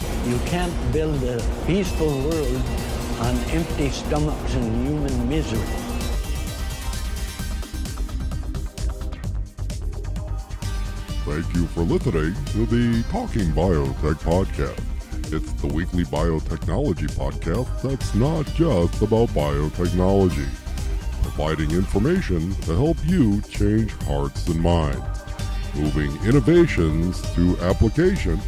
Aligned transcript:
You 0.00 0.38
can't 0.46 0.92
build 0.92 1.20
a 1.24 1.42
peaceful 1.66 2.06
world 2.06 2.62
on 3.20 3.34
empty 3.50 3.90
stomachs 3.90 4.54
and 4.54 4.86
human 4.86 5.28
misery. 5.28 5.58
Thank 11.24 11.52
you 11.56 11.66
for 11.68 11.80
listening 11.80 12.34
to 12.52 12.66
the 12.66 13.02
Talking 13.10 13.50
Biotech 13.52 14.20
podcast. 14.22 14.80
It's 15.32 15.52
the 15.54 15.66
weekly 15.66 16.04
biotechnology 16.04 17.10
podcast 17.16 17.82
that's 17.82 18.14
not 18.14 18.46
just 18.54 19.02
about 19.02 19.30
biotechnology, 19.30 20.48
providing 21.22 21.72
information 21.72 22.54
to 22.62 22.76
help 22.76 22.98
you 23.04 23.42
change 23.42 23.92
hearts 24.04 24.46
and 24.46 24.60
minds, 24.60 25.24
moving 25.74 26.14
innovations 26.24 27.20
to 27.34 27.58
application 27.62 28.40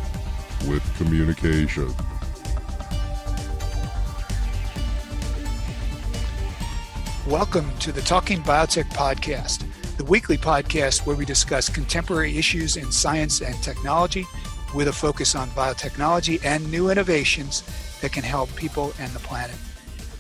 with 0.67 0.83
communication. 0.97 1.93
Welcome 7.27 7.71
to 7.79 7.93
the 7.93 8.03
Talking 8.03 8.43
Biotech 8.43 8.91
Podcast, 8.91 9.65
the 9.97 10.05
weekly 10.05 10.37
podcast 10.37 11.07
where 11.07 11.17
we 11.17 11.25
discuss 11.25 11.69
contemporary 11.69 12.37
issues 12.37 12.77
in 12.77 12.91
science 12.91 13.41
and 13.41 13.55
technology 13.63 14.27
with 14.75 14.89
a 14.89 14.93
focus 14.93 15.35
on 15.35 15.49
biotechnology 15.51 16.45
and 16.45 16.69
new 16.71 16.91
innovations 16.91 17.63
that 18.01 18.13
can 18.13 18.25
help 18.25 18.55
people 18.57 18.93
and 18.99 19.13
the 19.13 19.19
planet. 19.21 19.57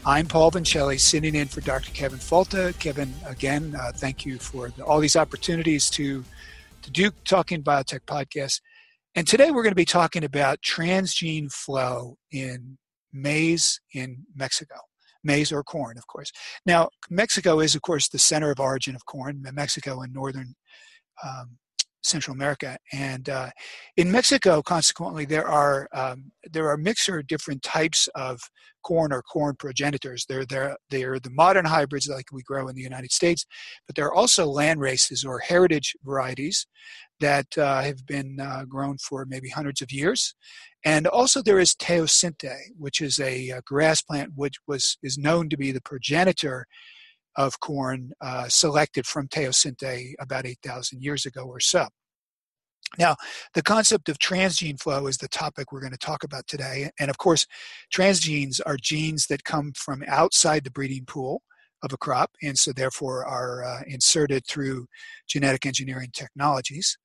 I'm 0.04 0.26
Paul 0.26 0.50
Vincelli, 0.50 0.98
sitting 0.98 1.34
in 1.34 1.48
for 1.48 1.60
Dr. 1.60 1.90
Kevin 1.92 2.18
Folta. 2.18 2.78
Kevin, 2.78 3.12
again, 3.26 3.76
uh, 3.78 3.92
thank 3.94 4.24
you 4.24 4.38
for 4.38 4.70
the, 4.70 4.84
all 4.84 4.98
these 4.98 5.16
opportunities 5.16 5.90
to, 5.90 6.24
to 6.82 6.90
do 6.90 7.10
Talking 7.24 7.62
Biotech 7.62 8.00
podcast. 8.06 8.60
And 9.14 9.26
today 9.26 9.50
we're 9.50 9.62
going 9.62 9.72
to 9.72 9.76
be 9.76 9.84
talking 9.84 10.24
about 10.24 10.62
transgene 10.62 11.50
flow 11.50 12.16
in 12.30 12.78
maize 13.12 13.80
in 13.92 14.24
Mexico. 14.34 14.76
Maize 15.24 15.52
or 15.52 15.62
corn, 15.62 15.98
of 15.98 16.06
course. 16.06 16.30
Now, 16.64 16.88
Mexico 17.10 17.60
is, 17.60 17.74
of 17.74 17.82
course, 17.82 18.08
the 18.08 18.18
center 18.18 18.50
of 18.50 18.60
origin 18.60 18.94
of 18.94 19.04
corn, 19.04 19.44
Mexico 19.52 20.00
and 20.00 20.14
northern 20.14 20.54
um, 21.22 21.58
Central 22.02 22.34
America. 22.34 22.78
And 22.92 23.28
uh, 23.28 23.50
in 23.96 24.10
Mexico, 24.10 24.62
consequently, 24.62 25.24
there 25.24 25.46
are 25.46 25.88
um, 25.92 26.32
there 26.50 26.68
are 26.68 26.76
of 26.76 27.22
different 27.22 27.62
types 27.62 28.08
of 28.14 28.40
corn 28.82 29.12
or 29.12 29.22
corn 29.22 29.56
progenitors. 29.58 30.24
They're 30.28 30.46
they're 30.46 30.76
they're 30.88 31.18
the 31.20 31.30
modern 31.30 31.64
hybrids 31.64 32.08
like 32.08 32.26
we 32.32 32.42
grow 32.42 32.68
in 32.68 32.74
the 32.74 32.82
United 32.82 33.12
States, 33.12 33.44
but 33.86 33.96
there 33.96 34.06
are 34.06 34.14
also 34.14 34.46
land 34.46 34.80
races 34.80 35.24
or 35.24 35.38
heritage 35.38 35.94
varieties 36.04 36.66
that 37.20 37.56
uh, 37.58 37.82
have 37.82 38.06
been 38.06 38.38
uh, 38.40 38.64
grown 38.64 38.96
for 38.98 39.26
maybe 39.26 39.50
hundreds 39.50 39.82
of 39.82 39.92
years. 39.92 40.34
And 40.84 41.06
also 41.06 41.42
there 41.42 41.58
is 41.58 41.74
teosinte, 41.74 42.54
which 42.78 43.02
is 43.02 43.20
a, 43.20 43.50
a 43.50 43.60
grass 43.62 44.00
plant 44.00 44.32
which 44.34 44.54
was 44.66 44.96
is 45.02 45.18
known 45.18 45.50
to 45.50 45.56
be 45.56 45.72
the 45.72 45.82
progenitor 45.82 46.66
of 47.36 47.60
corn 47.60 48.12
uh, 48.20 48.48
selected 48.48 49.06
from 49.06 49.28
teosinte 49.28 50.14
about 50.20 50.46
8,000 50.46 51.02
years 51.02 51.26
ago 51.26 51.44
or 51.44 51.60
so. 51.60 51.86
Now, 52.98 53.16
the 53.54 53.62
concept 53.62 54.08
of 54.08 54.18
transgene 54.18 54.80
flow 54.80 55.06
is 55.06 55.18
the 55.18 55.28
topic 55.28 55.70
we're 55.70 55.80
going 55.80 55.92
to 55.92 55.98
talk 55.98 56.24
about 56.24 56.46
today. 56.48 56.90
And 56.98 57.08
of 57.08 57.18
course, 57.18 57.46
transgenes 57.94 58.60
are 58.66 58.76
genes 58.76 59.26
that 59.26 59.44
come 59.44 59.72
from 59.76 60.02
outside 60.08 60.64
the 60.64 60.72
breeding 60.72 61.04
pool 61.04 61.42
of 61.82 61.92
a 61.92 61.96
crop 61.96 62.30
and 62.42 62.58
so 62.58 62.72
therefore 62.72 63.24
are 63.24 63.64
uh, 63.64 63.80
inserted 63.86 64.44
through 64.46 64.86
genetic 65.26 65.66
engineering 65.66 66.10
technologies. 66.12 66.98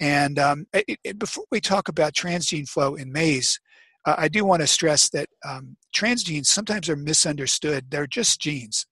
And 0.00 0.38
um, 0.38 0.66
it, 0.72 0.98
it, 1.04 1.18
before 1.18 1.44
we 1.50 1.60
talk 1.60 1.88
about 1.88 2.14
transgene 2.14 2.68
flow 2.68 2.96
in 2.96 3.12
maize, 3.12 3.60
uh, 4.06 4.14
I 4.16 4.28
do 4.28 4.44
want 4.44 4.62
to 4.62 4.66
stress 4.66 5.10
that 5.10 5.28
um, 5.46 5.76
transgenes 5.94 6.46
sometimes 6.46 6.88
are 6.88 6.96
misunderstood. 6.96 7.90
They're 7.90 8.06
just 8.06 8.40
genes. 8.40 8.86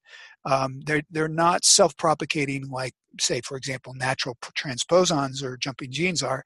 Um, 0.45 0.81
they're 0.87 1.03
they're 1.11 1.29
not 1.29 1.65
self-propagating 1.65 2.69
like, 2.71 2.95
say, 3.21 3.41
for 3.43 3.57
example, 3.57 3.95
natural 3.95 4.37
transposons 4.57 5.43
or 5.43 5.57
jumping 5.57 5.93
genes 5.93 6.23
are. 6.23 6.43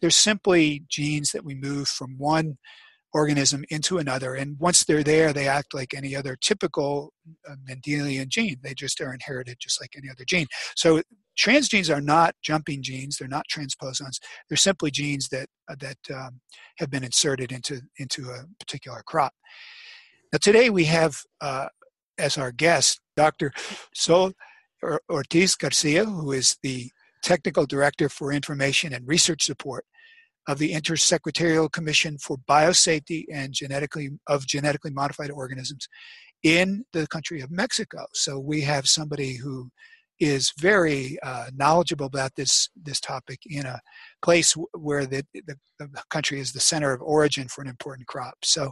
They're 0.00 0.10
simply 0.10 0.84
genes 0.88 1.30
that 1.32 1.44
we 1.44 1.54
move 1.54 1.88
from 1.88 2.16
one 2.18 2.56
organism 3.14 3.62
into 3.68 3.98
another, 3.98 4.34
and 4.34 4.58
once 4.58 4.84
they're 4.84 5.02
there, 5.02 5.32
they 5.32 5.46
act 5.46 5.74
like 5.74 5.92
any 5.92 6.16
other 6.16 6.36
typical 6.40 7.12
uh, 7.48 7.56
Mendelian 7.68 8.28
gene. 8.28 8.56
They 8.62 8.74
just 8.74 9.00
are 9.00 9.12
inherited 9.12 9.56
just 9.60 9.80
like 9.80 9.90
any 9.96 10.08
other 10.08 10.24
gene. 10.26 10.46
So 10.76 11.02
transgenes 11.38 11.94
are 11.94 12.00
not 12.00 12.34
jumping 12.42 12.82
genes; 12.82 13.18
they're 13.18 13.28
not 13.28 13.44
transposons. 13.54 14.18
They're 14.48 14.56
simply 14.56 14.90
genes 14.90 15.28
that 15.28 15.48
uh, 15.68 15.76
that 15.80 15.98
um, 16.14 16.40
have 16.78 16.90
been 16.90 17.04
inserted 17.04 17.52
into 17.52 17.82
into 17.98 18.30
a 18.30 18.44
particular 18.58 19.02
crop. 19.06 19.34
Now, 20.32 20.38
today 20.40 20.70
we 20.70 20.84
have 20.84 21.16
uh, 21.42 21.68
as 22.18 22.38
our 22.38 22.52
guest 22.52 23.01
Dr. 23.16 23.52
Sol 23.94 24.32
Ortiz 25.10 25.54
Garcia, 25.54 26.04
who 26.04 26.32
is 26.32 26.56
the 26.62 26.90
Technical 27.22 27.66
Director 27.66 28.08
for 28.08 28.32
Information 28.32 28.92
and 28.92 29.06
Research 29.06 29.44
Support 29.44 29.84
of 30.48 30.58
the 30.58 30.72
Intersecretarial 30.72 31.70
Commission 31.70 32.18
for 32.18 32.36
Biosafety 32.48 33.24
and 33.32 33.52
Genetically 33.52 34.10
of 34.26 34.46
Genetically 34.46 34.90
Modified 34.90 35.30
Organisms 35.30 35.88
in 36.42 36.84
the 36.92 37.06
country 37.06 37.40
of 37.40 37.50
Mexico. 37.50 38.06
So 38.12 38.38
we 38.38 38.62
have 38.62 38.88
somebody 38.88 39.36
who 39.36 39.70
is 40.22 40.52
very 40.56 41.18
uh, 41.24 41.46
knowledgeable 41.52 42.06
about 42.06 42.32
this 42.36 42.70
this 42.80 43.00
topic 43.00 43.40
in 43.44 43.66
a 43.66 43.80
place 44.22 44.54
where 44.72 45.04
the, 45.04 45.24
the, 45.34 45.56
the, 45.80 45.88
country 46.10 46.38
is 46.38 46.52
the 46.52 46.60
center 46.60 46.92
of 46.92 47.02
origin 47.02 47.48
for 47.48 47.60
an 47.60 47.68
important 47.68 48.06
crop. 48.06 48.34
So, 48.42 48.70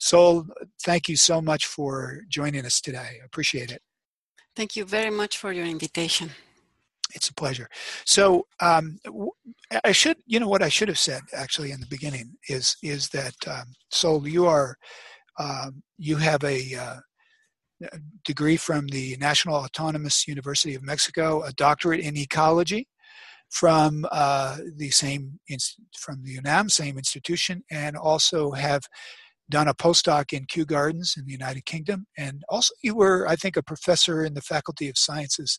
Sol, 0.00 0.46
thank 0.84 1.06
you 1.06 1.16
so 1.16 1.42
much 1.42 1.66
for 1.66 2.22
joining 2.30 2.64
us 2.64 2.80
today. 2.80 3.20
I 3.22 3.26
appreciate 3.26 3.70
it. 3.70 3.82
Thank 4.54 4.74
you 4.74 4.86
very 4.86 5.10
much 5.10 5.36
for 5.36 5.52
your 5.52 5.66
invitation. 5.66 6.30
It's 7.14 7.28
a 7.28 7.34
pleasure. 7.34 7.68
So, 8.06 8.46
um, 8.60 8.98
I 9.84 9.92
should, 9.92 10.16
you 10.26 10.40
know, 10.40 10.48
what 10.48 10.62
I 10.62 10.70
should 10.70 10.88
have 10.88 10.98
said 10.98 11.20
actually 11.34 11.72
in 11.72 11.80
the 11.80 11.86
beginning 11.86 12.36
is 12.48 12.74
is 12.82 13.10
that 13.10 13.34
um, 13.46 13.66
Sol, 13.90 14.26
you 14.26 14.46
are, 14.46 14.76
um, 15.38 15.82
you 15.98 16.16
have 16.16 16.42
a 16.42 16.74
uh, 16.74 17.00
degree 18.24 18.56
from 18.56 18.86
the 18.88 19.16
National 19.18 19.56
Autonomous 19.56 20.26
University 20.26 20.74
of 20.74 20.82
Mexico, 20.82 21.42
a 21.42 21.52
doctorate 21.52 22.00
in 22.00 22.16
ecology 22.16 22.88
from 23.50 24.06
uh, 24.10 24.58
the 24.76 24.90
same 24.90 25.38
from 25.96 26.22
the 26.22 26.32
UNAM, 26.32 26.68
same 26.68 26.98
institution, 26.98 27.62
and 27.70 27.96
also 27.96 28.52
have 28.52 28.82
done 29.48 29.68
a 29.68 29.74
postdoc 29.74 30.32
in 30.32 30.44
Kew 30.46 30.64
Gardens 30.64 31.14
in 31.16 31.24
the 31.24 31.32
United 31.32 31.64
Kingdom, 31.64 32.06
and 32.18 32.42
also 32.48 32.74
you 32.82 32.94
were, 32.96 33.26
I 33.28 33.36
think, 33.36 33.56
a 33.56 33.62
professor 33.62 34.24
in 34.24 34.34
the 34.34 34.40
Faculty 34.40 34.88
of 34.88 34.98
Sciences 34.98 35.58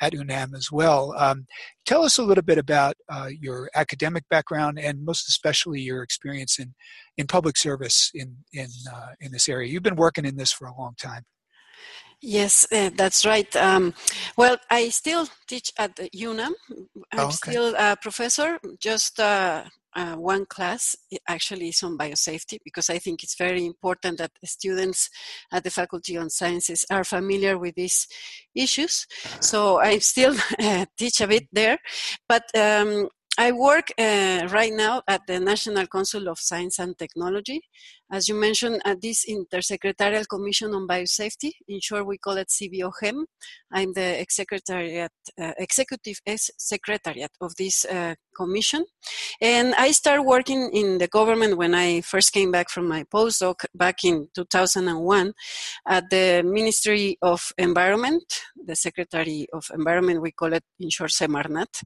at 0.00 0.14
UNAM 0.14 0.54
as 0.54 0.70
well. 0.70 1.14
Um, 1.16 1.46
tell 1.86 2.02
us 2.02 2.18
a 2.18 2.22
little 2.22 2.44
bit 2.44 2.58
about 2.58 2.96
uh, 3.10 3.28
your 3.40 3.70
academic 3.74 4.24
background 4.28 4.78
and 4.78 5.04
most 5.04 5.28
especially 5.28 5.80
your 5.80 6.02
experience 6.02 6.58
in, 6.58 6.74
in 7.16 7.26
public 7.26 7.56
service 7.56 8.10
in 8.14 8.36
in 8.52 8.68
uh, 8.92 9.12
in 9.20 9.32
this 9.32 9.48
area. 9.48 9.68
You've 9.68 9.82
been 9.82 9.96
working 9.96 10.24
in 10.24 10.36
this 10.36 10.52
for 10.52 10.66
a 10.66 10.76
long 10.76 10.94
time. 11.00 11.22
Yes, 12.22 12.66
uh, 12.72 12.90
that's 12.96 13.26
right. 13.26 13.54
Um, 13.56 13.94
well, 14.36 14.56
I 14.70 14.88
still 14.88 15.28
teach 15.46 15.70
at 15.78 15.96
the 15.96 16.08
UNAM. 16.12 16.54
I'm 17.12 17.20
Oh, 17.20 17.24
okay. 17.26 17.52
still 17.52 17.74
a 17.76 17.96
professor, 18.00 18.58
just 18.80 19.20
uh, 19.20 19.64
uh, 19.94 20.14
one 20.16 20.44
class 20.46 20.96
actually 21.28 21.68
is 21.68 21.82
on 21.82 21.96
biosafety 21.96 22.58
because 22.64 22.90
I 22.90 22.98
think 22.98 23.22
it's 23.22 23.36
very 23.36 23.64
important 23.64 24.18
that 24.18 24.32
students 24.44 25.08
at 25.52 25.64
the 25.64 25.70
Faculty 25.70 26.16
of 26.16 26.32
Sciences 26.32 26.84
are 26.90 27.04
familiar 27.04 27.58
with 27.58 27.74
these 27.74 28.06
issues. 28.54 29.06
So 29.40 29.78
I 29.78 29.98
still 29.98 30.34
uh, 30.58 30.86
teach 30.98 31.20
a 31.20 31.26
bit 31.28 31.48
there, 31.52 31.78
but 32.28 32.44
um, 32.56 33.08
I 33.38 33.52
work 33.52 33.88
uh, 33.98 34.48
right 34.50 34.72
now 34.72 35.02
at 35.06 35.26
the 35.26 35.38
National 35.38 35.86
Council 35.86 36.28
of 36.28 36.38
Science 36.38 36.78
and 36.78 36.96
Technology. 36.98 37.60
As 38.10 38.28
you 38.28 38.36
mentioned, 38.36 38.80
at 38.84 39.00
this 39.00 39.26
Intersecretarial 39.28 40.28
Commission 40.28 40.72
on 40.74 40.86
Biosafety, 40.86 41.50
in 41.66 41.80
short, 41.80 42.06
we 42.06 42.18
call 42.18 42.36
it 42.36 42.48
CIBIOGEM. 42.48 43.24
I'm 43.72 43.92
the 43.94 44.24
execretariat, 44.24 45.08
uh, 45.40 45.52
executive 45.58 46.20
secretariat 46.56 47.32
of 47.40 47.56
this 47.56 47.84
uh, 47.84 48.14
commission. 48.36 48.84
And 49.40 49.74
I 49.74 49.90
started 49.90 50.22
working 50.22 50.70
in 50.72 50.98
the 50.98 51.08
government 51.08 51.56
when 51.56 51.74
I 51.74 52.00
first 52.02 52.32
came 52.32 52.52
back 52.52 52.70
from 52.70 52.86
my 52.86 53.02
postdoc 53.04 53.64
back 53.74 54.04
in 54.04 54.28
2001 54.36 55.32
at 55.88 56.04
the 56.08 56.42
Ministry 56.44 57.18
of 57.22 57.50
Environment, 57.58 58.22
the 58.64 58.76
Secretary 58.76 59.48
of 59.52 59.68
Environment, 59.74 60.22
we 60.22 60.30
call 60.30 60.52
it 60.52 60.62
in 60.78 60.90
short 60.90 61.10
Semarnat. 61.10 61.82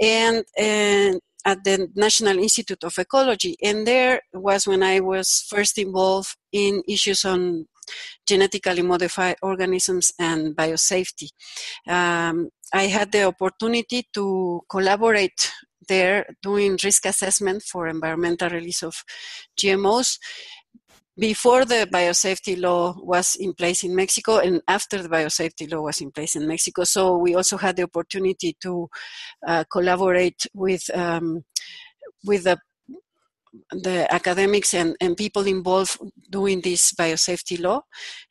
And, 0.00 0.44
and 0.56 1.20
at 1.46 1.62
the 1.62 1.88
National 1.94 2.38
Institute 2.38 2.82
of 2.82 2.98
Ecology. 2.98 3.56
And 3.62 3.86
there 3.86 4.20
was 4.34 4.66
when 4.66 4.82
I 4.82 4.98
was 5.00 5.46
first 5.48 5.78
involved 5.78 6.36
in 6.52 6.82
issues 6.88 7.24
on 7.24 7.66
genetically 8.26 8.82
modified 8.82 9.36
organisms 9.42 10.12
and 10.18 10.56
biosafety. 10.56 11.28
Um, 11.88 12.50
I 12.74 12.88
had 12.88 13.12
the 13.12 13.24
opportunity 13.24 14.08
to 14.14 14.60
collaborate 14.68 15.52
there 15.88 16.26
doing 16.42 16.76
risk 16.82 17.06
assessment 17.06 17.62
for 17.62 17.86
environmental 17.86 18.50
release 18.50 18.82
of 18.82 19.04
GMOs 19.56 20.18
before 21.18 21.64
the 21.64 21.88
biosafety 21.90 22.60
law 22.60 22.94
was 22.98 23.36
in 23.36 23.54
place 23.54 23.82
in 23.84 23.94
Mexico 23.94 24.38
and 24.38 24.60
after 24.68 25.02
the 25.02 25.08
biosafety 25.08 25.70
law 25.72 25.82
was 25.82 26.00
in 26.00 26.10
place 26.10 26.36
in 26.36 26.46
Mexico. 26.46 26.84
So 26.84 27.16
we 27.16 27.34
also 27.34 27.56
had 27.56 27.76
the 27.76 27.84
opportunity 27.84 28.56
to 28.62 28.88
uh, 29.46 29.64
collaborate 29.70 30.46
with 30.54 30.88
um, 30.94 31.44
with 32.24 32.44
the 32.44 32.58
the 33.70 34.12
academics 34.12 34.74
and, 34.74 34.96
and 35.00 35.16
people 35.16 35.46
involved 35.46 35.98
doing 36.30 36.60
this 36.60 36.92
biosafety 36.92 37.58
law. 37.58 37.80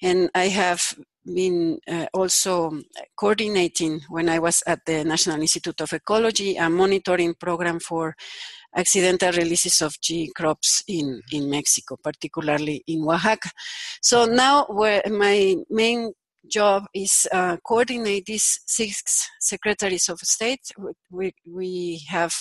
And 0.02 0.30
I 0.36 0.50
have 0.50 0.94
been 1.26 1.80
uh, 1.88 2.06
also 2.14 2.80
coordinating 3.18 4.02
when 4.10 4.30
I 4.30 4.40
was 4.40 4.62
at 4.68 4.80
the 4.86 5.04
National 5.04 5.42
Institute 5.42 5.82
of 5.82 5.94
Ecology 5.94 6.56
a 6.58 6.70
monitoring 6.70 7.34
program 7.34 7.80
for 7.80 8.16
accidental 8.76 9.32
releases 9.32 9.82
of 9.82 10.00
G 10.02 10.32
crops 10.36 10.84
in, 10.88 11.22
in 11.32 11.50
Mexico, 11.50 11.98
particularly 12.04 12.84
in 12.88 13.04
Oaxaca. 13.04 13.50
So 14.02 14.26
now 14.26 14.68
my 14.70 15.56
main 15.70 16.12
job 16.48 16.86
is 16.94 17.28
uh, 17.32 17.58
coordinate 17.66 18.26
these 18.26 18.60
six 18.66 19.30
secretaries 19.40 20.10
of 20.10 20.20
state. 20.20 20.62
We, 21.10 21.34
we 21.46 22.04
have 22.10 22.34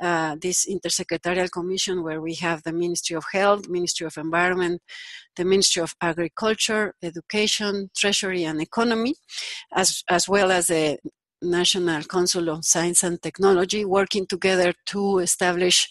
uh, 0.00 0.36
this 0.40 0.66
intersecretarial 0.66 1.50
commission 1.50 2.02
where 2.02 2.20
we 2.20 2.34
have 2.34 2.62
the 2.62 2.72
Ministry 2.72 3.16
of 3.16 3.24
Health, 3.32 3.68
Ministry 3.68 4.06
of 4.06 4.16
Environment, 4.16 4.80
the 5.36 5.44
Ministry 5.44 5.82
of 5.82 5.94
Agriculture, 6.00 6.94
Education, 7.02 7.90
Treasury, 7.96 8.44
and 8.44 8.60
Economy, 8.60 9.14
as, 9.74 10.02
as 10.08 10.28
well 10.28 10.50
as 10.50 10.66
the 10.66 10.98
National 11.44 12.02
Council 12.04 12.50
on 12.50 12.62
Science 12.62 13.02
and 13.02 13.20
Technology, 13.22 13.84
working 13.84 14.26
together 14.26 14.72
to 14.86 15.18
establish 15.18 15.88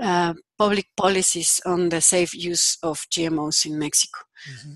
uh, 0.00 0.34
public 0.56 0.88
policies 0.96 1.60
on 1.66 1.88
the 1.88 2.00
safe 2.00 2.34
use 2.34 2.78
of 2.82 3.06
GMOs 3.10 3.66
in 3.66 3.78
Mexico. 3.78 4.20
Mm-hmm. 4.50 4.72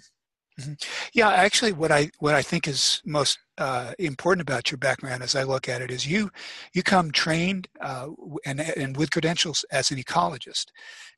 Mm-hmm. 0.63 0.73
Yeah, 1.15 1.31
actually, 1.31 1.73
what 1.73 1.93
I 1.93 2.11
what 2.19 2.35
I 2.35 2.43
think 2.43 2.67
is 2.69 3.01
most 3.05 3.39
uh, 3.59 3.93
important 3.99 4.43
about 4.43 4.71
your 4.71 4.79
background, 4.79 5.23
as 5.23 5.35
I 5.35 5.43
look 5.43 5.69
at 5.69 5.83
it, 5.83 5.91
is 5.91 6.07
you 6.07 6.31
you 6.75 6.83
come 6.83 7.11
trained 7.11 7.69
uh, 7.81 8.09
and 8.47 8.61
and 8.61 8.97
with 8.97 9.11
credentials 9.11 9.65
as 9.71 9.91
an 9.91 9.99
ecologist, 9.99 10.67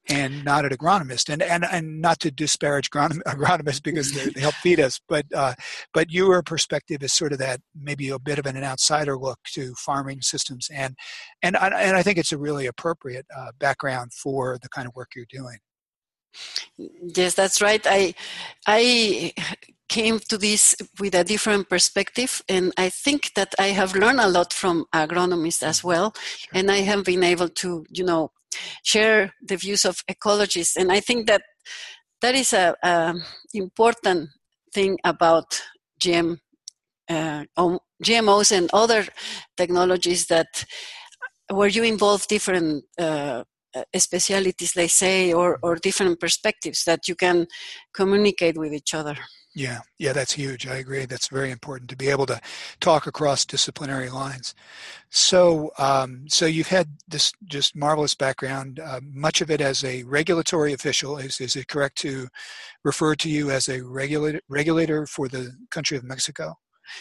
and 0.09 0.45
not 0.45 0.65
an 0.65 0.71
agronomist, 0.71 1.33
and 1.33 1.43
and, 1.43 1.65
and 1.65 2.01
not 2.01 2.21
to 2.21 2.31
disparage 2.31 2.91
agronomists 2.93 3.83
because 3.83 4.13
they 4.13 4.41
help 4.41 4.55
feed 4.55 4.81
us, 4.81 5.01
but 5.09 5.27
uh, 5.35 5.55
but 5.93 6.11
your 6.11 6.43
perspective 6.43 7.03
is 7.03 7.13
sort 7.13 7.33
of 7.33 7.39
that 7.39 7.61
maybe 7.75 8.09
a 8.09 8.19
bit 8.19 8.39
of 8.39 8.47
an 8.47 8.63
outsider 8.63 9.17
look 9.17 9.39
to 9.53 9.75
farming 9.75 10.23
systems, 10.23 10.69
and 10.73 10.97
and 11.43 11.57
and 11.57 11.75
I 11.75 12.03
think 12.03 12.19
it's 12.19 12.33
a 12.33 12.39
really 12.39 12.67
appropriate 12.67 13.27
uh, 13.37 13.53
background 13.59 14.13
for 14.13 14.59
the 14.61 14.69
kind 14.69 14.89
of 14.89 14.95
work 14.95 15.11
you're 15.15 15.27
doing. 15.29 15.59
Yes, 16.79 17.35
that's 17.35 17.61
right. 17.63 17.85
I 17.87 18.15
I 18.67 19.33
came 19.89 20.19
to 20.19 20.39
this 20.39 20.75
with 20.99 21.15
a 21.15 21.25
different 21.25 21.69
perspective, 21.69 22.43
and 22.49 22.73
I 22.77 22.89
think 22.89 23.33
that 23.35 23.55
I 23.59 23.69
have 23.69 23.95
learned 23.95 24.21
a 24.21 24.29
lot 24.29 24.53
from 24.53 24.87
agronomists 24.95 25.63
as 25.63 25.85
well, 25.85 26.15
sure. 26.17 26.51
and 26.55 26.71
I 26.71 26.79
have 26.79 27.05
been 27.05 27.23
able 27.23 27.49
to, 27.49 27.85
you 27.91 28.05
know, 28.05 28.33
share 28.83 29.33
the 29.47 29.57
views 29.57 29.85
of 29.85 30.05
ecologists, 30.11 30.77
and 30.77 30.91
I 30.91 31.01
think 31.01 31.27
that 31.27 31.43
that 32.23 32.35
is 32.35 32.53
a, 32.53 32.75
a 32.83 33.15
important 33.53 34.31
thing 34.73 34.99
about 35.05 35.63
GM, 36.01 36.39
uh, 37.09 37.45
GMOs 38.03 38.53
and 38.53 38.71
other 38.73 39.07
technologies 39.57 40.27
that 40.27 40.65
where 41.53 41.69
you 41.69 41.83
involve 41.85 42.27
different 42.27 42.85
uh, 42.99 43.45
specialities, 43.97 44.73
they 44.73 44.89
say, 44.89 45.33
or, 45.33 45.59
or 45.63 45.77
different 45.77 46.21
perspectives 46.21 46.85
that 46.85 47.09
you 47.09 47.15
can 47.15 47.47
communicate 47.93 48.57
with 48.57 48.73
each 48.73 48.95
other. 48.95 49.17
Yeah, 49.57 49.81
yeah, 49.99 50.13
that's 50.13 50.33
huge. 50.33 50.67
I 50.67 50.77
agree. 50.77 51.07
That's 51.07 51.29
very 51.29 51.53
important 51.53 51.89
to 51.91 51.97
be 51.97 52.09
able 52.09 52.27
to 52.27 52.41
talk 52.81 53.07
across 53.07 53.45
disciplinary 53.45 54.11
lines. 54.11 54.53
So, 55.11 55.71
um, 55.79 56.25
so 56.29 56.47
you've 56.47 56.67
had 56.67 56.89
this 57.07 57.33
just 57.45 57.77
marvelous 57.77 58.15
background. 58.15 58.81
Uh, 58.81 59.01
much 59.05 59.41
of 59.41 59.53
it 59.53 59.61
as 59.61 59.85
a 59.85 60.03
regulatory 60.03 60.73
official. 60.73 61.19
Is 61.19 61.41
is 61.41 61.55
it 61.55 61.69
correct 61.69 61.99
to 61.99 62.27
refer 62.83 63.15
to 63.15 63.31
you 63.31 63.51
as 63.51 63.69
a 63.69 63.81
regulator 63.81 64.41
regulator 64.49 65.07
for 65.07 65.29
the 65.29 65.53
country 65.71 65.97
of 65.97 66.03
Mexico? 66.03 66.57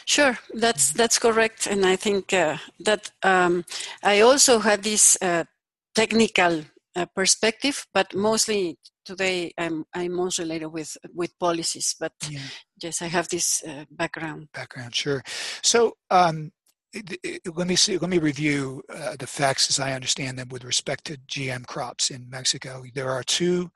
Sure, 0.05 0.37
that's 0.53 0.91
that's 0.91 1.17
correct, 1.17 1.67
and 1.67 1.85
I 1.85 1.95
think 1.95 2.33
uh, 2.33 2.57
that 2.79 3.11
um, 3.23 3.65
I 4.03 4.21
also 4.21 4.59
had 4.59 4.83
this 4.83 5.17
uh, 5.21 5.45
technical 5.95 6.63
uh, 6.95 7.05
perspective, 7.15 7.85
but 7.93 8.13
mostly 8.13 8.77
today 9.05 9.51
I'm 9.57 9.85
I'm 9.93 10.13
most 10.13 10.39
related 10.39 10.67
with 10.67 10.95
with 11.13 11.37
policies. 11.39 11.95
But 11.99 12.13
yeah. 12.29 12.39
yes, 12.81 13.01
I 13.01 13.07
have 13.07 13.29
this 13.29 13.63
uh, 13.67 13.85
background. 13.89 14.49
Background, 14.53 14.95
sure. 14.95 15.23
So. 15.61 15.93
Um, 16.09 16.51
it, 16.95 17.17
it, 17.23 17.41
let 17.55 17.65
me 17.65 17.75
see. 17.75 17.97
Let 17.97 18.11
me 18.11 18.19
review 18.19 18.83
uh, 18.87 19.15
the 19.17 19.25
facts 19.25 19.67
as 19.67 19.79
I 19.79 19.93
understand 19.93 20.37
them 20.37 20.49
with 20.49 20.63
respect 20.63 21.05
to 21.05 21.17
GM 21.27 21.65
crops 21.65 22.11
in 22.11 22.29
Mexico. 22.29 22.83
There 22.93 23.09
are 23.09 23.23
two 23.23 23.71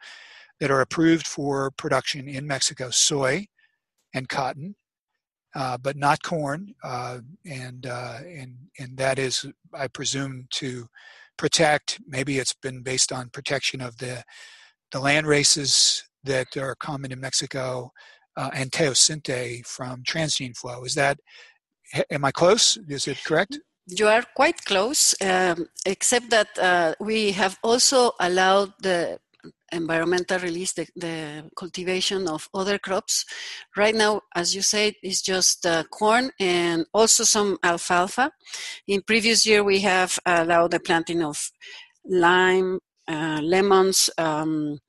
that 0.59 0.69
are 0.69 0.81
approved 0.81 1.25
for 1.25 1.71
production 1.71 2.27
in 2.27 2.45
Mexico: 2.45 2.91
soy 2.91 3.47
and 4.13 4.29
cotton, 4.29 4.75
uh, 5.55 5.79
but 5.79 5.97
not 5.97 6.21
corn. 6.21 6.75
Uh, 6.83 7.19
and 7.43 7.87
uh, 7.87 8.19
and 8.23 8.55
and 8.77 8.95
that 8.97 9.17
is, 9.17 9.45
I 9.73 9.87
presume, 9.87 10.47
to 10.51 10.87
protect. 11.37 11.99
Maybe 12.07 12.39
it's 12.39 12.53
been 12.53 12.81
based 12.81 13.11
on 13.11 13.29
protection 13.29 13.81
of 13.81 13.97
the 13.97 14.23
the 14.91 14.99
land 14.99 15.27
races 15.27 16.03
that 16.23 16.55
are 16.57 16.75
common 16.75 17.11
in 17.11 17.19
Mexico 17.19 17.91
uh, 18.37 18.49
and 18.53 18.71
teosinte 18.71 19.65
from 19.65 20.03
transgene 20.03 20.55
flow. 20.55 20.83
Is 20.83 20.95
that 20.95 21.17
am 22.11 22.25
I 22.25 22.31
close? 22.31 22.77
Is 22.87 23.07
it 23.07 23.23
correct? 23.23 23.59
You 23.87 24.07
are 24.07 24.23
quite 24.35 24.65
close, 24.65 25.15
um, 25.21 25.67
except 25.85 26.29
that 26.31 26.49
uh, 26.59 26.93
we 26.99 27.31
have 27.31 27.57
also 27.63 28.11
allowed 28.19 28.73
the 28.81 29.19
environmental 29.71 30.39
release, 30.39 30.73
the, 30.73 30.87
the, 30.95 31.49
cultivation 31.55 32.27
of 32.27 32.49
other 32.53 32.77
crops. 32.77 33.25
Right 33.75 33.95
now, 33.95 34.21
as 34.35 34.55
you 34.55 34.61
said, 34.61 34.93
it's 35.01 35.21
just 35.21 35.65
uh, 35.65 35.83
corn 35.91 36.31
and 36.39 36.85
also 36.93 37.23
some 37.23 37.57
alfalfa. 37.63 38.31
In 38.87 39.01
previous 39.01 39.45
year, 39.45 39.63
we 39.63 39.79
have 39.81 40.17
allowed 40.25 40.71
the 40.71 40.79
planting 40.79 41.23
of 41.23 41.51
lime, 42.05 42.79
uh, 43.07 43.39
lemons, 43.41 44.09
um, 44.17 44.79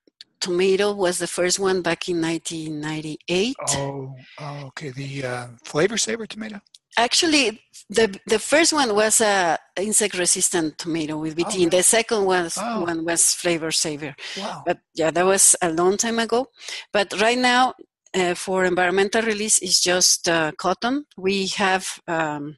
tomato 0.41 0.93
was 0.93 1.19
the 1.19 1.27
first 1.27 1.59
one 1.59 1.83
back 1.83 2.09
in 2.09 2.21
1998. 2.21 3.57
Oh, 3.71 4.15
oh 4.41 4.67
okay. 4.67 4.91
The 4.91 5.25
uh, 5.25 5.47
Flavr 5.65 5.99
Savr 5.99 6.27
tomato? 6.29 6.61
Actually, 6.99 7.63
the 7.89 8.19
the 8.27 8.41
first 8.41 8.73
one 8.73 8.93
was 8.95 9.21
a 9.21 9.57
insect 9.81 10.19
resistant 10.19 10.77
tomato 10.79 11.17
with 11.17 11.37
BT. 11.37 11.49
Oh, 11.49 11.55
really? 11.55 11.71
The 11.71 11.83
second 11.83 12.25
was 12.25 12.59
oh. 12.61 12.83
one 12.83 13.05
was 13.05 13.23
Flavr 13.23 13.71
Savr. 13.71 14.15
Wow. 14.37 14.63
But 14.67 14.79
yeah, 14.95 15.13
that 15.13 15.25
was 15.25 15.55
a 15.63 15.71
long 15.71 15.97
time 15.97 16.19
ago. 16.19 16.49
But 16.93 17.15
right 17.21 17.39
now, 17.39 17.75
uh, 18.15 18.35
for 18.35 18.65
environmental 18.65 19.23
release 19.23 19.61
is 19.61 19.81
just 19.81 20.29
uh, 20.29 20.51
cotton. 20.59 21.05
We 21.17 21.47
have 21.49 21.87
um, 22.09 22.57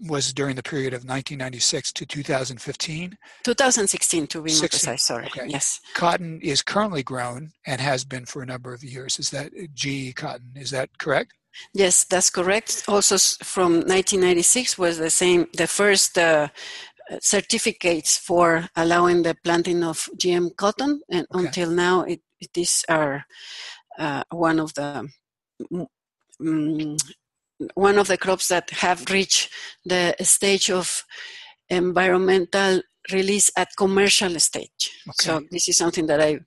was 0.00 0.32
during 0.32 0.56
the 0.56 0.62
period 0.62 0.92
of 0.92 1.00
1996 1.00 1.92
to 1.92 2.06
2015 2.06 3.16
2016 3.44 4.26
to 4.26 4.42
be 4.42 4.50
16. 4.50 4.62
more 4.62 4.68
precise 4.68 5.02
sorry. 5.02 5.26
Okay. 5.26 5.46
yes. 5.46 5.80
Cotton 5.94 6.40
is 6.42 6.62
currently 6.62 7.02
grown 7.02 7.52
and 7.66 7.80
has 7.80 8.04
been 8.04 8.26
for 8.26 8.42
a 8.42 8.46
number 8.46 8.74
of 8.74 8.82
years. 8.82 9.18
Is 9.18 9.30
that 9.30 9.52
GE 9.74 10.14
cotton? 10.16 10.52
Is 10.56 10.70
that 10.70 10.98
correct? 10.98 11.32
Yes 11.72 12.04
that's 12.04 12.30
correct. 12.30 12.84
Also 12.88 13.16
from 13.44 13.74
1996 13.74 14.76
was 14.76 14.98
the 14.98 15.10
same 15.10 15.46
the 15.56 15.68
first 15.68 16.18
uh, 16.18 16.48
certificates 17.20 18.16
for 18.16 18.68
allowing 18.76 19.22
the 19.22 19.36
planting 19.44 19.84
of 19.84 20.08
GM 20.16 20.56
cotton, 20.56 21.00
and 21.10 21.26
okay. 21.34 21.46
until 21.46 21.70
now, 21.70 22.02
it, 22.02 22.20
it 22.40 22.50
is 22.56 22.84
our 22.88 23.24
uh, 23.98 24.24
one 24.30 24.58
of 24.58 24.74
the 24.74 25.08
um, 26.40 26.96
one 27.74 27.98
of 27.98 28.08
the 28.08 28.18
crops 28.18 28.48
that 28.48 28.70
have 28.70 29.10
reached 29.10 29.50
the 29.84 30.14
stage 30.20 30.70
of 30.70 31.04
environmental 31.68 32.82
release 33.12 33.50
at 33.56 33.68
commercial 33.76 34.38
stage. 34.40 34.90
Okay. 35.08 35.14
So 35.20 35.42
this 35.50 35.68
is 35.68 35.76
something 35.76 36.06
that 36.06 36.20
I 36.20 36.40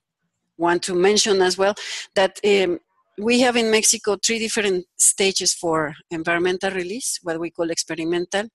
want 0.58 0.84
to 0.84 0.96
mention 0.96 1.42
as 1.42 1.58
well. 1.58 1.76
That 2.16 2.40
um, 2.46 2.80
we 3.18 3.40
have 3.42 3.56
in 3.56 3.72
Mexico 3.72 4.18
three 4.24 4.40
different 4.40 4.86
stages 5.00 5.54
for 5.54 5.96
environmental 6.12 6.72
release, 6.72 7.20
what 7.24 7.40
we 7.40 7.50
call 7.50 7.72
experimental, 7.72 8.50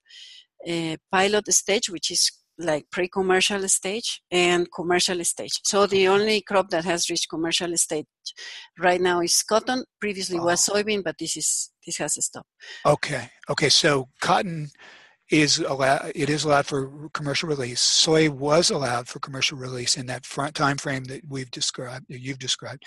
uh, 0.69 0.97
pilot 1.11 1.51
stage, 1.53 1.89
which 1.89 2.11
is 2.11 2.31
like 2.57 2.85
pre-commercial 2.91 3.67
stage 3.67 4.21
and 4.31 4.67
commercial 4.73 5.23
stage. 5.23 5.59
So 5.63 5.87
the 5.87 6.07
only 6.07 6.41
crop 6.41 6.69
that 6.69 6.85
has 6.85 7.09
reached 7.09 7.29
commercial 7.29 7.75
stage 7.77 8.05
right 8.79 9.01
now 9.01 9.21
is 9.21 9.41
cotton. 9.43 9.83
Previously 9.99 10.37
oh. 10.39 10.45
was 10.45 10.65
soybean, 10.65 11.03
but 11.03 11.17
this 11.17 11.37
is 11.37 11.71
this 11.85 11.97
has 11.97 12.23
stopped. 12.23 12.47
Okay. 12.85 13.29
Okay. 13.49 13.69
So 13.69 14.09
cotton 14.21 14.69
is 15.29 15.59
allowed. 15.59 16.11
It 16.15 16.29
is 16.29 16.43
allowed 16.43 16.65
for 16.65 17.09
commercial 17.13 17.49
release. 17.49 17.81
Soy 17.81 18.29
was 18.29 18.69
allowed 18.69 19.07
for 19.07 19.19
commercial 19.19 19.57
release 19.57 19.97
in 19.97 20.05
that 20.07 20.25
front 20.25 20.53
time 20.55 20.77
frame 20.77 21.05
that 21.05 21.21
we've 21.27 21.51
described. 21.51 22.05
You've 22.07 22.39
described, 22.39 22.83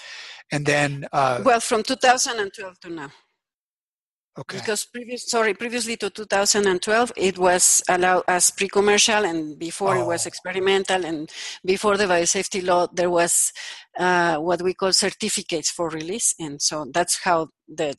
and 0.53 0.65
then 0.65 1.07
uh, 1.13 1.43
well, 1.45 1.61
from 1.61 1.83
2012 1.83 2.81
to 2.81 2.91
now. 2.91 3.11
Okay. 4.39 4.59
Because 4.59 4.85
previous, 4.85 5.31
sorry, 5.31 5.55
previously 5.55 5.97
to 5.97 6.11
2012, 6.11 7.13
it 7.17 7.39
was 7.39 7.83
allowed 7.89 8.25
as 8.29 8.51
pre-commercial, 8.51 9.25
and 9.25 9.59
before 9.59 9.97
oh. 9.97 10.03
it 10.03 10.07
was 10.07 10.27
oh. 10.27 10.29
experimental, 10.29 11.05
and 11.05 11.31
before 11.65 11.97
the 11.97 12.05
biosafety 12.05 12.65
law, 12.65 12.87
there 12.93 13.11
was 13.11 13.53
uh, 13.99 14.37
what 14.37 14.61
we 14.61 14.75
call 14.75 14.93
certificates 14.93 15.71
for 15.71 15.89
release, 15.89 16.35
and 16.39 16.61
so 16.61 16.87
that's 16.93 17.23
how 17.23 17.49
the 17.67 17.95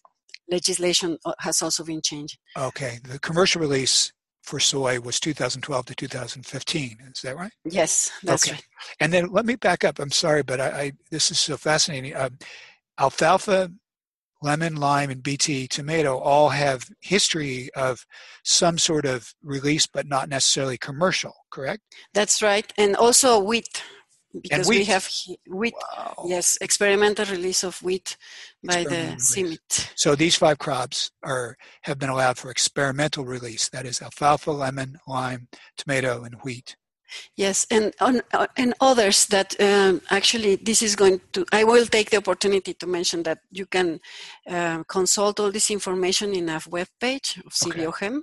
legislation 0.49 1.17
uh, 1.25 1.33
has 1.39 1.61
also 1.61 1.83
been 1.83 2.01
changed. 2.01 2.37
Okay, 2.55 2.99
the 3.03 3.19
commercial 3.19 3.59
release 3.59 4.11
for 4.43 4.59
soy 4.59 4.99
was 4.99 5.19
2012 5.19 5.85
to 5.87 5.95
2015. 5.95 6.97
Is 7.13 7.21
that 7.21 7.35
right? 7.35 7.51
Yes, 7.65 8.11
that's 8.23 8.47
okay. 8.47 8.53
right. 8.53 8.63
And 8.99 9.11
then 9.11 9.27
let 9.31 9.45
me 9.45 9.55
back 9.55 9.83
up. 9.83 9.99
I'm 9.99 10.11
sorry, 10.11 10.43
but 10.43 10.61
I, 10.61 10.67
I 10.67 10.91
this 11.09 11.31
is 11.31 11.39
so 11.39 11.57
fascinating. 11.57 12.15
Uh, 12.15 12.29
alfalfa 12.99 13.71
lemon, 14.41 14.75
lime, 14.75 15.09
and 15.09 15.23
BT 15.23 15.67
tomato 15.67 16.17
all 16.17 16.49
have 16.49 16.89
history 17.01 17.69
of 17.75 18.05
some 18.43 18.77
sort 18.77 19.05
of 19.05 19.33
release, 19.43 19.87
but 19.87 20.07
not 20.07 20.29
necessarily 20.29 20.77
commercial. 20.77 21.33
Correct? 21.51 21.81
That's 22.13 22.41
right, 22.41 22.71
and 22.77 22.95
also 22.95 23.39
wheat 23.39 23.83
because 24.41 24.67
wheat. 24.67 24.79
we 24.79 24.85
have 24.85 25.09
wheat. 25.49 25.73
Wow. 25.97 26.25
Yes, 26.27 26.57
experimental 26.61 27.25
release 27.25 27.63
of 27.63 27.81
wheat 27.81 28.17
by 28.63 28.83
the 28.83 29.15
CIMMYT. 29.17 29.91
So 29.95 30.15
these 30.15 30.35
five 30.35 30.57
crops 30.59 31.11
are 31.23 31.57
have 31.81 31.99
been 31.99 32.09
allowed 32.09 32.37
for 32.37 32.51
experimental 32.51 33.25
release. 33.25 33.69
That 33.69 33.85
is 33.85 34.01
alfalfa, 34.01 34.51
lemon, 34.51 34.97
lime, 35.07 35.47
tomato, 35.77 36.23
and 36.23 36.35
wheat. 36.43 36.75
Yes, 37.35 37.65
and 37.71 37.93
on, 37.99 38.21
uh, 38.33 38.47
and 38.57 38.73
others 38.81 39.25
that 39.27 39.59
um, 39.61 40.01
actually 40.09 40.55
this 40.57 40.81
is 40.81 40.95
going 40.95 41.21
to. 41.33 41.45
I 41.51 41.63
will 41.63 41.85
take 41.85 42.09
the 42.09 42.17
opportunity 42.17 42.73
to 42.73 42.87
mention 42.87 43.23
that 43.23 43.39
you 43.51 43.65
can 43.65 43.99
uh, 44.49 44.83
consult 44.83 45.39
all 45.39 45.51
this 45.51 45.71
information 45.71 46.33
in 46.33 46.49
a 46.49 46.61
web 46.69 46.87
page 46.99 47.39
of 47.45 47.53
CIBIOGEM, 47.53 48.17
okay. 48.17 48.21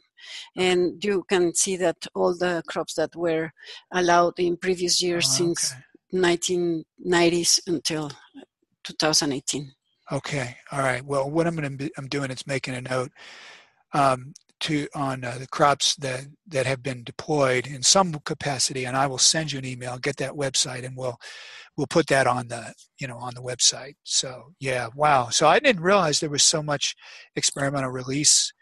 and 0.57 1.03
you 1.05 1.25
can 1.29 1.55
see 1.55 1.77
that 1.77 2.07
all 2.15 2.37
the 2.37 2.63
crops 2.67 2.95
that 2.95 3.15
were 3.17 3.53
allowed 3.93 4.39
in 4.39 4.57
previous 4.57 5.03
years 5.03 5.27
oh, 5.31 5.35
since 5.35 5.73
okay. 5.73 5.83
1990s 6.15 7.61
until 7.67 8.11
2018. 8.85 9.73
Okay, 10.13 10.57
all 10.71 10.81
right. 10.81 11.05
Well, 11.05 11.31
what 11.31 11.47
I'm 11.47 11.57
going 11.57 11.79
to 11.79 11.91
I'm 11.97 12.09
doing 12.09 12.31
is 12.31 12.47
making 12.47 12.75
a 12.75 12.83
note. 12.83 13.11
Um, 13.93 14.35
to 14.65 14.89
on 14.95 15.25
uh, 15.25 15.37
the 15.39 15.47
crops 15.47 15.95
that 15.97 16.25
that 16.49 16.65
have 16.67 16.83
been 16.83 17.05
deployed 17.05 17.67
in 17.67 17.83
some 17.83 18.15
capacity 18.25 18.87
and 18.87 18.97
i 18.97 19.07
will 19.07 19.19
send 19.19 19.53
you 19.53 19.59
an 19.59 19.65
email. 19.65 19.99
Get 19.99 20.17
that 20.19 20.33
website 20.33 20.85
and 20.85 20.97
we'll 20.97 21.19
we'll 21.77 21.87
put 21.87 22.07
that 22.07 22.27
on 22.27 22.49
the 22.49 22.73
you 22.99 23.07
know 23.07 23.19
on 23.19 23.35
the 23.35 23.43
website. 23.43 23.95
So 24.05 24.55
yeah 24.61 24.89
wow. 24.95 25.29
So 25.29 25.47
i 25.47 25.59
didn't 25.59 25.83
realize 25.83 26.21
there 26.21 26.31
was 26.31 26.45
so 26.45 26.63
much 26.63 26.95
experimental 27.37 27.91
release 27.91 28.53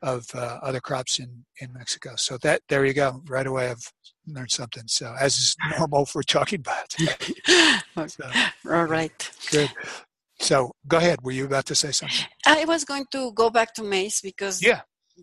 of 0.00 0.26
uh, 0.34 0.58
other 0.62 0.80
crops 0.80 1.18
in 1.18 1.44
in 1.60 1.72
mexico. 1.72 2.14
So 2.16 2.38
that 2.38 2.62
there 2.68 2.84
you 2.86 2.94
go. 2.94 3.22
Right 3.28 3.46
away 3.46 3.70
i've 3.70 3.92
learned 4.26 4.52
something. 4.52 4.84
So 4.86 5.14
as 5.18 5.34
is 5.36 5.56
normal 5.78 6.06
for 6.06 6.22
talking 6.22 6.60
about. 6.60 6.94
So, 8.06 8.24
all 8.70 8.86
right. 8.86 9.30
Good. 9.50 9.70
So 10.40 10.72
go 10.88 10.96
ahead. 10.96 11.18
Were 11.22 11.32
you 11.32 11.44
about 11.44 11.66
to 11.66 11.74
say 11.74 11.90
something? 11.90 12.24
I 12.46 12.64
was 12.64 12.84
going 12.84 13.04
to 13.12 13.32
go 13.32 13.50
back 13.50 13.74
to 13.74 13.82
maize 13.82 14.22
because 14.22 14.62
yeah 14.62 14.80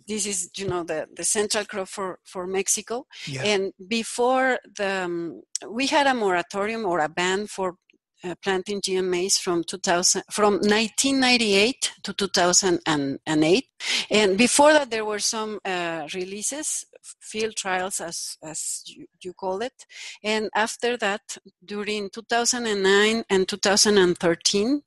this 0.08 0.26
is 0.26 0.50
you 0.56 0.68
know 0.68 0.84
the, 0.84 1.08
the 1.16 1.24
central 1.24 1.66
crop 1.66 1.88
for, 1.88 2.20
for 2.24 2.48
mexico. 2.48 3.06
Yeah. 3.28 3.44
and 3.44 3.74
before 3.88 4.60
the 4.78 5.04
um, 5.06 5.42
we 5.70 5.88
had 5.88 6.08
a 6.08 6.14
moratorium 6.14 6.86
or 6.86 7.00
a 7.00 7.10
ban 7.10 7.48
for 7.48 7.76
uh, 8.24 8.36
planting 8.44 8.82
GM 8.82 9.06
maize 9.06 9.38
from 9.38 9.64
2000 9.64 10.24
from 10.30 10.56
1998 10.56 11.94
to 12.04 12.14
2008 12.14 13.66
and 14.12 14.38
before 14.38 14.74
that 14.74 14.92
there 14.92 15.06
were 15.06 15.20
some 15.20 15.60
uh, 15.64 16.06
releases 16.14 16.86
field 17.20 17.56
trials 17.56 18.02
as 18.02 18.38
as 18.44 18.84
you, 18.88 19.06
you, 19.22 19.34
call 19.34 19.62
it. 19.62 19.86
And 20.24 20.50
after 20.56 20.98
that 20.98 21.38
during 21.64 22.10
2009 22.10 23.24
and 23.30 23.48
2013 23.48 24.82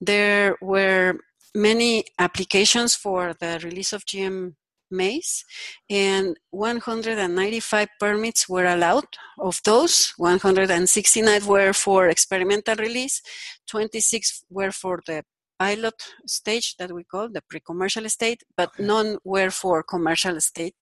there 0.00 0.56
were 0.60 1.18
many 1.54 2.04
applications 2.18 2.94
for 2.94 3.34
the 3.40 3.60
release 3.62 3.92
of 3.92 4.04
GM 4.04 4.54
maize, 4.90 5.44
and 5.88 6.36
195 6.50 7.88
permits 7.98 8.48
were 8.48 8.66
allowed. 8.66 9.06
Of 9.38 9.60
those, 9.64 10.12
169 10.16 11.46
were 11.46 11.72
for 11.72 12.08
experimental 12.08 12.76
release, 12.76 13.22
26 13.66 14.44
were 14.50 14.70
for 14.70 15.00
the 15.06 15.24
pilot 15.58 15.94
stage 16.26 16.76
that 16.76 16.90
we 16.92 17.04
call 17.04 17.28
the 17.28 17.42
pre-commercial 17.48 18.08
state, 18.08 18.42
but 18.56 18.70
okay. 18.70 18.84
none 18.84 19.16
were 19.24 19.50
for 19.50 19.82
commercial 19.82 20.40
state. 20.40 20.74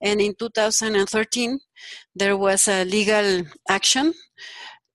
And 0.00 0.20
in 0.20 0.34
2013, 0.38 1.58
there 2.14 2.36
was 2.36 2.68
a 2.68 2.84
legal 2.84 3.42
action 3.68 4.14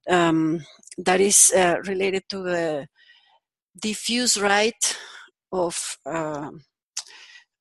um, 0.10 0.64
that 0.98 1.20
is 1.20 1.52
uh, 1.56 1.78
related 1.86 2.24
to 2.30 2.44
the 2.44 2.88
diffuse 3.82 4.40
right 4.40 4.98
of 5.52 5.98
uh, 6.06 6.52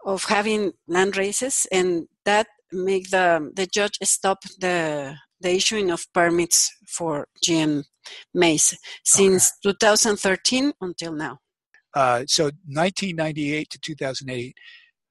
of 0.04 0.24
having 0.24 0.72
land 0.86 1.16
races, 1.16 1.66
and 1.72 2.08
that 2.24 2.46
make 2.72 3.10
the 3.10 3.50
the 3.54 3.66
judge 3.66 3.98
stop 4.02 4.42
the 4.60 5.16
the 5.40 5.54
issuing 5.54 5.90
of 5.90 6.06
permits 6.12 6.72
for 6.86 7.28
GM 7.44 7.84
maize 8.32 8.76
since 9.04 9.52
okay. 9.64 9.72
2013 9.72 10.72
until 10.80 11.12
now. 11.12 11.38
Uh, 11.94 12.24
so 12.26 12.44
1998 12.66 13.70
to 13.70 13.78
2008, 13.80 14.54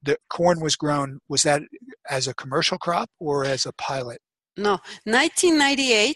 the 0.04 0.18
corn 0.30 0.60
was 0.62 0.76
grown. 0.76 1.20
Was 1.28 1.44
that 1.44 1.64
as 2.10 2.28
a 2.28 2.34
commercial 2.34 2.78
crop 2.78 3.10
or 3.20 3.44
as 3.44 3.66
a 3.66 3.74
pilot? 3.74 4.20
No, 4.58 4.80
1998 5.04 6.16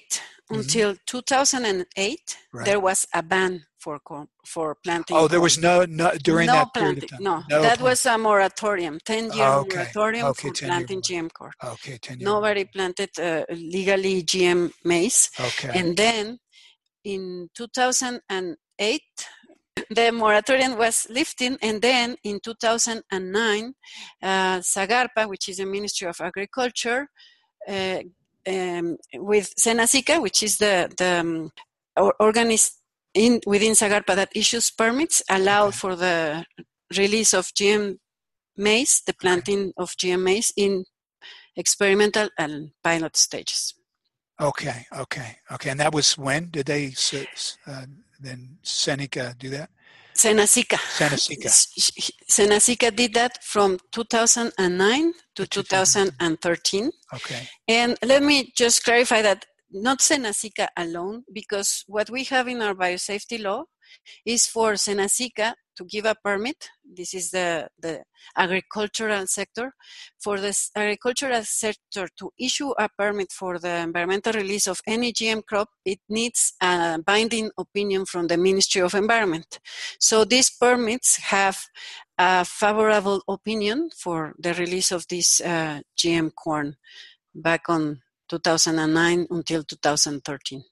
mm-hmm. 0.51 0.59
until 0.59 0.95
2008, 1.05 2.37
right. 2.53 2.65
there 2.65 2.79
was 2.79 3.05
a 3.13 3.23
ban 3.23 3.65
for 3.79 3.99
for 4.45 4.75
planting. 4.83 5.15
Oh, 5.17 5.27
there 5.27 5.41
was 5.41 5.57
no, 5.57 5.85
no 5.85 6.11
during 6.23 6.47
no 6.47 6.53
that 6.53 6.73
period 6.73 6.99
planting. 6.99 7.03
of 7.03 7.09
time. 7.09 7.45
No, 7.49 7.61
that 7.63 7.77
plant- 7.79 7.81
was 7.81 8.05
a 8.05 8.17
moratorium, 8.17 8.99
10 9.05 9.31
year 9.33 9.45
Okay, 9.47 9.75
moratorium 9.77 10.25
okay, 10.27 10.47
for 10.49 10.53
10-year 10.53 10.69
planting 10.69 11.01
GM 11.01 11.29
corn. 11.33 11.51
Okay, 11.63 11.97
ten 12.01 12.19
years. 12.19 12.25
Nobody 12.25 12.65
planted 12.65 13.09
uh, 13.19 13.43
legally 13.51 14.23
GM 14.23 14.71
maize. 14.83 15.29
Okay. 15.39 15.71
And 15.79 15.95
then 15.95 16.37
in 17.03 17.49
2008, 17.55 19.01
the 19.89 20.11
moratorium 20.11 20.77
was 20.77 21.07
lifted, 21.09 21.57
and 21.61 21.81
then 21.81 22.15
in 22.23 22.39
2009, 22.43 23.73
uh, 24.21 24.59
Sagarpa, 24.59 25.27
which 25.27 25.47
is 25.49 25.57
the 25.57 25.65
Ministry 25.65 26.07
of 26.07 26.19
Agriculture, 26.19 27.07
uh, 27.67 27.99
um, 28.47 28.97
with 29.15 29.53
SENASICA, 29.55 30.21
which 30.21 30.43
is 30.43 30.57
the 30.57 30.91
the 30.97 31.19
um, 31.21 31.51
or- 31.95 32.15
organis- 32.21 32.78
in 33.19 33.41
within 33.45 33.73
Sagarpa 33.73 34.15
that 34.15 34.31
issues 34.33 34.71
permits, 34.71 35.21
allowed 35.29 35.73
Okay. 35.75 35.77
for 35.81 35.95
the 35.95 36.45
release 36.97 37.33
of 37.33 37.47
GM 37.57 37.97
maize, 38.57 39.01
the 39.05 39.13
planting 39.13 39.73
of 39.77 39.91
GM 39.99 40.21
maize 40.23 40.51
in 40.55 40.85
experimental 41.55 42.29
and 42.37 42.71
pilot 42.83 43.15
stages. 43.17 43.73
Okay, 44.41 44.85
okay, 44.97 45.37
okay. 45.51 45.69
And 45.71 45.79
that 45.81 45.93
was 45.93 46.17
when 46.17 46.49
did 46.49 46.67
they 46.67 46.93
uh, 47.67 47.85
then 48.19 48.57
Seneca 48.63 49.35
do 49.37 49.49
that? 49.49 49.69
SENASICA. 50.15 50.77
SENASICA. 50.97 51.45
S- 51.45 51.73
sh- 51.77 52.11
SENASICA 52.29 52.95
did 52.95 53.13
that 53.13 53.43
from 53.43 53.79
2009 53.91 55.13
to 55.35 55.47
2013. 55.47 56.91
Okay. 57.13 57.47
And 57.67 57.97
let 58.03 58.21
me 58.23 58.51
just 58.55 58.83
clarify 58.83 59.21
that 59.21 59.45
not 59.71 59.99
SENASICA 59.99 60.67
alone, 60.77 61.23
because 61.31 61.83
what 61.87 62.09
we 62.09 62.23
have 62.25 62.47
in 62.47 62.61
our 62.61 62.73
biosafety 62.73 63.41
law 63.41 63.65
is 64.25 64.47
for 64.47 64.73
SENASICA 64.73 65.53
to 65.79 65.85
give 65.85 66.05
a 66.05 66.15
permit. 66.23 66.69
This 66.83 67.13
is 67.13 67.31
the, 67.31 67.69
the 67.79 68.03
agricultural 68.35 69.25
sector. 69.27 69.73
For 70.21 70.39
the 70.39 70.53
agricultural 70.75 71.43
sector 71.43 72.07
to 72.17 72.31
issue 72.37 72.71
a 72.77 72.89
permit 72.97 73.31
for 73.31 73.59
the 73.59 73.75
environmental 73.77 74.33
release 74.33 74.67
of 74.67 74.81
any 74.85 75.13
GM 75.13 75.45
crop, 75.45 75.69
it 75.85 75.99
needs 76.09 76.53
a 76.61 76.99
binding 77.05 77.49
opinion 77.57 78.05
from 78.05 78.27
the 78.27 78.37
Ministry 78.37 78.81
of 78.81 78.93
Environment. 78.93 79.59
So 79.99 80.25
these 80.25 80.49
permits 80.49 81.15
have 81.17 81.57
a 82.17 82.43
favorable 82.43 83.23
opinion 83.27 83.89
for 83.95 84.33
the 84.37 84.53
release 84.55 84.91
of 84.91 85.07
this 85.07 85.39
uh, 85.39 85.79
GM 85.97 86.31
corn 86.35 86.75
back 87.33 87.69
on 87.69 88.01
2009 88.29 89.27
until 89.29 89.63
2013. 89.63 90.63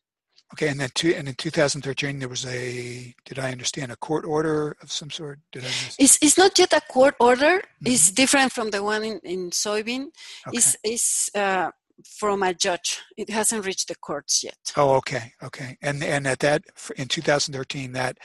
Okay, 0.53 0.69
and 0.69 0.79
then 0.79 0.89
two, 0.93 1.13
and 1.13 1.27
in 1.27 1.35
2013 1.35 2.19
there 2.19 2.29
was 2.29 2.45
a 2.45 3.13
did 3.25 3.37
I 3.37 3.51
understand 3.51 3.91
a 3.91 3.97
court 3.97 4.23
order 4.23 4.77
of 4.81 4.91
some 4.91 5.09
sort? 5.09 5.39
Did 5.51 5.65
I? 5.65 5.67
It's, 5.99 6.17
it's 6.21 6.37
not 6.37 6.57
yet 6.57 6.71
a 6.71 6.79
court 6.79 7.15
order. 7.19 7.61
It's 7.83 8.11
different 8.11 8.53
from 8.53 8.69
the 8.69 8.81
one 8.81 9.03
in, 9.03 9.19
in 9.23 9.49
soybean. 9.49 10.05
Okay. 10.47 10.57
It's, 10.57 10.77
it's 10.85 11.29
uh, 11.35 11.71
from 12.17 12.43
a 12.43 12.53
judge. 12.53 13.01
It 13.17 13.29
hasn't 13.29 13.65
reached 13.65 13.89
the 13.89 13.95
courts 13.95 14.41
yet. 14.41 14.57
Oh, 14.77 14.95
okay, 14.95 15.33
okay. 15.43 15.77
And 15.81 16.01
and 16.01 16.25
at 16.25 16.39
that 16.39 16.63
in 16.95 17.09
2013 17.09 17.91
that 17.91 18.17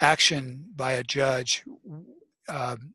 action 0.00 0.66
by 0.76 0.92
a 0.92 1.02
judge 1.02 1.64
um, 2.48 2.94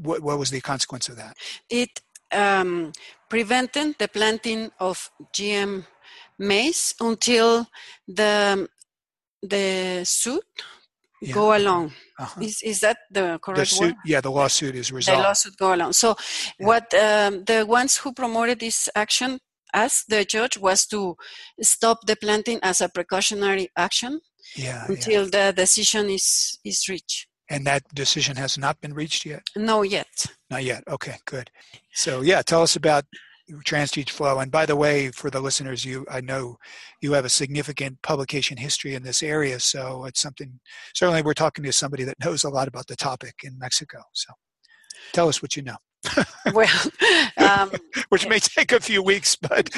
what 0.00 0.22
what 0.22 0.38
was 0.38 0.50
the 0.50 0.60
consequence 0.60 1.08
of 1.08 1.16
that? 1.16 1.36
It 1.68 2.00
um, 2.32 2.92
prevented 3.28 3.96
the 3.98 4.08
planting 4.08 4.70
of 4.80 5.10
GM 5.34 5.84
maize 6.38 6.94
until 7.00 7.66
the 8.06 8.68
the 9.42 10.04
suit 10.04 10.44
Yeah. 11.20 11.34
go 11.34 11.54
along. 11.56 11.92
Uh-huh. 12.18 12.40
Is 12.42 12.62
is 12.62 12.80
that 12.80 12.98
the 13.10 13.38
The 13.54 13.66
correct 13.66 13.70
suit, 13.70 13.80
word? 13.80 13.94
yeah, 14.04 14.20
the 14.20 14.30
lawsuit 14.30 14.74
is 14.74 14.90
resolved. 14.92 15.18
The 15.20 15.22
lawsuit 15.22 15.56
go 15.56 15.74
along. 15.74 15.92
So 15.92 16.16
what 16.58 16.92
um, 16.94 17.44
the 17.44 17.64
ones 17.66 17.96
who 17.98 18.12
promoted 18.12 18.58
this 18.60 18.88
action 18.94 19.38
asked 19.72 20.08
the 20.08 20.24
judge 20.24 20.58
was 20.58 20.86
to 20.86 21.16
stop 21.62 21.98
the 22.06 22.16
planting 22.16 22.58
as 22.62 22.80
a 22.80 22.88
precautionary 22.88 23.68
action 23.76 24.20
yeah, 24.56 24.64
yeah. 24.64 24.86
until 24.88 25.26
the 25.30 25.52
decision 25.56 26.10
is 26.10 26.58
is 26.64 26.88
reached. 26.88 27.28
And 27.52 27.66
that 27.66 27.82
decision 27.94 28.34
has 28.36 28.56
not 28.56 28.80
been 28.80 28.94
reached 28.94 29.26
yet. 29.26 29.42
No, 29.54 29.82
yet. 29.82 30.26
Not 30.50 30.64
yet. 30.64 30.82
Okay, 30.88 31.16
good. 31.26 31.50
So 31.92 32.22
yeah, 32.22 32.40
tell 32.40 32.62
us 32.62 32.76
about 32.76 33.04
transgene 33.60 34.08
flow. 34.08 34.38
And 34.38 34.50
by 34.50 34.66
the 34.66 34.76
way, 34.76 35.10
for 35.10 35.30
the 35.30 35.40
listeners, 35.40 35.84
you 35.84 36.06
I 36.10 36.20
know 36.20 36.56
you 37.00 37.12
have 37.12 37.24
a 37.24 37.28
significant 37.28 38.00
publication 38.02 38.56
history 38.56 38.94
in 38.94 39.02
this 39.02 39.22
area, 39.22 39.60
so 39.60 40.06
it's 40.06 40.20
something. 40.20 40.60
Certainly, 40.94 41.22
we're 41.22 41.34
talking 41.34 41.64
to 41.64 41.72
somebody 41.72 42.04
that 42.04 42.24
knows 42.24 42.44
a 42.44 42.48
lot 42.48 42.68
about 42.68 42.86
the 42.86 42.96
topic 42.96 43.34
in 43.44 43.58
Mexico. 43.58 44.00
So 44.12 44.32
tell 45.12 45.28
us 45.28 45.42
what 45.42 45.56
you 45.56 45.62
know, 45.62 45.76
Well, 46.52 46.68
um, 47.38 47.70
which 48.08 48.28
may 48.28 48.38
take 48.38 48.72
a 48.72 48.80
few 48.80 49.02
weeks, 49.02 49.36
but 49.36 49.70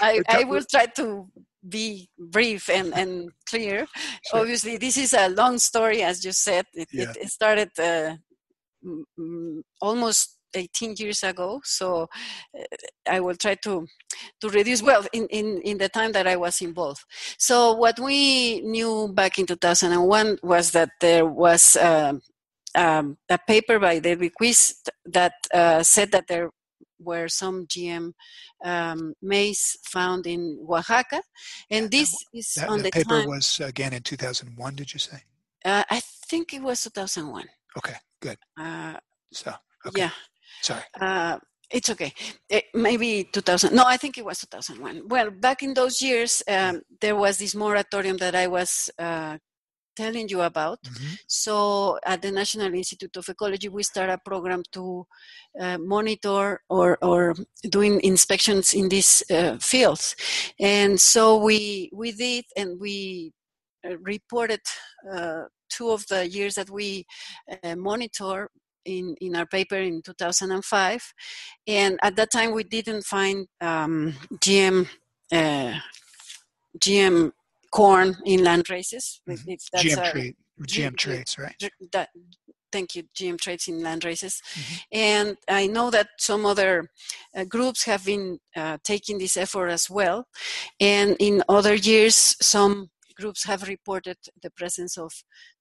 I, 0.00 0.22
I 0.28 0.44
will 0.44 0.64
try 0.68 0.86
to 0.96 1.28
be 1.68 2.08
brief 2.18 2.68
and, 2.68 2.92
and 2.94 3.30
clear. 3.48 3.86
Sure. 4.30 4.40
Obviously, 4.40 4.76
this 4.76 4.96
is 4.96 5.12
a 5.12 5.28
long 5.28 5.58
story, 5.58 6.02
as 6.02 6.24
you 6.24 6.32
said. 6.32 6.64
It, 6.72 6.88
Yeah. 6.92 7.12
it, 7.20 7.28
started 7.28 7.70
uh, 7.78 8.16
almost 9.80 10.38
18 10.54 10.94
years 10.98 11.22
ago. 11.22 11.60
So 11.64 12.08
uh, 12.58 12.62
I 13.08 13.20
will 13.20 13.36
try 13.36 13.56
to 13.56 13.86
to 14.40 14.48
reduce 14.48 14.82
well 14.82 15.04
in, 15.12 15.26
in, 15.28 15.60
in 15.62 15.78
the 15.78 15.88
time 15.88 16.12
that 16.12 16.26
I 16.26 16.36
was 16.36 16.60
involved. 16.60 17.04
So 17.38 17.72
what 17.74 17.98
we 17.98 18.60
knew 18.60 19.08
back 19.12 19.38
in 19.38 19.46
2001 19.46 20.38
was 20.42 20.70
that 20.70 20.90
there 21.00 21.26
was 21.26 21.76
um, 21.76 22.22
um, 22.74 23.16
a 23.28 23.38
paper 23.38 23.78
by 23.78 23.98
David 23.98 24.34
Quist 24.34 24.90
that 25.06 25.34
uh, 25.52 25.82
said 25.82 26.12
that 26.12 26.26
there 26.28 26.50
were 26.98 27.28
some 27.28 27.66
GM 27.66 28.12
um, 28.64 29.14
maize 29.22 29.76
found 29.84 30.26
in 30.26 30.58
Oaxaca, 30.68 31.22
and 31.70 31.90
this 31.90 32.14
is 32.32 32.54
that, 32.54 32.68
on 32.68 32.82
the 32.82 32.90
paper 32.90 33.20
time. 33.20 33.28
was 33.28 33.60
again 33.60 33.92
in 33.92 34.02
2001. 34.02 34.74
Did 34.74 34.92
you 34.92 34.98
say? 35.00 35.18
uh, 35.64 35.84
I 35.90 36.00
think 36.28 36.52
it 36.54 36.62
was 36.62 36.82
2001. 36.82 37.44
Okay, 37.76 37.94
good. 38.20 38.38
Uh, 38.58 38.94
So 39.32 39.52
okay, 39.86 40.02
Yeah, 40.02 40.10
sorry. 40.62 40.82
uh, 41.00 41.38
it's 41.70 41.90
okay. 41.90 42.12
Eh, 42.50 42.60
maybe 42.74 43.24
2000. 43.32 43.74
No, 43.74 43.84
I 43.84 43.96
think 43.96 44.16
it 44.18 44.24
was 44.24 44.38
2001. 44.40 45.08
Well, 45.08 45.30
back 45.30 45.62
in 45.62 45.74
those 45.74 46.00
years, 46.00 46.42
um, 46.46 46.82
there 47.00 47.16
was 47.16 47.38
this 47.38 47.54
moratorium 47.54 48.16
that 48.18 48.34
I 48.34 48.46
was 48.46 48.90
uh, 48.98 49.38
telling 49.96 50.28
you 50.28 50.42
about. 50.42 50.82
Mhm. 50.82 51.18
So 51.26 51.98
at 52.04 52.22
the 52.22 52.30
National 52.30 52.72
Institute 52.74 53.16
of 53.16 53.28
Ecology, 53.28 53.68
we 53.68 53.82
start 53.82 54.10
a 54.10 54.18
program 54.18 54.62
to 54.72 55.06
uh, 55.60 55.78
monitor 55.78 56.62
or, 56.68 56.98
or 57.02 57.34
doing 57.68 58.00
inspections 58.02 58.74
in 58.74 58.88
these 58.88 59.22
uh, 59.30 59.56
fields. 59.58 60.16
And 60.58 61.00
so 61.00 61.36
we, 61.36 61.90
we 61.92 62.12
did, 62.12 62.44
and 62.56 62.80
we 62.80 63.32
uh, 63.84 63.96
reported 63.98 64.60
uh, 65.12 65.44
two 65.68 65.90
of 65.90 66.06
the 66.08 66.26
years 66.28 66.54
that 66.54 66.70
we 66.70 67.06
uh, 67.62 67.76
monitor 67.76 68.50
in, 68.84 69.14
in 69.20 69.36
our 69.36 69.46
paper 69.46 69.76
in 69.76 70.02
2005. 70.02 71.14
And 71.66 71.98
at 72.02 72.16
that 72.16 72.30
time, 72.30 72.52
we 72.52 72.64
didn't 72.64 73.02
find 73.04 73.46
um, 73.60 74.14
GM, 74.36 74.88
uh, 75.32 75.74
GM 76.78 77.32
corn 77.78 78.08
in 78.24 78.38
land 78.48 78.70
races. 78.70 79.20
Mhm. 79.28 79.44
That's 79.72 79.84
GM 79.84 79.98
a- 80.06 80.10
trade, 80.12 80.34
GM 80.72 80.92
G- 80.96 80.96
trades, 81.04 81.32
right? 81.38 81.56
That 81.92 82.08
thank 82.74 82.96
you 82.96 83.04
gm 83.18 83.38
traits 83.44 83.68
in 83.68 83.76
land 83.88 84.02
races 84.04 84.34
Mhm. 84.42 84.80
and 85.08 85.28
i 85.60 85.64
know 85.74 85.86
that 85.96 86.08
some 86.18 86.42
other 86.52 86.72
uh, 87.36 87.44
groups 87.54 87.80
have 87.90 88.02
been 88.04 88.24
uh, 88.60 88.76
taking 88.92 89.16
this 89.18 89.36
effort 89.44 89.68
as 89.78 89.84
well 89.98 90.18
and 90.80 91.08
in 91.20 91.34
other 91.48 91.74
years 91.90 92.16
some 92.54 92.74
groups 93.20 93.44
have 93.50 93.62
reported 93.74 94.18
the 94.42 94.50
presence 94.60 94.94
of 95.04 95.12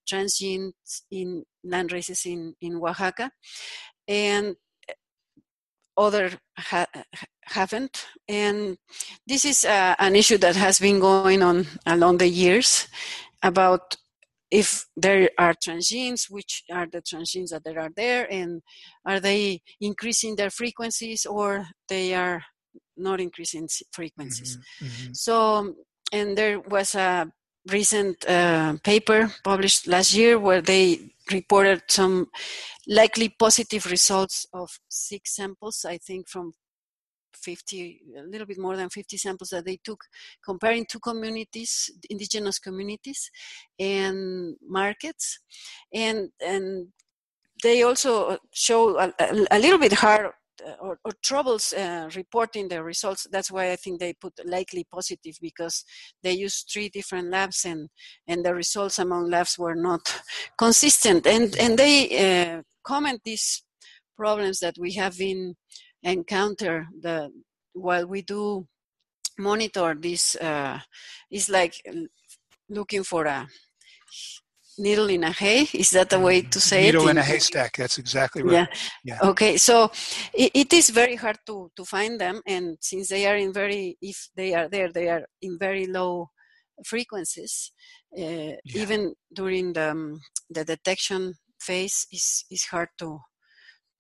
transgenes 0.09 0.73
in 1.11 1.27
land 1.73 1.89
races 1.97 2.25
in, 2.25 2.39
in 2.65 2.71
oaxaca 2.81 3.29
and 4.07 4.45
other 6.05 6.25
ha- 6.57 6.87
haven't 7.47 8.05
and 8.27 8.77
this 9.27 9.45
is 9.45 9.65
uh, 9.65 9.95
an 9.99 10.15
issue 10.15 10.37
that 10.37 10.55
has 10.55 10.79
been 10.79 10.99
going 10.99 11.41
on 11.41 11.65
along 11.85 12.17
the 12.17 12.27
years 12.27 12.87
about 13.41 13.95
if 14.53 14.85
there 14.95 15.31
are 15.39 15.55
transgenes, 15.55 16.29
which 16.29 16.63
are 16.71 16.85
the 16.85 17.01
transgenes 17.01 17.49
that 17.49 17.63
there 17.63 17.79
are 17.79 17.89
there, 17.95 18.31
and 18.31 18.61
are 19.03 19.19
they 19.19 19.61
increasing 19.81 20.35
their 20.35 20.51
frequencies 20.51 21.25
or 21.25 21.65
they 21.89 22.13
are 22.13 22.43
not 22.95 23.19
increasing 23.19 23.67
frequencies? 23.91 24.59
Mhm, 24.79 24.87
mhm. 24.87 25.15
So, 25.17 25.75
and 26.11 26.37
there 26.37 26.59
was 26.59 26.93
a 26.93 27.31
recent 27.71 28.23
uh, 28.29 28.77
paper 28.83 29.31
published 29.43 29.87
last 29.87 30.13
year 30.13 30.37
where 30.37 30.61
they 30.61 30.99
reported 31.31 31.81
some 31.89 32.27
likely 32.87 33.29
positive 33.29 33.87
results 33.87 34.45
of 34.53 34.69
six 34.87 35.35
samples, 35.35 35.83
I 35.83 35.97
think 35.97 36.29
from 36.29 36.53
50, 37.43 38.01
a 38.17 38.23
little 38.23 38.47
bit 38.47 38.57
more 38.59 38.75
than 38.75 38.89
50 38.89 39.17
samples 39.17 39.49
that 39.49 39.65
they 39.65 39.77
took, 39.83 40.03
comparing 40.43 40.85
two 40.85 40.99
communities, 40.99 41.91
indigenous 42.09 42.59
communities, 42.59 43.29
and 43.79 44.55
markets, 44.67 45.39
and 45.93 46.29
and 46.45 46.87
they 47.63 47.83
also 47.83 48.37
show 48.53 48.97
a, 48.99 49.13
a, 49.19 49.45
a 49.51 49.59
little 49.59 49.79
bit 49.79 49.93
hard 49.93 50.31
uh, 50.65 50.73
or, 50.79 50.99
or, 51.03 51.11
troubles 51.23 51.73
uh, 51.73 52.09
reporting 52.15 52.67
the 52.67 52.83
results. 52.83 53.27
That's 53.31 53.51
why 53.51 53.71
I 53.71 53.75
think 53.75 53.99
they 53.99 54.13
put 54.13 54.33
likely 54.45 54.85
positive 54.91 55.35
because 55.41 55.83
they 56.21 56.33
used 56.33 56.69
three 56.71 56.89
different 56.89 57.29
labs 57.31 57.65
and 57.65 57.89
and 58.27 58.45
the 58.45 58.53
results 58.53 58.99
among 58.99 59.29
labs 59.31 59.57
were 59.57 59.75
not 59.75 60.01
consistent. 60.57 61.25
And 61.25 61.55
and 61.57 61.77
they 61.77 61.95
uh, 62.25 62.61
comment 62.83 63.21
these 63.23 63.63
problems 64.15 64.59
that 64.59 64.75
we 64.79 64.93
have 64.93 65.17
been 65.17 65.55
encounter 66.03 66.87
the 67.01 67.31
while 67.73 68.05
we 68.05 68.21
do 68.21 68.67
monitor 69.37 69.95
this 69.99 70.35
uh, 70.35 70.79
is 71.31 71.49
like 71.49 71.73
looking 72.69 73.03
for 73.03 73.25
a 73.25 73.47
needle 74.77 75.09
in 75.09 75.23
a 75.23 75.31
hay. 75.31 75.67
Is 75.73 75.91
that 75.91 76.09
the 76.09 76.19
way 76.19 76.41
to 76.41 76.59
say 76.59 76.83
needle 76.83 77.01
it? 77.01 77.05
Needle 77.05 77.09
in 77.09 77.17
a 77.17 77.23
haystack. 77.23 77.77
That's 77.77 77.97
exactly 77.97 78.43
right. 78.43 78.53
Yeah, 78.53 78.65
yeah. 79.03 79.19
okay. 79.29 79.57
So 79.57 79.91
it, 80.33 80.51
it 80.53 80.73
is 80.73 80.89
very 80.89 81.15
hard 81.15 81.37
to 81.47 81.71
to 81.75 81.85
find 81.85 82.19
them 82.19 82.41
and 82.45 82.77
since 82.81 83.09
they 83.09 83.25
are 83.25 83.35
in 83.35 83.53
very 83.53 83.97
if 84.01 84.29
they 84.35 84.53
are 84.53 84.67
there 84.69 84.91
they 84.91 85.09
are 85.09 85.25
in 85.41 85.57
very 85.59 85.85
low 85.87 86.29
frequencies. 86.85 87.71
Uh, 88.15 88.21
yeah. 88.21 88.57
even 88.75 89.13
during 89.33 89.73
the 89.73 89.91
um, 89.91 90.19
the 90.49 90.63
detection 90.63 91.33
phase 91.59 92.05
is 92.11 92.45
is 92.51 92.65
hard 92.65 92.89
to 92.99 93.19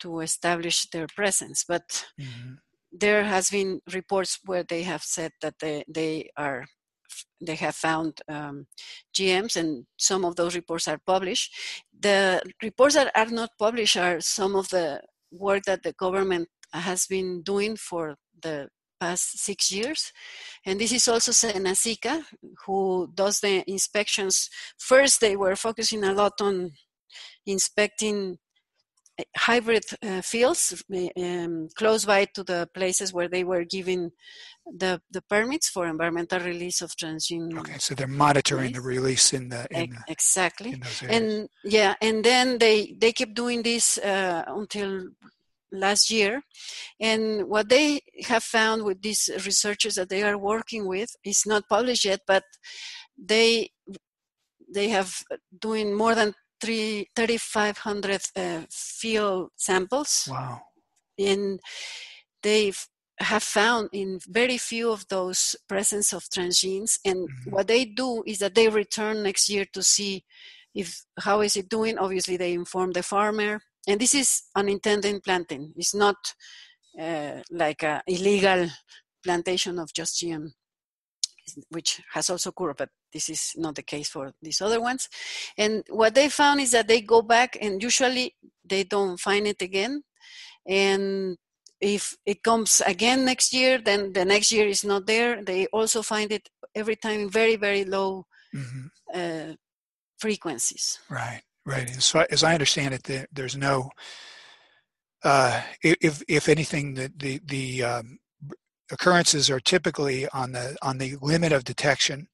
to 0.03 0.19
establish 0.19 0.77
their 0.91 1.07
presence 1.15 1.65
but 1.67 2.05
mm-hmm. 2.19 2.53
there 2.91 3.23
has 3.23 3.49
been 3.49 3.79
reports 3.93 4.39
where 4.45 4.63
they 4.63 4.83
have 4.83 5.03
said 5.03 5.31
that 5.41 5.55
they 5.59 5.83
they 5.87 6.29
are 6.37 6.65
they 7.45 7.55
have 7.55 7.75
found 7.75 8.19
um, 8.27 8.67
GMs, 9.13 9.55
and 9.55 9.85
some 9.97 10.25
of 10.25 10.35
those 10.35 10.55
reports 10.55 10.87
are 10.87 10.99
published. 11.05 11.53
The 11.97 12.41
reports 12.61 12.95
that 12.95 13.11
are 13.15 13.25
not 13.27 13.51
published 13.59 13.97
are 13.97 14.19
some 14.21 14.55
of 14.55 14.69
the 14.69 15.01
work 15.31 15.63
that 15.63 15.83
the 15.83 15.93
government 15.93 16.49
has 16.71 17.05
been 17.05 17.41
doing 17.43 17.75
for 17.75 18.15
the 18.41 18.69
past 18.99 19.39
six 19.39 19.71
years. 19.71 20.11
And 20.65 20.79
this 20.79 20.91
is 20.91 21.07
also 21.07 21.31
SENASICA, 21.31 22.23
who 22.65 23.11
does 23.13 23.39
the 23.39 23.69
inspections. 23.69 24.49
First, 24.77 25.21
they 25.21 25.35
were 25.35 25.55
focusing 25.55 26.03
a 26.03 26.13
lot 26.13 26.33
on 26.41 26.71
inspecting 27.45 28.37
hybrid 29.37 29.83
uh, 30.01 30.21
fields 30.21 30.83
um, 31.17 31.67
close 31.75 32.05
by 32.05 32.25
to 32.25 32.43
the 32.43 32.67
places 32.73 33.13
where 33.13 33.27
they 33.27 33.43
were 33.43 33.63
giving 33.63 34.11
the, 34.65 35.01
the 35.11 35.21
permits 35.21 35.69
for 35.69 35.85
environmental 35.85 36.39
release 36.39 36.81
of 36.81 36.95
transgene. 36.95 37.57
Okay, 37.59 37.77
so 37.77 37.93
they're 37.93 38.07
monitoring 38.07 38.73
release. 38.73 38.75
the 38.75 38.81
release 38.81 39.33
in 39.33 39.49
the, 39.49 39.67
in 39.71 39.89
the 39.91 39.97
exactly. 40.07 40.71
In 40.71 41.09
and 41.09 41.49
yeah, 41.63 41.95
and 42.01 42.23
then 42.23 42.57
they 42.57 42.95
they 42.99 43.11
keep 43.11 43.35
doing 43.35 43.61
this 43.61 43.97
uh, 43.99 44.43
until 44.47 45.09
last 45.71 46.09
year, 46.09 46.41
and 46.99 47.47
what 47.47 47.69
they 47.69 48.01
have 48.25 48.43
found 48.43 48.83
with 48.83 49.01
these 49.01 49.29
researchers 49.45 49.95
that 49.95 50.09
they 50.09 50.23
are 50.23 50.37
working 50.37 50.87
with 50.87 51.09
is 51.23 51.43
not 51.45 51.69
published 51.69 52.05
yet, 52.05 52.21
but 52.25 52.43
they 53.17 53.69
they 54.73 54.89
have 54.89 55.21
doing 55.59 55.93
more 55.93 56.15
than 56.15 56.33
3,500 56.63 58.21
uh, 58.35 58.61
field 58.69 59.49
samples. 59.57 60.27
Wow. 60.29 60.61
And 61.19 61.59
they 62.41 62.71
have 63.19 63.43
found 63.43 63.89
in 63.91 64.19
very 64.27 64.57
few 64.57 64.91
of 64.91 65.07
those 65.09 65.55
presence 65.67 66.13
of 66.13 66.23
transgenes. 66.23 66.99
And 67.05 67.27
mm-hmm. 67.27 67.51
what 67.51 67.67
they 67.67 67.85
do 67.85 68.23
is 68.25 68.39
that 68.39 68.55
they 68.55 68.69
return 68.69 69.23
next 69.23 69.49
year 69.49 69.65
to 69.73 69.83
see 69.83 70.23
if 70.73 71.03
how 71.19 71.41
is 71.41 71.55
it 71.55 71.69
doing. 71.69 71.97
Obviously, 71.97 72.37
they 72.37 72.53
inform 72.53 72.91
the 72.91 73.03
farmer. 73.03 73.61
And 73.87 73.99
this 73.99 74.15
is 74.15 74.43
unintended 74.55 75.21
planting. 75.23 75.73
It's 75.75 75.93
not 75.93 76.15
uh, 76.99 77.41
like 77.51 77.83
a 77.83 78.01
illegal 78.07 78.69
plantation 79.23 79.79
of 79.79 79.93
just 79.93 80.21
GM 80.21 80.51
which 81.69 82.01
has 82.13 82.29
also 82.29 82.49
occurred, 82.49 82.77
but 82.77 82.89
this 83.11 83.29
is 83.29 83.53
not 83.55 83.75
the 83.75 83.83
case 83.83 84.09
for 84.09 84.33
these 84.41 84.61
other 84.61 84.81
ones. 84.81 85.09
And 85.57 85.83
what 85.89 86.15
they 86.15 86.29
found 86.29 86.59
is 86.61 86.71
that 86.71 86.87
they 86.87 87.01
go 87.01 87.21
back 87.21 87.57
and 87.61 87.81
usually 87.81 88.35
they 88.63 88.83
don't 88.83 89.19
find 89.19 89.47
it 89.47 89.61
again. 89.61 90.03
And 90.67 91.37
if 91.81 92.15
it 92.25 92.43
comes 92.43 92.81
again 92.85 93.25
next 93.25 93.53
year, 93.53 93.77
then 93.77 94.13
the 94.13 94.25
next 94.25 94.51
year 94.51 94.67
is 94.67 94.83
not 94.85 95.05
there. 95.05 95.43
They 95.43 95.67
also 95.67 96.01
find 96.01 96.31
it 96.31 96.49
every 96.73 96.95
time 96.95 97.29
very, 97.29 97.57
very 97.57 97.83
low 97.83 98.25
mm-hmm. 98.55 98.87
uh, 99.13 99.55
frequencies. 100.17 100.99
Right, 101.09 101.41
right. 101.65 101.89
So 102.01 102.25
as 102.31 102.43
I 102.43 102.53
understand 102.53 102.93
it, 102.93 103.27
there's 103.33 103.57
no, 103.57 103.89
uh, 105.23 105.61
if 105.81 106.23
if 106.27 106.49
anything, 106.49 106.93
the 106.95 107.11
the 107.15 107.41
the 107.45 107.83
um, 107.83 108.19
occurrences 108.93 109.49
are 109.49 109.59
typically 109.59 110.27
on 110.29 110.51
the 110.53 110.77
on 110.81 110.97
the 110.97 111.17
limit 111.21 111.51
of 111.51 111.63
detection. 111.63 112.27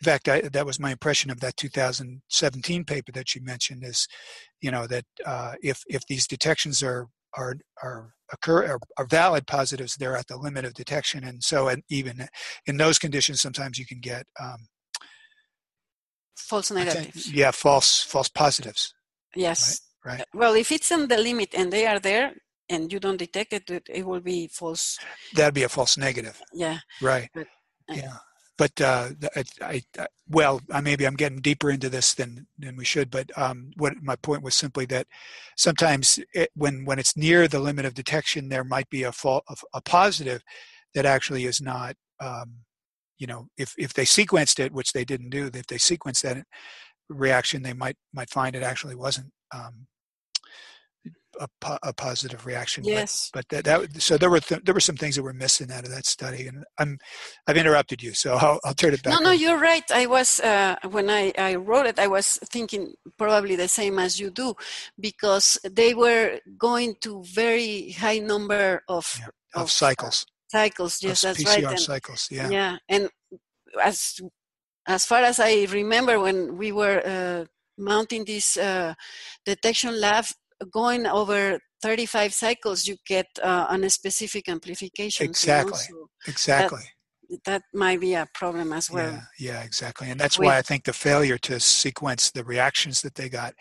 In 0.00 0.04
fact, 0.04 0.28
I, 0.28 0.42
that 0.42 0.66
was 0.66 0.80
my 0.80 0.90
impression 0.90 1.30
of 1.30 1.40
that 1.40 1.56
2017 1.56 2.84
paper 2.84 3.12
that 3.12 3.34
you 3.34 3.42
mentioned. 3.42 3.84
Is 3.84 4.08
you 4.60 4.70
know 4.70 4.86
that 4.86 5.04
uh, 5.26 5.54
if 5.62 5.82
if 5.88 6.02
these 6.08 6.26
detections 6.26 6.82
are 6.82 7.08
are 7.36 7.56
are 7.82 8.14
occur 8.32 8.66
are, 8.66 8.80
are, 8.96 9.06
valid 9.06 9.46
positives, 9.46 9.96
they're 9.96 10.16
at 10.16 10.28
the 10.28 10.36
limit 10.36 10.64
of 10.64 10.74
detection, 10.74 11.24
and 11.24 11.42
so 11.42 11.68
and 11.68 11.82
even 11.90 12.28
in 12.66 12.76
those 12.76 12.98
conditions, 12.98 13.40
sometimes 13.40 13.78
you 13.78 13.86
can 13.86 14.00
get 14.00 14.24
um, 14.40 14.68
false 16.36 16.70
negatives. 16.70 17.32
Yeah, 17.32 17.50
false 17.50 18.02
false 18.02 18.28
positives. 18.28 18.94
Yes. 19.34 19.80
Right, 20.04 20.18
right. 20.18 20.26
Well, 20.32 20.54
if 20.54 20.70
it's 20.70 20.90
in 20.90 21.08
the 21.08 21.18
limit 21.18 21.54
and 21.54 21.72
they 21.72 21.86
are 21.86 21.98
there, 21.98 22.34
and 22.68 22.92
you 22.92 23.00
don't 23.00 23.16
detect 23.16 23.52
it, 23.52 23.70
it, 23.70 23.86
it 23.88 24.06
will 24.06 24.20
be 24.20 24.48
false. 24.48 24.98
That'd 25.34 25.54
be 25.54 25.64
a 25.64 25.68
false 25.68 25.96
negative. 25.96 26.40
Yeah. 26.52 26.78
Right. 27.00 27.28
But, 27.34 27.46
uh, 27.90 27.94
yeah. 27.94 28.16
But 28.56 28.80
uh, 28.80 29.08
I, 29.36 29.44
I, 29.60 29.82
I, 29.98 30.06
well, 30.28 30.60
maybe 30.80 31.06
I'm 31.06 31.16
getting 31.16 31.40
deeper 31.40 31.70
into 31.70 31.88
this 31.88 32.14
than 32.14 32.46
than 32.56 32.76
we 32.76 32.84
should. 32.84 33.10
But 33.10 33.36
um, 33.36 33.72
what 33.76 33.94
my 34.00 34.14
point 34.14 34.44
was 34.44 34.54
simply 34.54 34.86
that 34.86 35.08
sometimes 35.56 36.20
it, 36.32 36.50
when 36.54 36.84
when 36.84 37.00
it's 37.00 37.16
near 37.16 37.48
the 37.48 37.58
limit 37.58 37.84
of 37.84 37.94
detection, 37.94 38.48
there 38.48 38.62
might 38.62 38.88
be 38.90 39.02
a, 39.02 39.10
fault, 39.10 39.42
a, 39.48 39.56
a 39.74 39.80
positive 39.80 40.42
that 40.94 41.04
actually 41.04 41.46
is 41.46 41.60
not. 41.60 41.96
Um, 42.20 42.58
you 43.18 43.26
know, 43.26 43.48
if 43.58 43.74
if 43.76 43.92
they 43.92 44.04
sequenced 44.04 44.64
it, 44.64 44.72
which 44.72 44.92
they 44.92 45.04
didn't 45.04 45.30
do, 45.30 45.50
if 45.52 45.66
they 45.66 45.78
sequenced 45.78 46.22
that 46.22 46.44
reaction, 47.08 47.62
they 47.62 47.72
might 47.72 47.96
might 48.12 48.30
find 48.30 48.54
it 48.54 48.62
actually 48.62 48.94
wasn't 48.94 49.32
um, 49.52 49.88
a, 51.40 51.78
a 51.82 51.92
positive 51.92 52.46
reaction. 52.46 52.84
Yes. 52.84 53.30
But, 53.32 53.46
but 53.50 53.64
that, 53.64 53.92
that, 53.92 54.02
so 54.02 54.16
there 54.16 54.30
were 54.30 54.40
th- 54.40 54.62
there 54.64 54.74
were 54.74 54.80
some 54.80 54.96
things 54.96 55.16
that 55.16 55.22
were 55.22 55.32
missing 55.32 55.70
out 55.70 55.84
of 55.84 55.90
that 55.90 56.06
study, 56.06 56.46
and 56.46 56.64
I'm 56.78 56.98
I've 57.46 57.56
interrupted 57.56 58.02
you, 58.02 58.12
so 58.14 58.34
I'll, 58.34 58.60
I'll 58.64 58.74
turn 58.74 58.94
it 58.94 59.02
back. 59.02 59.14
No, 59.14 59.20
no, 59.20 59.30
you're 59.30 59.58
right. 59.58 59.84
I 59.90 60.06
was 60.06 60.40
uh, 60.40 60.76
when 60.90 61.10
I, 61.10 61.32
I 61.38 61.56
wrote 61.56 61.86
it, 61.86 61.98
I 61.98 62.06
was 62.06 62.38
thinking 62.50 62.94
probably 63.18 63.56
the 63.56 63.68
same 63.68 63.98
as 63.98 64.18
you 64.20 64.30
do, 64.30 64.54
because 64.98 65.58
they 65.68 65.94
were 65.94 66.38
going 66.58 66.96
to 67.02 67.22
very 67.24 67.90
high 67.92 68.18
number 68.18 68.82
of 68.88 69.16
yeah, 69.18 69.26
of, 69.54 69.62
of, 69.62 69.70
cycles. 69.70 70.26
Cycles, 70.48 71.02
yes, 71.02 71.22
that's 71.22 71.42
PCR 71.42 71.46
right. 71.46 71.64
And, 71.64 71.80
cycles, 71.80 72.28
yeah. 72.30 72.48
Yeah, 72.48 72.76
and 72.88 73.08
as 73.82 74.20
as 74.86 75.04
far 75.04 75.22
as 75.22 75.40
I 75.40 75.66
remember, 75.70 76.20
when 76.20 76.56
we 76.56 76.72
were 76.72 77.02
uh, 77.04 77.44
mounting 77.78 78.24
this 78.24 78.56
uh, 78.56 78.94
detection 79.44 80.00
lab 80.00 80.26
going 80.70 81.06
over 81.06 81.58
35 81.82 82.32
cycles, 82.32 82.86
you 82.86 82.96
get 83.06 83.26
uh, 83.42 83.66
on 83.68 83.84
a 83.84 83.90
specific 83.90 84.48
amplification. 84.48 85.26
Exactly. 85.26 85.78
You 85.88 85.94
know? 85.94 86.06
so 86.20 86.30
exactly. 86.30 86.82
That, 87.30 87.44
that, 87.44 87.62
might 87.72 88.00
be 88.00 88.14
a 88.14 88.26
problem 88.34 88.72
as 88.72 88.90
well. 88.90 89.12
Yeah, 89.38 89.52
yeah 89.52 89.62
exactly. 89.62 90.10
And 90.10 90.18
that's 90.18 90.38
With, 90.38 90.46
why 90.46 90.58
I 90.58 90.62
think 90.62 90.84
the 90.84 90.92
failure 90.92 91.38
to 91.38 91.60
sequence 91.60 92.30
the 92.30 92.44
reactions 92.44 93.02
that 93.02 93.14
they 93.14 93.28
got, 93.28 93.54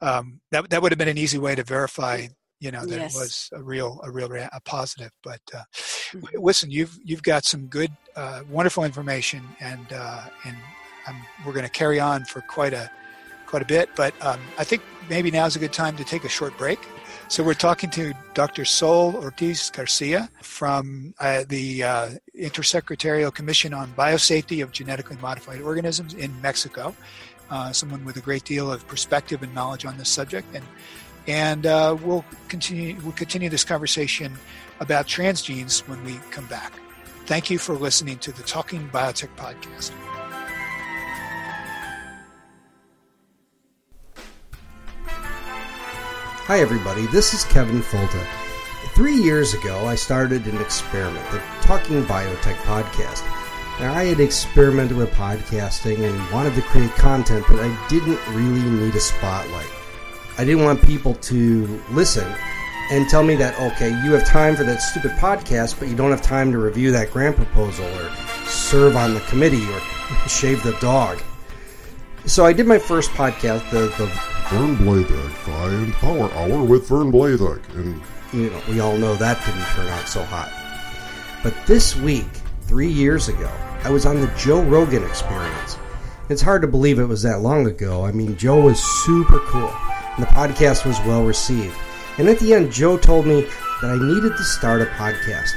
um, 0.00 0.40
that, 0.50 0.68
that 0.70 0.82
would 0.82 0.92
have 0.92 0.98
been 0.98 1.08
an 1.08 1.18
easy 1.18 1.38
way 1.38 1.54
to 1.54 1.62
verify 1.62 2.26
you 2.58 2.70
know 2.70 2.86
that 2.86 2.98
yes. 2.98 3.14
it 3.14 3.18
was 3.18 3.50
a 3.52 3.62
real 3.62 4.00
a 4.02 4.10
real 4.10 4.32
a 4.32 4.60
positive 4.64 5.10
but 5.22 5.40
uh, 5.54 5.62
mm-hmm. 6.14 6.42
listen 6.42 6.70
you've 6.70 6.98
you've 7.04 7.22
got 7.22 7.44
some 7.44 7.66
good 7.66 7.90
uh, 8.16 8.40
wonderful 8.50 8.82
information 8.82 9.44
and 9.60 9.92
uh, 9.92 10.22
and 10.44 10.56
I'm, 11.06 11.16
we're 11.44 11.52
going 11.52 11.66
to 11.66 11.70
carry 11.70 12.00
on 12.00 12.24
for 12.24 12.40
quite 12.40 12.72
a 12.72 12.90
quite 13.46 13.62
a 13.62 13.66
bit, 13.66 13.88
but 13.96 14.14
um, 14.24 14.40
I 14.58 14.64
think 14.64 14.82
maybe 15.08 15.30
now 15.30 15.46
is 15.46 15.56
a 15.56 15.58
good 15.58 15.72
time 15.72 15.96
to 15.96 16.04
take 16.04 16.24
a 16.24 16.28
short 16.28 16.56
break. 16.58 16.78
So 17.28 17.42
we're 17.42 17.54
talking 17.54 17.90
to 17.90 18.14
Dr. 18.34 18.64
Sol 18.64 19.16
Ortiz 19.16 19.70
Garcia 19.70 20.30
from 20.42 21.12
uh, 21.18 21.42
the 21.48 21.82
uh, 21.82 22.10
Intersecretarial 22.38 23.34
Commission 23.34 23.74
on 23.74 23.88
Biosafety 23.94 24.62
of 24.62 24.70
Genetically 24.70 25.16
Modified 25.16 25.60
Organisms 25.60 26.14
in 26.14 26.40
Mexico, 26.40 26.94
uh, 27.50 27.72
someone 27.72 28.04
with 28.04 28.16
a 28.16 28.20
great 28.20 28.44
deal 28.44 28.70
of 28.70 28.86
perspective 28.86 29.42
and 29.42 29.52
knowledge 29.54 29.84
on 29.84 29.98
this 29.98 30.08
subject. 30.08 30.54
And 30.54 30.64
and 31.26 31.66
uh, 31.66 31.96
we'll 32.00 32.24
continue 32.46 32.96
we'll 33.02 33.12
continue 33.12 33.48
this 33.48 33.64
conversation 33.64 34.32
about 34.78 35.06
transgenes 35.06 35.86
when 35.88 36.02
we 36.04 36.14
come 36.30 36.46
back. 36.46 36.72
Thank 37.26 37.50
you 37.50 37.58
for 37.58 37.74
listening 37.74 38.18
to 38.18 38.30
the 38.30 38.44
Talking 38.44 38.88
Biotech 38.90 39.34
podcast. 39.36 39.90
Hi, 46.46 46.60
everybody. 46.60 47.08
This 47.08 47.34
is 47.34 47.42
Kevin 47.42 47.82
Folta. 47.82 48.24
Three 48.94 49.16
years 49.16 49.52
ago, 49.52 49.84
I 49.88 49.96
started 49.96 50.46
an 50.46 50.60
experiment, 50.60 51.28
the 51.32 51.42
Talking 51.60 52.04
Biotech 52.04 52.54
podcast. 52.58 53.24
Now, 53.80 53.92
I 53.92 54.04
had 54.04 54.20
experimented 54.20 54.96
with 54.96 55.10
podcasting 55.10 56.08
and 56.08 56.32
wanted 56.32 56.54
to 56.54 56.62
create 56.62 56.92
content, 56.92 57.44
but 57.48 57.58
I 57.58 57.88
didn't 57.88 58.24
really 58.28 58.62
need 58.62 58.94
a 58.94 59.00
spotlight. 59.00 59.66
I 60.38 60.44
didn't 60.44 60.62
want 60.62 60.80
people 60.82 61.14
to 61.14 61.82
listen 61.90 62.32
and 62.92 63.08
tell 63.08 63.24
me 63.24 63.34
that, 63.34 63.58
okay, 63.72 63.88
you 64.04 64.12
have 64.12 64.24
time 64.24 64.54
for 64.54 64.62
that 64.62 64.80
stupid 64.82 65.10
podcast, 65.18 65.80
but 65.80 65.88
you 65.88 65.96
don't 65.96 66.12
have 66.12 66.22
time 66.22 66.52
to 66.52 66.58
review 66.58 66.92
that 66.92 67.10
grant 67.10 67.34
proposal 67.34 67.86
or 67.86 68.08
serve 68.46 68.94
on 68.94 69.14
the 69.14 69.20
committee 69.22 69.68
or 69.68 69.80
shave 70.28 70.62
the 70.62 70.76
dog. 70.80 71.20
So 72.24 72.46
I 72.46 72.52
did 72.52 72.68
my 72.68 72.78
first 72.78 73.10
podcast, 73.10 73.68
the, 73.70 73.88
the 73.98 74.35
Vern 74.50 74.76
Blazek, 74.76 75.44
Science 75.44 75.96
Power 75.96 76.30
Hour 76.32 76.62
with 76.62 76.88
Vern 76.88 77.10
Blazek. 77.10 77.60
And 77.74 78.00
you 78.32 78.50
know, 78.50 78.62
we 78.68 78.78
all 78.78 78.96
know 78.96 79.16
that 79.16 79.44
didn't 79.44 79.66
turn 79.74 79.88
out 79.88 80.06
so 80.06 80.22
hot. 80.22 80.52
But 81.42 81.54
this 81.66 81.96
week, 81.96 82.28
three 82.62 82.88
years 82.88 83.28
ago, 83.28 83.50
I 83.82 83.90
was 83.90 84.06
on 84.06 84.20
the 84.20 84.28
Joe 84.38 84.62
Rogan 84.62 85.02
experience. 85.04 85.78
It's 86.28 86.42
hard 86.42 86.62
to 86.62 86.68
believe 86.68 87.00
it 87.00 87.06
was 87.06 87.22
that 87.22 87.40
long 87.40 87.66
ago. 87.66 88.04
I 88.04 88.12
mean, 88.12 88.36
Joe 88.36 88.60
was 88.60 88.82
super 89.04 89.40
cool, 89.40 89.72
and 90.16 90.22
the 90.22 90.30
podcast 90.30 90.86
was 90.86 90.98
well 91.00 91.24
received. 91.24 91.76
And 92.18 92.28
at 92.28 92.38
the 92.38 92.54
end, 92.54 92.72
Joe 92.72 92.96
told 92.96 93.26
me 93.26 93.42
that 93.82 93.90
I 93.90 93.98
needed 93.98 94.36
to 94.36 94.44
start 94.44 94.80
a 94.80 94.86
podcast. 94.86 95.52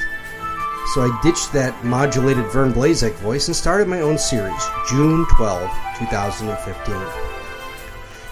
So 0.93 1.02
I 1.02 1.19
ditched 1.21 1.54
that 1.54 1.86
modulated 1.86 2.45
Vern 2.47 2.73
Blazek 2.73 3.13
voice 3.17 3.47
and 3.47 3.56
started 3.56 3.88
my 3.88 4.02
own 4.02 4.17
series, 4.17 4.63
June 4.89 5.28
12, 5.36 5.69
2015. 5.99 7.28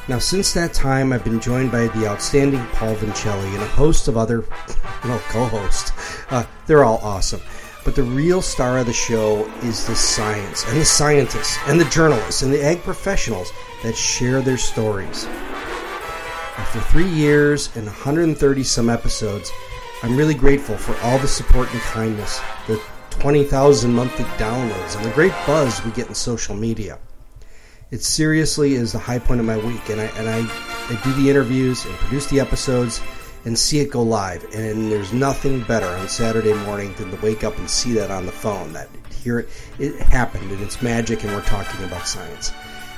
Now, 0.08 0.20
since 0.20 0.54
that 0.54 0.74
time, 0.74 1.12
I've 1.12 1.26
been 1.26 1.42
joined 1.42 1.70
by 1.70 1.88
the 1.88 2.08
outstanding 2.08 2.66
Paul 2.68 2.96
Vincelli 2.96 3.54
and 3.54 3.62
a 3.62 3.68
host 3.68 4.08
of 4.08 4.16
other, 4.16 4.46
well, 5.04 5.20
co-hosts. 5.28 5.92
Uh, 6.32 6.46
they're 6.66 6.86
all 6.86 7.00
awesome. 7.00 7.42
But 7.84 7.96
the 7.96 8.04
real 8.04 8.42
star 8.42 8.78
of 8.78 8.86
the 8.86 8.94
show 8.94 9.46
is 9.64 9.86
the 9.86 9.96
science, 9.96 10.66
and 10.70 10.80
the 10.80 10.86
scientists, 10.86 11.58
and 11.68 11.78
the 11.78 11.90
journalists, 11.90 12.42
and 12.42 12.54
the 12.54 12.64
ag 12.64 12.84
professionals 12.84 13.52
that 13.84 13.98
share 13.98 14.42
their 14.42 14.58
stories. 14.58 15.26
After 16.56 16.80
three 16.80 17.10
years 17.10 17.76
and 17.76 17.86
130 17.86 18.64
some 18.64 18.90
episodes, 18.90 19.52
I'm 20.04 20.16
really 20.16 20.36
grateful 20.36 20.78
for 20.78 20.96
all 21.06 21.20
the 21.20 21.28
support 21.28 21.70
and 21.74 21.82
kindness, 21.82 22.40
the 22.68 22.82
20,000 23.10 23.94
monthly 23.94 24.26
downloads, 24.38 24.96
and 24.96 25.04
the 25.04 25.12
great 25.12 25.34
buzz 25.46 25.84
we 25.84 25.92
get 25.92 26.08
in 26.08 26.16
social 26.16 26.56
media. 26.56 26.98
It 27.90 28.04
seriously 28.04 28.74
is 28.74 28.92
the 28.92 29.00
high 29.00 29.20
point 29.20 29.40
of 29.40 29.46
my 29.46 29.56
week, 29.58 29.88
and 29.88 30.02
I 30.02 30.06
and 30.18 30.28
I, 30.28 30.40
I 30.40 31.00
do 31.06 31.14
the 31.14 31.30
interviews 31.30 31.86
and 31.86 31.94
produce 31.96 32.26
the 32.26 32.42
episodes 32.42 33.00
and 33.46 33.58
see 33.58 33.80
it 33.80 33.92
go 33.92 34.02
live. 34.02 34.44
And 34.54 34.92
there's 34.92 35.14
nothing 35.14 35.64
better 35.64 35.86
on 35.86 36.10
Saturday 36.10 36.54
morning 36.66 36.94
than 36.96 37.12
to 37.12 37.26
wake 37.26 37.46
up 37.46 37.58
and 37.58 37.70
see 37.70 37.94
that 37.94 38.12
on 38.12 38.26
the 38.26 38.32
phone. 38.34 38.74
That 38.74 38.90
here 39.24 39.40
it, 39.40 39.50
it 39.80 40.02
happened, 40.02 40.52
and 40.52 40.62
it's 40.62 40.82
magic, 40.82 41.24
and 41.24 41.32
we're 41.32 41.42
talking 41.44 41.86
about 41.86 42.06
science. 42.06 42.52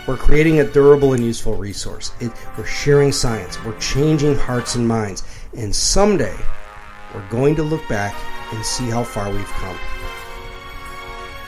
We're 0.08 0.18
creating 0.18 0.60
a 0.60 0.64
durable 0.64 1.14
and 1.14 1.24
useful 1.24 1.56
resource. 1.56 2.12
It, 2.20 2.32
we're 2.58 2.66
sharing 2.66 3.12
science. 3.12 3.64
We're 3.64 3.78
changing 3.78 4.38
hearts 4.38 4.74
and 4.74 4.88
minds. 4.88 5.22
And 5.56 5.76
someday, 5.76 6.36
we're 7.14 7.30
going 7.30 7.56
to 7.58 7.64
look 7.64 7.88
back 7.88 8.16
and 8.52 8.66
see 8.66 8.90
how 8.90 9.04
far 9.04 9.30
we've 9.30 9.46
come. 9.46 9.78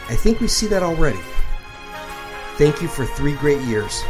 I 0.10 0.16
think 0.16 0.42
we 0.42 0.48
see 0.48 0.68
that 0.68 0.84
already. 0.84 1.22
Thank 2.58 2.82
you 2.82 2.88
for 2.88 3.06
three 3.06 3.36
great 3.36 3.62
years, 3.62 4.04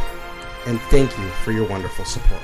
and 0.66 0.80
thank 0.82 1.16
you 1.18 1.28
for 1.44 1.52
your 1.52 1.66
wonderful 1.68 2.04
support. 2.04 2.42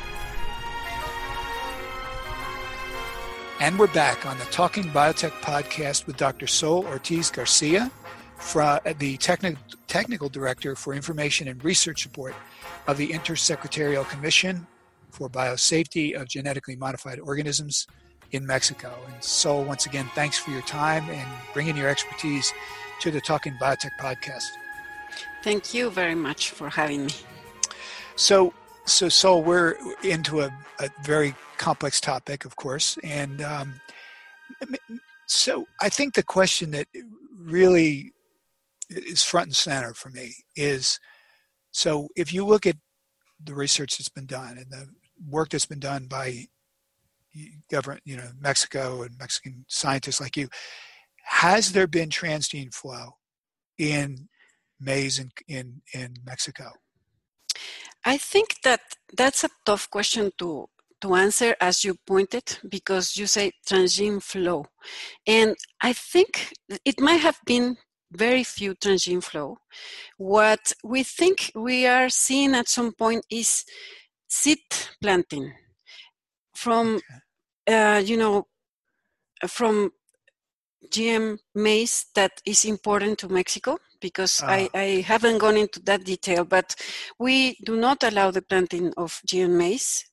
And 3.60 3.78
we're 3.78 3.88
back 3.88 4.24
on 4.24 4.38
the 4.38 4.44
Talking 4.46 4.84
Biotech 4.84 5.32
podcast 5.42 6.06
with 6.06 6.16
Dr. 6.16 6.46
Sol 6.46 6.86
Ortiz 6.86 7.28
Garcia, 7.30 7.90
the 8.98 9.16
technical, 9.18 10.28
director 10.28 10.76
for 10.76 10.94
information 10.94 11.48
and 11.48 11.62
research 11.64 12.04
support 12.04 12.34
of 12.86 12.96
the 12.96 13.08
Intersecretarial 13.08 14.08
Commission 14.08 14.66
for 15.10 15.28
Biosafety 15.28 16.18
of 16.18 16.28
Genetically 16.28 16.76
Modified 16.76 17.18
Organisms 17.18 17.88
in 18.30 18.46
Mexico. 18.46 18.94
And 19.12 19.22
Sol, 19.22 19.64
once 19.64 19.86
again, 19.86 20.08
thanks 20.14 20.38
for 20.38 20.52
your 20.52 20.62
time 20.62 21.10
and 21.10 21.28
bringing 21.52 21.76
your 21.76 21.88
expertise 21.88 22.52
to 23.00 23.10
the 23.10 23.20
Talking 23.20 23.54
Biotech 23.60 23.90
podcast. 24.00 24.46
Thank 25.42 25.72
you 25.72 25.90
very 25.90 26.14
much 26.14 26.50
for 26.50 26.68
having 26.68 27.06
me. 27.06 27.12
So, 28.16 28.52
so, 28.84 29.08
so 29.08 29.38
we're 29.38 29.76
into 30.02 30.40
a, 30.40 30.50
a 30.80 30.88
very 31.04 31.34
complex 31.56 32.00
topic, 32.00 32.44
of 32.44 32.56
course, 32.56 32.98
and 33.04 33.40
um, 33.42 33.80
so 35.26 35.66
I 35.80 35.88
think 35.88 36.14
the 36.14 36.22
question 36.22 36.70
that 36.72 36.88
really 37.38 38.12
is 38.88 39.22
front 39.22 39.48
and 39.48 39.56
center 39.56 39.94
for 39.94 40.08
me 40.10 40.34
is 40.56 40.98
so 41.70 42.08
if 42.16 42.32
you 42.32 42.44
look 42.44 42.66
at 42.66 42.76
the 43.42 43.54
research 43.54 43.98
that's 43.98 44.08
been 44.08 44.26
done 44.26 44.58
and 44.58 44.70
the 44.70 44.86
work 45.28 45.50
that's 45.50 45.66
been 45.66 45.78
done 45.78 46.06
by 46.06 46.46
government, 47.70 48.02
you 48.04 48.16
know, 48.16 48.30
Mexico 48.40 49.02
and 49.02 49.16
Mexican 49.18 49.64
scientists 49.68 50.20
like 50.20 50.36
you, 50.36 50.48
has 51.24 51.72
there 51.72 51.86
been 51.86 52.08
transgene 52.08 52.72
flow 52.72 53.10
in 53.78 54.28
maize 54.80 55.18
in, 55.18 55.30
in, 55.48 55.82
in 55.92 56.14
Mexico? 56.24 56.72
I 58.04 58.16
think 58.16 58.56
that 58.64 58.80
that's 59.16 59.44
a 59.44 59.50
tough 59.64 59.90
question 59.90 60.30
to 60.38 60.68
to 61.00 61.14
answer 61.14 61.54
as 61.60 61.84
you 61.84 61.94
pointed 62.06 62.58
because 62.68 63.16
you 63.16 63.26
say 63.28 63.52
transgene 63.68 64.20
flow. 64.20 64.66
And 65.26 65.54
i 65.80 65.92
think 65.92 66.52
it 66.84 67.00
might 67.00 67.20
have 67.20 67.38
been 67.46 67.76
very 68.10 68.42
few 68.42 68.74
transgene 68.74 69.22
flow. 69.22 69.58
What 70.16 70.72
we 70.82 71.02
think 71.02 71.52
we 71.54 71.86
are 71.86 72.08
seeing 72.08 72.54
at 72.54 72.68
some 72.68 72.92
point 72.92 73.24
is 73.30 73.64
seed 74.28 74.58
planting 75.00 75.52
from 76.54 77.00
uh, 77.66 78.02
you 78.04 78.16
know 78.16 78.46
from 79.46 79.90
gm 80.90 81.38
maize 81.54 82.06
that 82.14 82.32
is 82.44 82.64
important 82.64 83.18
to 83.18 83.28
mexico 83.28 83.78
because 84.00 84.42
uh. 84.42 84.46
I, 84.46 84.70
I 84.74 85.04
haven't 85.06 85.38
gone 85.38 85.56
into 85.56 85.80
that 85.84 86.04
detail, 86.04 86.44
but 86.44 86.74
we 87.18 87.56
do 87.64 87.76
not 87.76 88.02
allow 88.02 88.30
the 88.30 88.42
planting 88.42 88.92
of 88.96 89.20
GM 89.26 89.56
maize, 89.58 90.04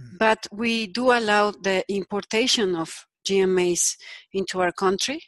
mm. 0.00 0.18
but 0.18 0.46
we 0.52 0.86
do 0.86 1.12
allow 1.12 1.50
the 1.50 1.84
importation 1.88 2.74
of 2.76 3.06
GM 3.26 3.54
maize 3.54 3.96
into 4.32 4.60
our 4.60 4.72
country. 4.72 5.20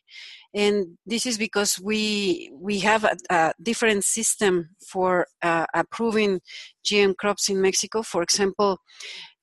And 0.54 0.98
this 1.04 1.26
is 1.26 1.36
because 1.36 1.80
we 1.80 2.50
we 2.54 2.78
have 2.80 3.02
a, 3.04 3.16
a 3.28 3.52
different 3.60 4.04
system 4.04 4.70
for 4.86 5.26
uh, 5.42 5.66
approving 5.74 6.40
GM 6.84 7.16
crops 7.16 7.48
in 7.48 7.60
Mexico. 7.60 8.02
For 8.02 8.22
example, 8.22 8.78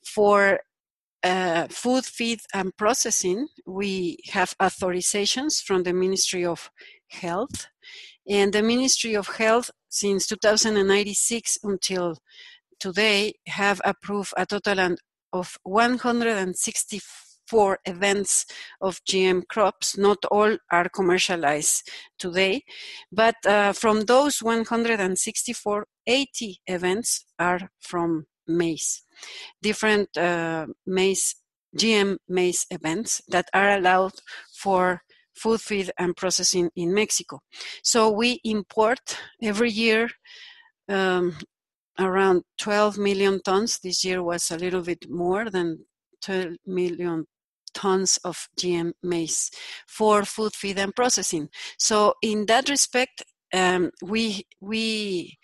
for 0.05 0.61
uh, 1.23 1.67
food, 1.67 2.05
feed, 2.05 2.39
and 2.53 2.75
processing, 2.77 3.47
we 3.65 4.17
have 4.29 4.55
authorizations 4.59 5.61
from 5.61 5.83
the 5.83 5.93
Ministry 5.93 6.45
of 6.45 6.71
Health 7.09 7.67
and 8.29 8.53
the 8.53 8.61
Ministry 8.61 9.15
of 9.15 9.27
Health, 9.27 9.71
since 9.89 10.27
2096 10.27 11.57
until 11.63 12.17
today, 12.79 13.33
have 13.47 13.81
approved 13.83 14.33
a 14.37 14.45
total 14.45 14.95
of 15.33 15.57
164 15.63 17.79
events 17.85 18.45
of 18.79 19.03
GM 19.05 19.47
crops. 19.47 19.97
Not 19.97 20.19
all 20.29 20.57
are 20.71 20.89
commercialized 20.89 21.89
today, 22.19 22.63
but 23.11 23.35
uh, 23.45 23.73
from 23.73 24.01
those 24.01 24.41
164, 24.41 25.87
80 26.07 26.61
events 26.67 27.25
are 27.39 27.71
from 27.79 28.25
maize. 28.47 29.03
Different 29.61 30.15
uh, 30.17 30.67
maize, 30.85 31.35
GM 31.77 32.17
maize 32.27 32.65
events 32.69 33.21
that 33.29 33.47
are 33.53 33.71
allowed 33.71 34.13
for 34.53 35.01
food 35.33 35.61
feed 35.61 35.91
and 35.97 36.15
processing 36.15 36.69
in 36.75 36.93
Mexico. 36.93 37.39
So 37.83 38.09
we 38.09 38.39
import 38.43 39.17
every 39.41 39.71
year 39.71 40.09
um, 40.89 41.37
around 41.99 42.43
12 42.59 42.97
million 42.97 43.41
tons. 43.43 43.79
This 43.79 44.03
year 44.03 44.23
was 44.23 44.51
a 44.51 44.57
little 44.57 44.81
bit 44.81 45.09
more 45.09 45.49
than 45.49 45.85
12 46.21 46.57
million 46.65 47.25
tons 47.73 48.19
of 48.23 48.47
GM 48.59 48.91
maize 49.01 49.49
for 49.87 50.25
food 50.25 50.53
feed 50.53 50.77
and 50.77 50.95
processing. 50.95 51.49
So 51.77 52.13
in 52.21 52.45
that 52.47 52.69
respect, 52.69 53.23
um, 53.53 53.91
we 54.03 54.45
we 54.59 55.37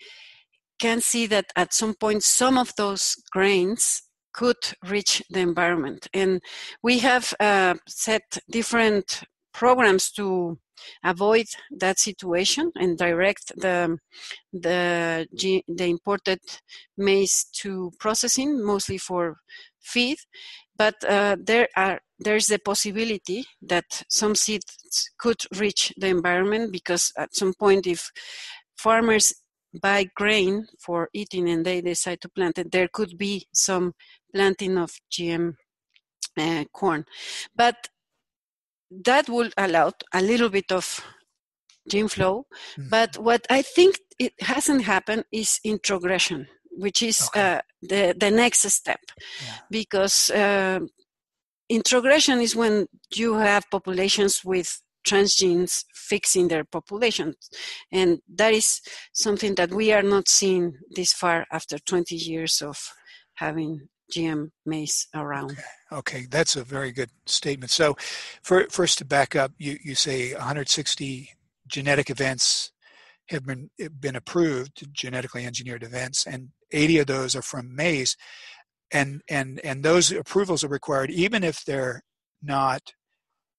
can 0.78 1.00
see 1.00 1.26
that 1.26 1.46
at 1.56 1.74
some 1.74 1.94
point 1.94 2.22
some 2.22 2.56
of 2.56 2.72
those 2.76 3.16
grains 3.32 4.02
could 4.32 4.56
reach 4.84 5.22
the 5.30 5.40
environment. 5.40 6.06
And 6.14 6.40
we 6.82 7.00
have 7.00 7.34
uh, 7.40 7.74
set 7.88 8.38
different 8.50 9.22
programs 9.52 10.10
to 10.12 10.58
avoid 11.04 11.46
that 11.70 11.98
situation 11.98 12.70
and 12.76 12.98
direct 12.98 13.52
the 13.56 13.98
the 14.52 15.26
the 15.32 15.84
imported 15.84 16.40
maize 16.96 17.46
to 17.52 17.90
processing, 17.98 18.64
mostly 18.64 18.98
for 18.98 19.36
feed. 19.80 20.18
But 20.76 20.94
uh, 21.08 21.36
there 21.40 21.68
are 21.76 22.00
there's 22.18 22.46
the 22.46 22.58
possibility 22.58 23.44
that 23.62 24.04
some 24.08 24.34
seeds 24.34 25.10
could 25.18 25.42
reach 25.56 25.92
the 25.96 26.08
environment 26.08 26.72
because 26.72 27.12
at 27.16 27.34
some 27.34 27.54
point, 27.54 27.86
if 27.86 28.10
farmers 28.76 29.34
buy 29.80 30.06
grain 30.14 30.66
for 30.80 31.08
eating 31.12 31.48
and 31.48 31.64
they 31.64 31.80
decide 31.80 32.20
to 32.20 32.28
plant 32.28 32.58
it, 32.58 32.72
there 32.72 32.88
could 32.92 33.18
be 33.18 33.46
some 33.52 33.92
planting 34.34 34.78
of 34.78 34.90
GM 35.10 35.54
uh, 36.38 36.64
corn. 36.72 37.04
But 37.54 37.88
that 38.90 39.28
would 39.28 39.52
allow 39.56 39.92
a 40.12 40.22
little 40.22 40.48
bit 40.48 40.72
of 40.72 41.00
gene 41.88 42.08
flow. 42.08 42.46
Mm-hmm. 42.78 42.88
But 42.90 43.18
what 43.18 43.46
I 43.50 43.62
think 43.62 43.98
it 44.18 44.32
hasn't 44.40 44.82
happened 44.82 45.24
is 45.32 45.60
introgression, 45.64 46.48
which 46.70 47.02
is 47.02 47.28
okay. 47.28 47.56
uh, 47.56 47.60
the 47.82 48.14
the 48.18 48.30
next 48.30 48.68
step, 48.70 49.00
yeah. 49.44 49.54
because 49.70 50.30
uh, 50.30 50.80
introgression 51.68 52.40
is 52.40 52.56
when 52.56 52.86
you 53.14 53.34
have 53.34 53.64
populations 53.70 54.42
with 54.44 54.82
transgenes 55.06 55.84
fixing 55.94 56.48
their 56.48 56.64
populations, 56.64 57.36
and 57.92 58.18
that 58.34 58.52
is 58.52 58.80
something 59.12 59.54
that 59.54 59.70
we 59.70 59.92
are 59.92 60.02
not 60.02 60.28
seeing 60.28 60.74
this 60.90 61.12
far 61.12 61.46
after 61.52 61.78
20 61.78 62.14
years 62.14 62.60
of 62.62 62.92
having 63.34 63.88
GM 64.12 64.50
maize 64.66 65.06
around. 65.14 65.52
Okay. 65.52 65.62
okay. 65.92 66.26
that's 66.30 66.56
a 66.56 66.64
very 66.64 66.92
good 66.92 67.10
statement. 67.26 67.70
So, 67.70 67.96
for, 68.42 68.66
first 68.70 68.98
to 68.98 69.04
back 69.04 69.36
up, 69.36 69.52
you, 69.58 69.78
you 69.82 69.94
say 69.94 70.32
160 70.32 71.30
genetic 71.66 72.10
events 72.10 72.72
have 73.28 73.44
been 73.44 73.70
been 74.00 74.16
approved, 74.16 74.86
genetically 74.92 75.44
engineered 75.44 75.82
events, 75.82 76.26
and 76.26 76.48
80 76.72 76.98
of 76.98 77.06
those 77.06 77.36
are 77.36 77.42
from 77.42 77.74
maize, 77.74 78.16
and 78.90 79.20
and 79.28 79.60
and 79.62 79.84
those 79.84 80.10
approvals 80.12 80.64
are 80.64 80.68
required 80.68 81.10
even 81.10 81.44
if 81.44 81.64
they're 81.64 82.02
not 82.42 82.80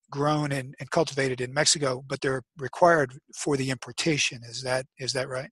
grown 0.10 0.52
and, 0.52 0.74
and 0.80 0.90
cultivated 0.90 1.40
in 1.40 1.54
Mexico, 1.54 2.04
but 2.08 2.22
they're 2.22 2.42
required 2.58 3.14
for 3.36 3.56
the 3.56 3.70
importation. 3.70 4.42
Is 4.44 4.64
that 4.64 4.86
is 4.98 5.14
that 5.14 5.30
right? 5.30 5.50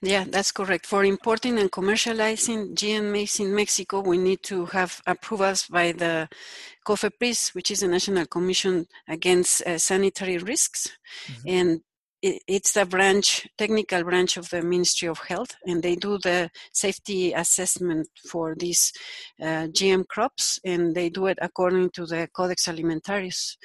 Yeah, 0.00 0.24
that's 0.28 0.52
correct. 0.52 0.86
For 0.86 1.04
importing 1.04 1.58
and 1.58 1.70
commercializing 1.70 2.74
GM 2.74 3.12
maize 3.12 3.40
in 3.40 3.54
Mexico, 3.54 4.00
we 4.00 4.18
need 4.18 4.42
to 4.44 4.66
have 4.66 5.00
approvals 5.06 5.66
by 5.66 5.92
the 5.92 6.28
COFEPRIS, 6.86 7.54
which 7.54 7.70
is 7.70 7.80
the 7.80 7.88
National 7.88 8.26
Commission 8.26 8.86
Against 9.08 9.62
uh, 9.66 9.78
Sanitary 9.78 10.38
Risks. 10.38 10.88
Mm-hmm. 11.28 11.48
And 11.48 11.80
it, 12.22 12.42
it's 12.46 12.72
the 12.72 12.86
branch, 12.86 13.46
technical 13.58 14.02
branch 14.04 14.36
of 14.36 14.48
the 14.50 14.62
Ministry 14.62 15.08
of 15.08 15.18
Health, 15.18 15.54
and 15.66 15.82
they 15.82 15.96
do 15.96 16.18
the 16.18 16.50
safety 16.72 17.32
assessment 17.32 18.08
for 18.30 18.54
these 18.58 18.92
uh, 19.40 19.68
GM 19.68 20.06
crops, 20.08 20.58
and 20.64 20.94
they 20.94 21.08
do 21.10 21.26
it 21.26 21.38
according 21.42 21.90
to 21.90 22.06
the 22.06 22.28
Codex 22.34 22.66
Alimentarius 22.66 23.56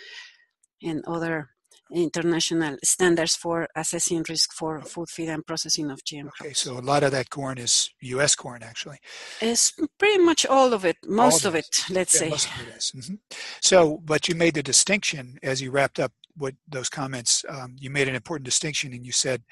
and 0.84 1.04
other 1.08 1.51
international 1.92 2.78
standards 2.84 3.36
for 3.36 3.68
assessing 3.76 4.24
risk 4.28 4.54
for 4.54 4.82
food 4.82 5.10
feed 5.10 5.30
and 5.30 5.46
processing 5.46 5.92
of 5.92 6.04
GM 6.04 6.30
crops. 6.30 6.42
Okay, 6.42 6.54
so 6.54 6.78
a 6.78 6.80
lot 6.80 7.04
of 7.04 7.12
that 7.12 7.30
corn 7.30 7.58
is 7.58 7.90
U.S. 8.02 8.36
corn, 8.36 8.64
actually. 8.64 8.98
It's 9.42 9.74
pretty 9.98 10.24
much 10.24 10.46
all 10.46 10.74
of 10.74 10.86
it, 10.86 10.98
most 11.06 11.46
of 11.46 11.56
it, 11.56 11.66
it 11.90 11.94
let's 11.94 12.14
yeah, 12.16 12.20
say. 12.20 12.30
Most 12.30 12.48
of 12.48 12.68
it 12.68 12.76
is. 12.76 12.92
Mm-hmm. 12.96 13.16
So, 13.62 14.02
but 14.04 14.28
you 14.28 14.36
made 14.36 14.56
the 14.56 14.64
distinction 14.64 15.38
as 15.44 15.62
you 15.62 15.72
wrapped 15.72 16.00
up 16.00 16.12
what 16.36 16.56
those 16.68 16.90
comments. 16.90 17.46
Um, 17.50 17.76
you 17.78 17.90
made 17.90 18.08
an 18.08 18.16
important 18.16 18.46
distinction, 18.46 18.94
and 18.94 19.06
you 19.06 19.12
said 19.12 19.44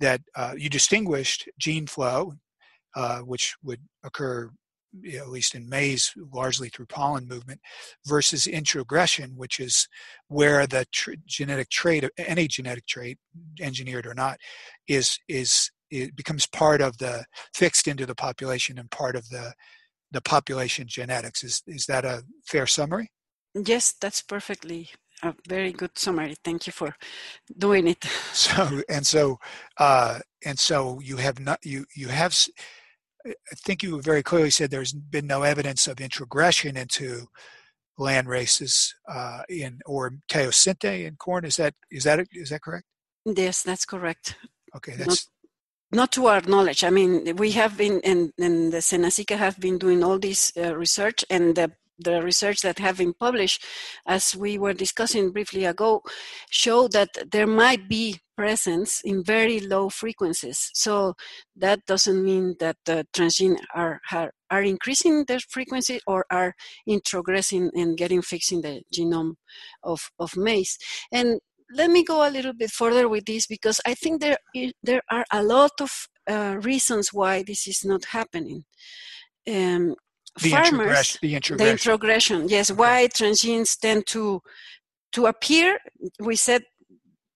that 0.00 0.20
uh, 0.36 0.54
you 0.56 0.68
distinguished 0.68 1.48
gene 1.58 1.86
flow, 1.86 2.34
uh, 2.94 3.20
which 3.20 3.56
would 3.62 3.80
occur 4.04 4.50
you 5.00 5.18
know, 5.18 5.24
at 5.24 5.30
least 5.30 5.54
in 5.54 5.68
maize, 5.68 6.12
largely 6.32 6.68
through 6.68 6.86
pollen 6.86 7.26
movement, 7.26 7.60
versus 8.06 8.46
introgression, 8.46 9.32
which 9.36 9.60
is 9.60 9.88
where 10.28 10.66
the 10.66 10.86
tr- 10.92 11.12
genetic 11.26 11.68
trait, 11.70 12.08
any 12.18 12.48
genetic 12.48 12.86
trait, 12.86 13.18
engineered 13.60 14.06
or 14.06 14.14
not, 14.14 14.38
is 14.86 15.18
is 15.28 15.70
it 15.90 16.14
becomes 16.16 16.46
part 16.46 16.80
of 16.80 16.98
the 16.98 17.24
fixed 17.54 17.88
into 17.88 18.06
the 18.06 18.14
population 18.14 18.78
and 18.78 18.90
part 18.90 19.16
of 19.16 19.28
the 19.30 19.52
the 20.10 20.20
population 20.20 20.86
genetics. 20.86 21.44
Is 21.44 21.62
is 21.66 21.86
that 21.86 22.04
a 22.04 22.22
fair 22.46 22.66
summary? 22.66 23.10
Yes, 23.54 23.94
that's 24.00 24.22
perfectly 24.22 24.90
a 25.22 25.34
very 25.48 25.72
good 25.72 25.98
summary. 25.98 26.36
Thank 26.44 26.66
you 26.66 26.72
for 26.72 26.94
doing 27.56 27.88
it. 27.88 28.04
So 28.32 28.82
and 28.88 29.06
so 29.06 29.38
uh, 29.78 30.20
and 30.44 30.58
so 30.58 31.00
you 31.00 31.16
have 31.16 31.40
not 31.40 31.58
you 31.64 31.86
you 31.94 32.08
have 32.08 32.36
I 33.28 33.54
think 33.54 33.82
you 33.82 34.00
very 34.02 34.22
clearly 34.22 34.50
said 34.50 34.70
there's 34.70 34.92
been 34.92 35.26
no 35.26 35.42
evidence 35.42 35.86
of 35.86 36.00
introgression 36.00 36.76
into 36.76 37.26
land 37.98 38.28
races 38.28 38.94
uh, 39.08 39.42
in 39.48 39.80
or 39.86 40.14
teosinte 40.30 41.06
in 41.06 41.16
corn. 41.16 41.44
Is 41.44 41.56
that 41.56 41.74
is 41.90 42.04
that 42.04 42.26
is 42.32 42.50
that 42.50 42.62
correct? 42.62 42.86
Yes, 43.24 43.62
that's 43.62 43.84
correct. 43.84 44.36
Okay, 44.76 44.94
that's 44.96 45.28
not, 45.92 45.98
not 45.98 46.12
to 46.12 46.26
our 46.26 46.40
knowledge. 46.42 46.84
I 46.84 46.90
mean, 46.90 47.36
we 47.36 47.52
have 47.52 47.76
been 47.76 48.00
and 48.04 48.32
and 48.38 48.72
the 48.72 48.78
SENASICA 48.78 49.36
have 49.36 49.58
been 49.58 49.78
doing 49.78 50.02
all 50.04 50.18
this 50.18 50.52
uh, 50.56 50.76
research, 50.76 51.24
and 51.28 51.54
the 51.54 51.72
the 51.98 52.22
research 52.22 52.60
that 52.62 52.78
have 52.78 52.98
been 52.98 53.14
published, 53.14 53.64
as 54.06 54.36
we 54.36 54.58
were 54.58 54.72
discussing 54.72 55.32
briefly 55.32 55.64
ago, 55.64 56.02
show 56.50 56.88
that 56.88 57.10
there 57.30 57.46
might 57.46 57.88
be 57.88 58.20
presence 58.36 59.00
in 59.04 59.24
very 59.24 59.58
low 59.58 59.88
frequencies. 59.88 60.70
So 60.72 61.14
that 61.56 61.84
doesn't 61.86 62.24
mean 62.24 62.54
that 62.60 62.76
the 62.84 63.04
transgene 63.12 63.56
are, 63.74 64.00
are, 64.12 64.30
are 64.48 64.62
increasing 64.62 65.24
their 65.26 65.40
frequency 65.40 66.00
or 66.06 66.24
are 66.30 66.54
introgressing 66.88 67.70
and 67.74 67.96
getting 67.96 68.22
fixed 68.22 68.52
in 68.52 68.60
the 68.60 68.82
genome 68.94 69.34
of, 69.82 70.08
of 70.20 70.36
maize. 70.36 70.78
And 71.10 71.40
let 71.74 71.90
me 71.90 72.04
go 72.04 72.26
a 72.26 72.30
little 72.30 72.52
bit 72.52 72.70
further 72.70 73.08
with 73.08 73.24
this 73.26 73.46
because 73.46 73.80
I 73.84 73.94
think 73.94 74.20
there, 74.20 74.38
there 74.82 75.02
are 75.10 75.24
a 75.32 75.42
lot 75.42 75.72
of 75.80 75.90
uh, 76.30 76.58
reasons 76.62 77.12
why 77.12 77.42
this 77.42 77.66
is 77.66 77.84
not 77.84 78.04
happening. 78.06 78.64
Um, 79.48 79.96
the 80.42 80.50
farmers, 80.50 81.18
the 81.22 81.34
introgression. 81.34 81.56
The 81.56 81.70
introgression, 81.70 82.48
yes. 82.48 82.70
Okay. 82.70 82.78
Why 82.78 83.08
transgenes 83.08 83.78
tend 83.78 84.06
to 84.08 84.40
to 85.12 85.26
appear? 85.26 85.78
We 86.20 86.36
said 86.36 86.62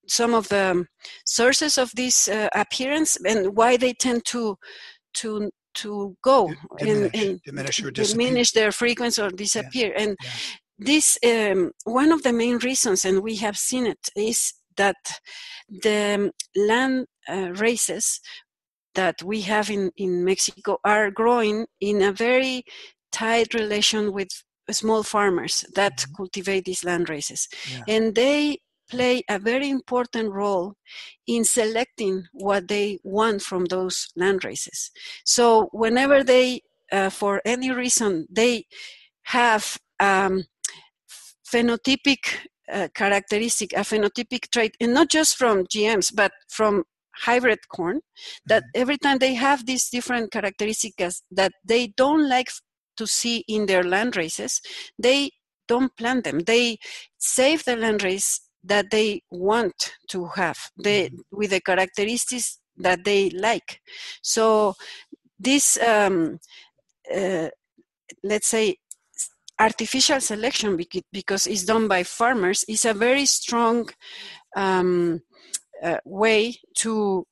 some 0.09 0.35
of 0.35 0.49
the 0.49 0.87
sources 1.25 1.79
of 1.79 1.93
this 1.95 2.29
uh, 2.29 2.49
appearance 2.55 3.17
and 3.25 3.57
why 3.57 3.77
they 3.77 3.93
tend 3.95 4.25
to 4.27 4.57
to 5.15 5.51
to 5.75 6.17
go 6.23 6.53
diminish, 6.79 7.11
and, 7.15 7.31
and 7.31 7.41
diminish, 7.45 7.77
diminish 7.77 8.53
their 8.53 8.73
frequency 8.73 9.23
or 9.23 9.31
disappear. 9.31 9.93
Yeah. 9.93 10.03
And 10.03 10.17
yeah. 10.23 10.31
this 10.79 11.19
um, 11.25 11.73
one 11.85 12.12
of 12.12 12.23
the 12.23 12.33
main 12.33 12.59
reasons, 12.59 13.05
and 13.05 13.23
we 13.23 13.37
have 13.37 13.57
seen 13.57 13.87
it, 13.87 14.09
is 14.15 14.53
that 14.77 14.97
the 15.69 16.33
land 16.57 17.07
uh, 17.29 17.53
races 17.53 18.21
that 18.95 19.23
we 19.23 19.41
have 19.43 19.71
in, 19.71 19.91
in 19.97 20.25
Mexico 20.25 20.79
are 20.85 21.11
growing 21.11 21.67
in 21.81 22.03
a 22.03 22.12
very 22.12 22.65
tight 23.12 23.55
relation 23.55 24.12
with 24.12 24.29
small 24.70 25.03
farmers 25.03 25.64
that 25.75 25.98
mm-hmm. 25.98 26.14
cultivate 26.16 26.64
these 26.64 26.85
land 26.85 27.09
races. 27.09 27.48
Yeah. 27.70 27.83
And 27.88 28.14
they 28.14 28.59
play 28.90 29.22
a 29.29 29.38
very 29.38 29.70
important 29.70 30.33
role 30.33 30.75
in 31.27 31.44
selecting 31.44 32.25
what 32.33 32.68
they 32.68 32.98
want 33.03 33.40
from 33.42 33.64
those 33.66 34.09
land 34.16 34.44
races. 34.44 34.90
So 35.25 35.68
whenever 35.72 36.22
they, 36.22 36.61
uh, 36.90 37.09
for 37.11 37.40
any 37.44 37.70
reason, 37.70 38.27
they 38.31 38.66
have 39.25 39.79
um, 39.98 40.44
phenotypic 41.51 42.18
uh, 42.70 42.88
characteristic, 42.94 43.72
a 43.72 43.81
phenotypic 43.81 44.51
trait, 44.51 44.77
and 44.81 44.94
not 44.94 45.11
just 45.11 45.37
from 45.37 45.64
GMs, 45.66 46.12
but 46.14 46.33
from 46.48 46.85
hybrid 47.14 47.59
corn 47.68 48.01
that 48.46 48.62
mm-hmm. 48.62 48.81
every 48.83 48.98
time 48.98 49.18
they 49.18 49.35
have 49.35 49.66
these 49.66 49.88
different 49.90 50.31
characteristics 50.33 51.22
that 51.31 51.53
they 51.64 51.88
don't 51.96 52.29
like 52.29 52.48
to 52.96 53.07
see 53.07 53.44
in 53.48 53.66
their 53.66 53.85
land 53.85 54.16
races 54.16 54.61
they 54.98 55.31
don't 55.68 55.97
plant 55.97 56.24
them 56.24 56.40
they 56.40 56.78
save 57.18 57.64
the 57.64 57.76
land 57.76 58.03
race 58.03 58.40
that 58.64 58.90
they 58.90 59.22
want 59.30 59.95
to 60.09 60.26
have 60.26 60.59
they 60.76 61.07
mm-hmm. 61.07 61.36
with 61.36 61.51
the 61.51 61.61
characteristics 61.61 62.59
that 62.76 63.05
they 63.05 63.30
like 63.30 63.80
so 64.22 64.74
this 65.38 65.76
um, 65.82 66.38
uh, 67.14 67.49
let's 68.22 68.47
say 68.47 68.76
artificial 69.59 70.20
selection 70.20 70.78
because 71.12 71.47
it's 71.47 71.64
done 71.64 71.86
by 71.86 72.03
farmers 72.03 72.64
is 72.68 72.84
a 72.84 72.95
very 72.95 73.26
strong 73.26 73.88
um, 74.57 75.20
uh, 75.82 75.99
way 76.05 76.57
to 76.74 77.26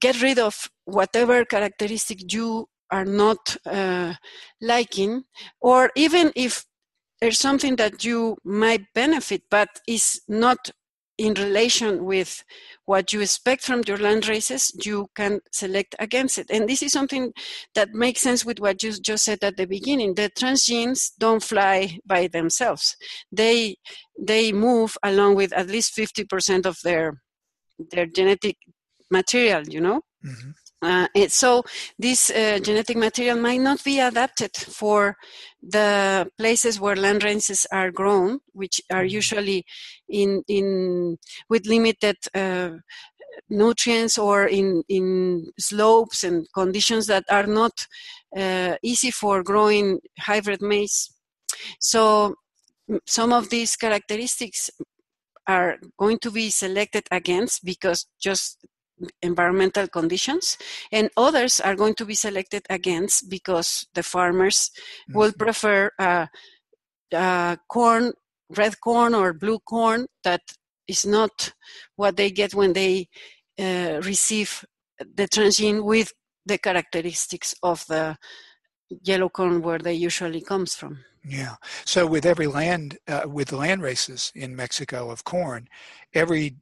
get 0.00 0.20
rid 0.22 0.38
of 0.38 0.68
whatever 0.84 1.44
characteristic 1.44 2.32
you 2.32 2.66
are 2.90 3.04
not 3.04 3.56
uh, 3.66 4.14
liking, 4.60 5.24
or 5.60 5.90
even 5.96 6.32
if 6.36 6.64
there's 7.20 7.38
something 7.38 7.76
that 7.76 8.04
you 8.04 8.36
might 8.44 8.82
benefit 8.94 9.42
but 9.50 9.68
is 9.86 10.20
not 10.28 10.70
in 11.18 11.34
relation 11.34 12.04
with 12.04 12.44
what 12.86 13.12
you 13.12 13.20
expect 13.20 13.64
from 13.64 13.82
your 13.86 13.98
land 13.98 14.28
races, 14.28 14.72
you 14.84 15.08
can 15.16 15.40
select 15.52 15.96
against 15.98 16.38
it. 16.38 16.46
And 16.48 16.68
this 16.68 16.80
is 16.80 16.92
something 16.92 17.32
that 17.74 17.92
makes 17.92 18.20
sense 18.20 18.44
with 18.44 18.60
what 18.60 18.82
you 18.84 18.92
just 18.92 19.24
said 19.24 19.42
at 19.42 19.56
the 19.56 19.66
beginning. 19.66 20.14
The 20.14 20.30
transgenes 20.30 21.10
don't 21.18 21.42
fly 21.42 21.98
by 22.06 22.28
themselves. 22.28 22.96
They 23.32 23.76
they 24.16 24.52
move 24.52 24.96
along 25.02 25.34
with 25.34 25.52
at 25.52 25.66
least 25.66 25.96
50% 25.96 26.66
of 26.66 26.78
their 26.84 27.20
their 27.90 28.06
genetic 28.06 28.56
material, 29.10 29.62
you 29.68 29.80
know? 29.80 30.02
Mm-hmm. 30.24 30.50
Uh, 30.80 31.08
it, 31.14 31.32
so 31.32 31.64
this 31.98 32.30
uh, 32.30 32.58
genetic 32.62 32.96
material 32.96 33.36
might 33.36 33.60
not 33.60 33.82
be 33.82 33.98
adapted 33.98 34.54
for 34.56 35.16
the 35.60 36.30
places 36.38 36.78
where 36.78 36.94
land 36.94 37.24
races 37.24 37.66
are 37.72 37.90
grown, 37.90 38.38
which 38.52 38.80
are 38.92 39.02
mm-hmm. 39.02 39.14
usually 39.16 39.64
in 40.08 40.42
in 40.46 41.18
with 41.50 41.66
limited 41.66 42.16
uh, 42.34 42.70
nutrients 43.50 44.18
or 44.18 44.46
in 44.46 44.84
in 44.88 45.46
slopes 45.58 46.22
and 46.22 46.46
conditions 46.54 47.08
that 47.08 47.24
are 47.28 47.46
not 47.46 47.72
uh, 48.36 48.76
easy 48.82 49.10
for 49.10 49.42
growing 49.42 49.98
hybrid 50.20 50.62
maize. 50.62 51.10
So 51.80 52.36
some 53.06 53.32
of 53.32 53.50
these 53.50 53.74
characteristics 53.76 54.70
are 55.46 55.78
going 55.98 56.18
to 56.20 56.30
be 56.30 56.50
selected 56.50 57.04
against 57.10 57.64
because 57.64 58.06
just 58.20 58.58
environmental 59.22 59.86
conditions 59.88 60.58
and 60.92 61.10
others 61.16 61.60
are 61.60 61.74
going 61.74 61.94
to 61.94 62.04
be 62.04 62.14
selected 62.14 62.62
against 62.70 63.28
because 63.30 63.86
the 63.94 64.02
farmers 64.02 64.70
mm-hmm. 65.08 65.18
will 65.18 65.32
prefer 65.32 65.90
uh, 65.98 66.26
uh, 67.14 67.56
corn 67.68 68.12
red 68.56 68.80
corn 68.80 69.14
or 69.14 69.32
blue 69.32 69.58
corn 69.60 70.06
that 70.24 70.40
is 70.86 71.04
not 71.04 71.52
what 71.96 72.16
they 72.16 72.30
get 72.30 72.54
when 72.54 72.72
they 72.72 73.06
uh, 73.58 74.00
receive 74.04 74.64
the 74.98 75.28
transgene 75.28 75.84
with 75.84 76.12
the 76.46 76.58
characteristics 76.58 77.54
of 77.62 77.84
the 77.88 78.16
yellow 79.02 79.28
corn 79.28 79.60
where 79.60 79.78
they 79.78 79.94
usually 79.94 80.40
comes 80.40 80.74
from 80.74 80.98
yeah. 81.28 81.56
So 81.84 82.06
with 82.06 82.24
every 82.24 82.46
land, 82.46 82.98
uh, 83.06 83.22
with 83.26 83.52
land 83.52 83.82
races 83.82 84.32
in 84.34 84.56
Mexico 84.56 85.10
of 85.10 85.24
corn, 85.24 85.68
every 86.14 86.56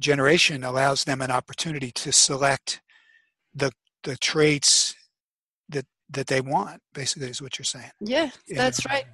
generation 0.00 0.64
allows 0.64 1.04
them 1.04 1.20
an 1.20 1.30
opportunity 1.30 1.90
to 1.92 2.12
select 2.12 2.80
the 3.54 3.70
the 4.02 4.16
traits 4.16 4.94
that 5.68 5.86
that 6.08 6.26
they 6.26 6.40
want 6.40 6.80
basically 6.94 7.28
is 7.28 7.42
what 7.42 7.58
you're 7.58 7.64
saying. 7.64 7.90
Yeah 8.00 8.30
that's 8.48 8.84
right. 8.86 9.04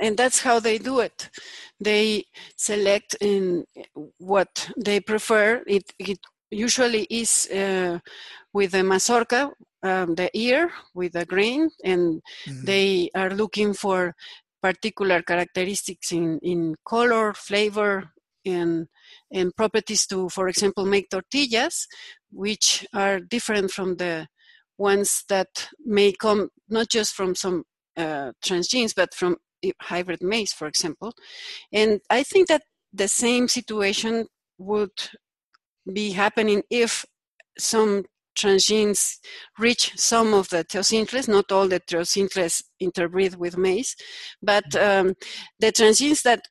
and 0.00 0.16
that's 0.16 0.40
how 0.40 0.60
they 0.60 0.78
do 0.78 1.00
it. 1.00 1.28
They 1.80 2.24
select 2.56 3.16
in 3.20 3.64
what 4.18 4.70
they 4.76 5.00
prefer. 5.00 5.62
It, 5.66 5.92
it 5.98 6.18
usually 6.50 7.06
is 7.10 7.48
uh, 7.50 7.98
with 8.52 8.72
the 8.72 8.78
mazorca 8.78 9.52
um, 9.82 10.14
the 10.14 10.30
ear 10.36 10.70
with 10.94 11.12
the 11.12 11.24
grain 11.24 11.70
and 11.84 12.22
mm-hmm. 12.46 12.64
they 12.64 13.10
are 13.14 13.30
looking 13.30 13.72
for 13.74 14.14
particular 14.62 15.22
characteristics 15.22 16.12
in, 16.12 16.38
in 16.42 16.74
color 16.84 17.32
flavor 17.34 18.10
and 18.46 18.86
and 19.32 19.54
properties 19.56 20.06
to, 20.06 20.28
for 20.28 20.48
example, 20.48 20.86
make 20.86 21.10
tortillas, 21.10 21.86
which 22.30 22.86
are 22.94 23.20
different 23.20 23.70
from 23.70 23.96
the 23.96 24.26
ones 24.78 25.24
that 25.28 25.68
may 25.84 26.12
come 26.12 26.48
not 26.68 26.88
just 26.88 27.14
from 27.14 27.34
some 27.34 27.64
uh, 27.96 28.32
transgenes, 28.44 28.94
but 28.94 29.14
from 29.14 29.36
hybrid 29.82 30.22
maize, 30.22 30.52
for 30.52 30.66
example. 30.66 31.12
And 31.72 32.00
I 32.10 32.22
think 32.22 32.48
that 32.48 32.62
the 32.92 33.08
same 33.08 33.48
situation 33.48 34.26
would 34.58 34.90
be 35.92 36.12
happening 36.12 36.62
if 36.70 37.04
some 37.58 38.04
transgenes 38.36 39.16
reach 39.58 39.92
some 39.96 40.34
of 40.34 40.48
the 40.50 40.62
teosintles, 40.64 41.26
not 41.26 41.50
all 41.50 41.68
the 41.68 41.80
teosintles 41.80 42.62
interbreed 42.78 43.36
with 43.36 43.56
maize, 43.56 43.96
but 44.42 44.64
mm-hmm. 44.70 45.08
um, 45.08 45.14
the 45.58 45.72
transgenes 45.72 46.22
that 46.22 46.42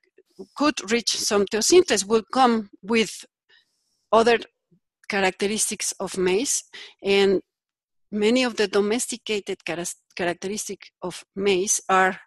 could 0.57 0.91
reach 0.91 1.15
some 1.15 1.45
teosintles 1.45 2.05
will 2.05 2.23
come 2.33 2.69
with 2.81 3.25
other 4.11 4.37
characteristics 5.07 5.93
of 5.99 6.17
maize 6.17 6.63
and 7.03 7.41
many 8.11 8.43
of 8.43 8.55
the 8.55 8.67
domesticated 8.67 9.57
characteristics 10.15 10.89
of 11.01 11.23
maize 11.35 11.81
are 11.89 12.19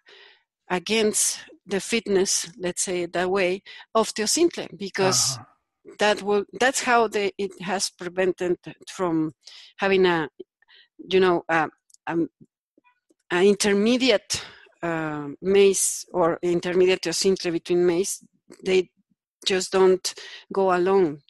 against 0.69 1.39
the 1.65 1.79
fitness 1.79 2.49
let's 2.57 2.83
say 2.83 3.05
that 3.05 3.29
way 3.29 3.61
of 3.95 4.13
teosintle 4.13 4.67
because 4.77 5.37
uh-huh. 5.37 5.95
that 5.99 6.21
will 6.21 6.45
that's 6.59 6.81
how 6.83 7.07
they, 7.07 7.31
it 7.37 7.51
has 7.61 7.89
prevented 7.89 8.57
from 8.87 9.33
having 9.77 10.05
a 10.05 10.29
you 11.11 11.19
know 11.19 11.43
a, 11.49 11.67
a, 12.07 12.17
a 13.31 13.47
intermediate 13.47 14.43
uh, 14.81 15.29
maize 15.41 16.05
or 16.11 16.39
intermediate 16.41 17.01
teosinte 17.01 17.51
between 17.51 17.85
maize, 17.85 18.23
they 18.63 18.89
just 19.45 19.71
don't 19.71 20.13
go 20.53 20.75
alone. 20.75 21.21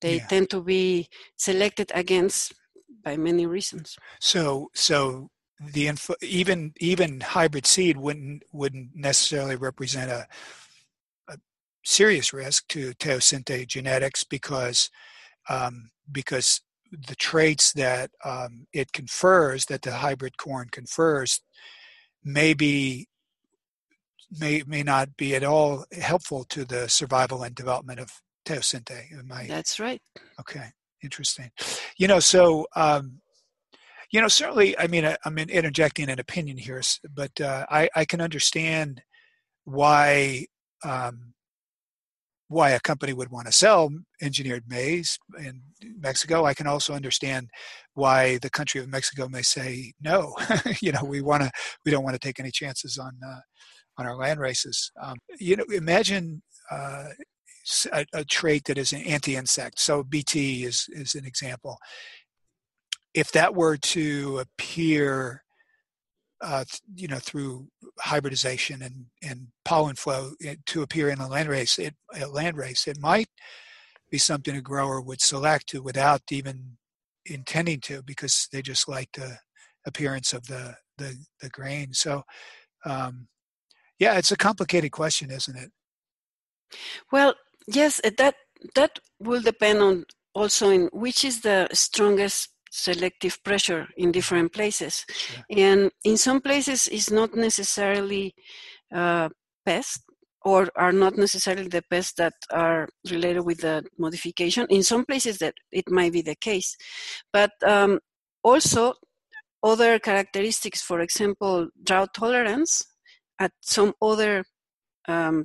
They 0.00 0.16
yeah. 0.16 0.26
tend 0.26 0.50
to 0.50 0.62
be 0.62 1.08
selected 1.36 1.90
against 1.94 2.54
by 3.02 3.16
many 3.16 3.46
reasons. 3.46 3.96
So, 4.20 4.70
so 4.74 5.30
the 5.60 5.88
info, 5.88 6.14
even 6.22 6.72
even 6.78 7.20
hybrid 7.20 7.66
seed 7.66 7.96
wouldn't 7.96 8.44
wouldn't 8.52 8.90
necessarily 8.94 9.56
represent 9.56 10.10
a, 10.10 10.26
a 11.28 11.36
serious 11.84 12.32
risk 12.32 12.68
to 12.68 12.92
teosinte 12.94 13.66
genetics 13.66 14.24
because 14.24 14.90
um, 15.48 15.90
because 16.10 16.60
the 16.90 17.16
traits 17.16 17.72
that 17.72 18.10
um, 18.24 18.66
it 18.72 18.92
confers 18.92 19.66
that 19.66 19.82
the 19.82 19.92
hybrid 19.92 20.38
corn 20.38 20.68
confers 20.70 21.40
may 22.24 22.54
be 22.54 23.08
may 24.38 24.62
may 24.66 24.82
not 24.82 25.16
be 25.16 25.34
at 25.34 25.44
all 25.44 25.84
helpful 25.92 26.44
to 26.44 26.64
the 26.64 26.88
survival 26.88 27.42
and 27.42 27.54
development 27.54 28.00
of 28.00 28.10
teosinte. 28.46 29.12
Am 29.12 29.30
I, 29.32 29.46
That's 29.46 29.80
right. 29.80 30.02
Okay, 30.40 30.70
interesting. 31.02 31.50
You 31.98 32.08
know, 32.08 32.20
so 32.20 32.66
um, 32.76 33.20
you 34.10 34.20
know, 34.20 34.28
certainly, 34.28 34.78
I 34.78 34.86
mean, 34.86 35.04
I, 35.04 35.16
am 35.24 35.38
interjecting 35.38 36.08
an 36.08 36.18
opinion 36.18 36.56
here, 36.56 36.80
but 37.14 37.38
uh, 37.40 37.66
I, 37.70 37.88
I 37.94 38.04
can 38.04 38.20
understand 38.20 39.02
why 39.64 40.46
um, 40.82 41.34
why 42.48 42.70
a 42.70 42.80
company 42.80 43.12
would 43.12 43.30
want 43.30 43.46
to 43.46 43.52
sell 43.52 43.90
engineered 44.22 44.64
maize 44.66 45.18
in 45.38 45.62
Mexico. 45.98 46.44
I 46.44 46.54
can 46.54 46.66
also 46.66 46.94
understand 46.94 47.50
why 47.94 48.38
the 48.38 48.50
country 48.50 48.80
of 48.80 48.88
Mexico 48.88 49.28
may 49.28 49.42
say 49.42 49.92
no. 50.00 50.34
you 50.80 50.92
know, 50.92 51.04
we 51.04 51.20
want 51.20 51.42
to, 51.42 51.50
we 51.84 51.90
don't 51.90 52.04
want 52.04 52.14
to 52.14 52.26
take 52.26 52.40
any 52.40 52.50
chances 52.50 52.98
on 52.98 53.12
uh, 53.24 53.40
on 53.98 54.06
our 54.06 54.16
land 54.16 54.40
races. 54.40 54.90
Um, 55.02 55.16
you 55.38 55.56
know, 55.56 55.64
imagine 55.72 56.42
uh, 56.70 57.08
a, 57.92 58.06
a, 58.12 58.24
trait 58.24 58.64
that 58.64 58.78
is 58.78 58.92
an 58.92 59.02
anti-insect. 59.02 59.80
So 59.80 60.02
BT 60.02 60.64
is 60.64 60.86
is 60.90 61.14
an 61.14 61.26
example. 61.26 61.76
If 63.12 63.32
that 63.32 63.54
were 63.54 63.76
to 63.76 64.38
appear 64.38 65.42
uh, 66.40 66.64
you 66.94 67.08
know, 67.08 67.18
through 67.18 67.68
hybridization 67.98 68.82
and, 68.82 69.06
and 69.22 69.48
pollen 69.64 69.96
flow 69.96 70.32
eh, 70.44 70.54
to 70.66 70.82
appear 70.82 71.08
in 71.08 71.18
a 71.18 71.28
land 71.28 71.48
race, 71.48 71.78
it, 71.78 71.94
a 72.20 72.26
land 72.26 72.56
race, 72.56 72.86
it 72.86 73.00
might 73.00 73.28
be 74.10 74.18
something 74.18 74.56
a 74.56 74.60
grower 74.60 75.00
would 75.00 75.20
select 75.20 75.68
to 75.68 75.82
without 75.82 76.22
even 76.30 76.76
intending 77.26 77.80
to, 77.80 78.02
because 78.02 78.48
they 78.52 78.62
just 78.62 78.88
like 78.88 79.10
the 79.12 79.38
appearance 79.86 80.32
of 80.32 80.46
the 80.46 80.76
the, 80.98 81.16
the 81.40 81.48
grain. 81.48 81.92
So, 81.92 82.24
um, 82.84 83.28
yeah, 84.00 84.18
it's 84.18 84.32
a 84.32 84.36
complicated 84.36 84.90
question, 84.90 85.30
isn't 85.30 85.56
it? 85.56 85.70
Well, 87.12 87.34
yes, 87.66 88.00
eh, 88.04 88.10
that 88.18 88.34
that 88.74 88.98
will 89.20 89.40
depend 89.40 89.80
on 89.80 90.04
also 90.34 90.70
in 90.70 90.88
which 90.92 91.24
is 91.24 91.40
the 91.40 91.68
strongest 91.72 92.50
selective 92.70 93.42
pressure 93.44 93.88
in 93.96 94.12
different 94.12 94.52
places. 94.52 95.04
And 95.50 95.90
in 96.04 96.16
some 96.16 96.40
places, 96.40 96.88
it's 96.88 97.10
not 97.10 97.34
necessarily 97.34 98.34
uh, 98.94 99.28
pests 99.64 100.02
or 100.42 100.68
are 100.76 100.92
not 100.92 101.16
necessarily 101.16 101.68
the 101.68 101.82
pests 101.90 102.14
that 102.14 102.34
are 102.50 102.88
related 103.10 103.42
with 103.42 103.60
the 103.60 103.84
modification. 103.98 104.66
In 104.70 104.82
some 104.82 105.04
places, 105.04 105.38
that 105.38 105.54
it 105.72 105.90
might 105.90 106.12
be 106.12 106.22
the 106.22 106.36
case. 106.36 106.76
But 107.32 107.50
um, 107.66 108.00
also, 108.42 108.94
other 109.62 109.98
characteristics, 109.98 110.80
for 110.80 111.00
example, 111.00 111.68
drought 111.84 112.14
tolerance 112.14 112.84
at 113.40 113.52
some 113.62 113.92
other 114.00 114.44
um, 115.08 115.44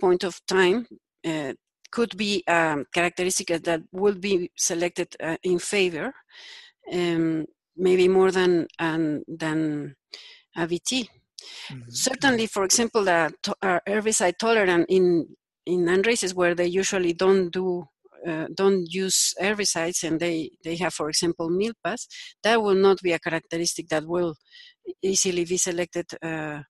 point 0.00 0.24
of 0.24 0.40
time 0.46 0.86
uh, 1.26 1.52
could 1.90 2.16
be 2.16 2.44
um, 2.46 2.86
characteristic 2.92 3.48
that 3.62 3.82
would 3.92 4.20
be 4.20 4.50
selected 4.56 5.08
uh, 5.22 5.36
in 5.42 5.58
favor. 5.58 6.12
Um, 6.92 7.46
maybe 7.76 8.08
more 8.08 8.30
than 8.30 8.66
um, 8.78 9.22
than 9.26 9.96
a 10.56 10.66
BT. 10.66 11.08
Mm-hmm. 11.70 11.90
Certainly, 11.90 12.46
for 12.46 12.64
example, 12.64 13.04
the 13.04 13.32
uh, 13.62 13.80
herbicide 13.88 14.38
tolerant 14.38 14.86
in 14.88 15.26
in 15.66 15.86
land 15.86 16.06
races 16.06 16.34
where 16.34 16.54
they 16.54 16.66
usually 16.66 17.12
don't 17.12 17.50
do 17.50 17.84
uh, 18.26 18.46
don't 18.54 18.86
use 18.88 19.34
herbicides 19.40 20.04
and 20.04 20.20
they 20.20 20.50
they 20.64 20.76
have, 20.76 20.94
for 20.94 21.08
example, 21.08 21.48
milpas, 21.50 22.06
that 22.42 22.62
will 22.62 22.74
not 22.74 22.98
be 23.02 23.12
a 23.12 23.18
characteristic 23.18 23.88
that 23.88 24.06
will 24.06 24.34
easily 25.02 25.44
be 25.44 25.56
selected 25.56 26.06
uh, 26.22 26.60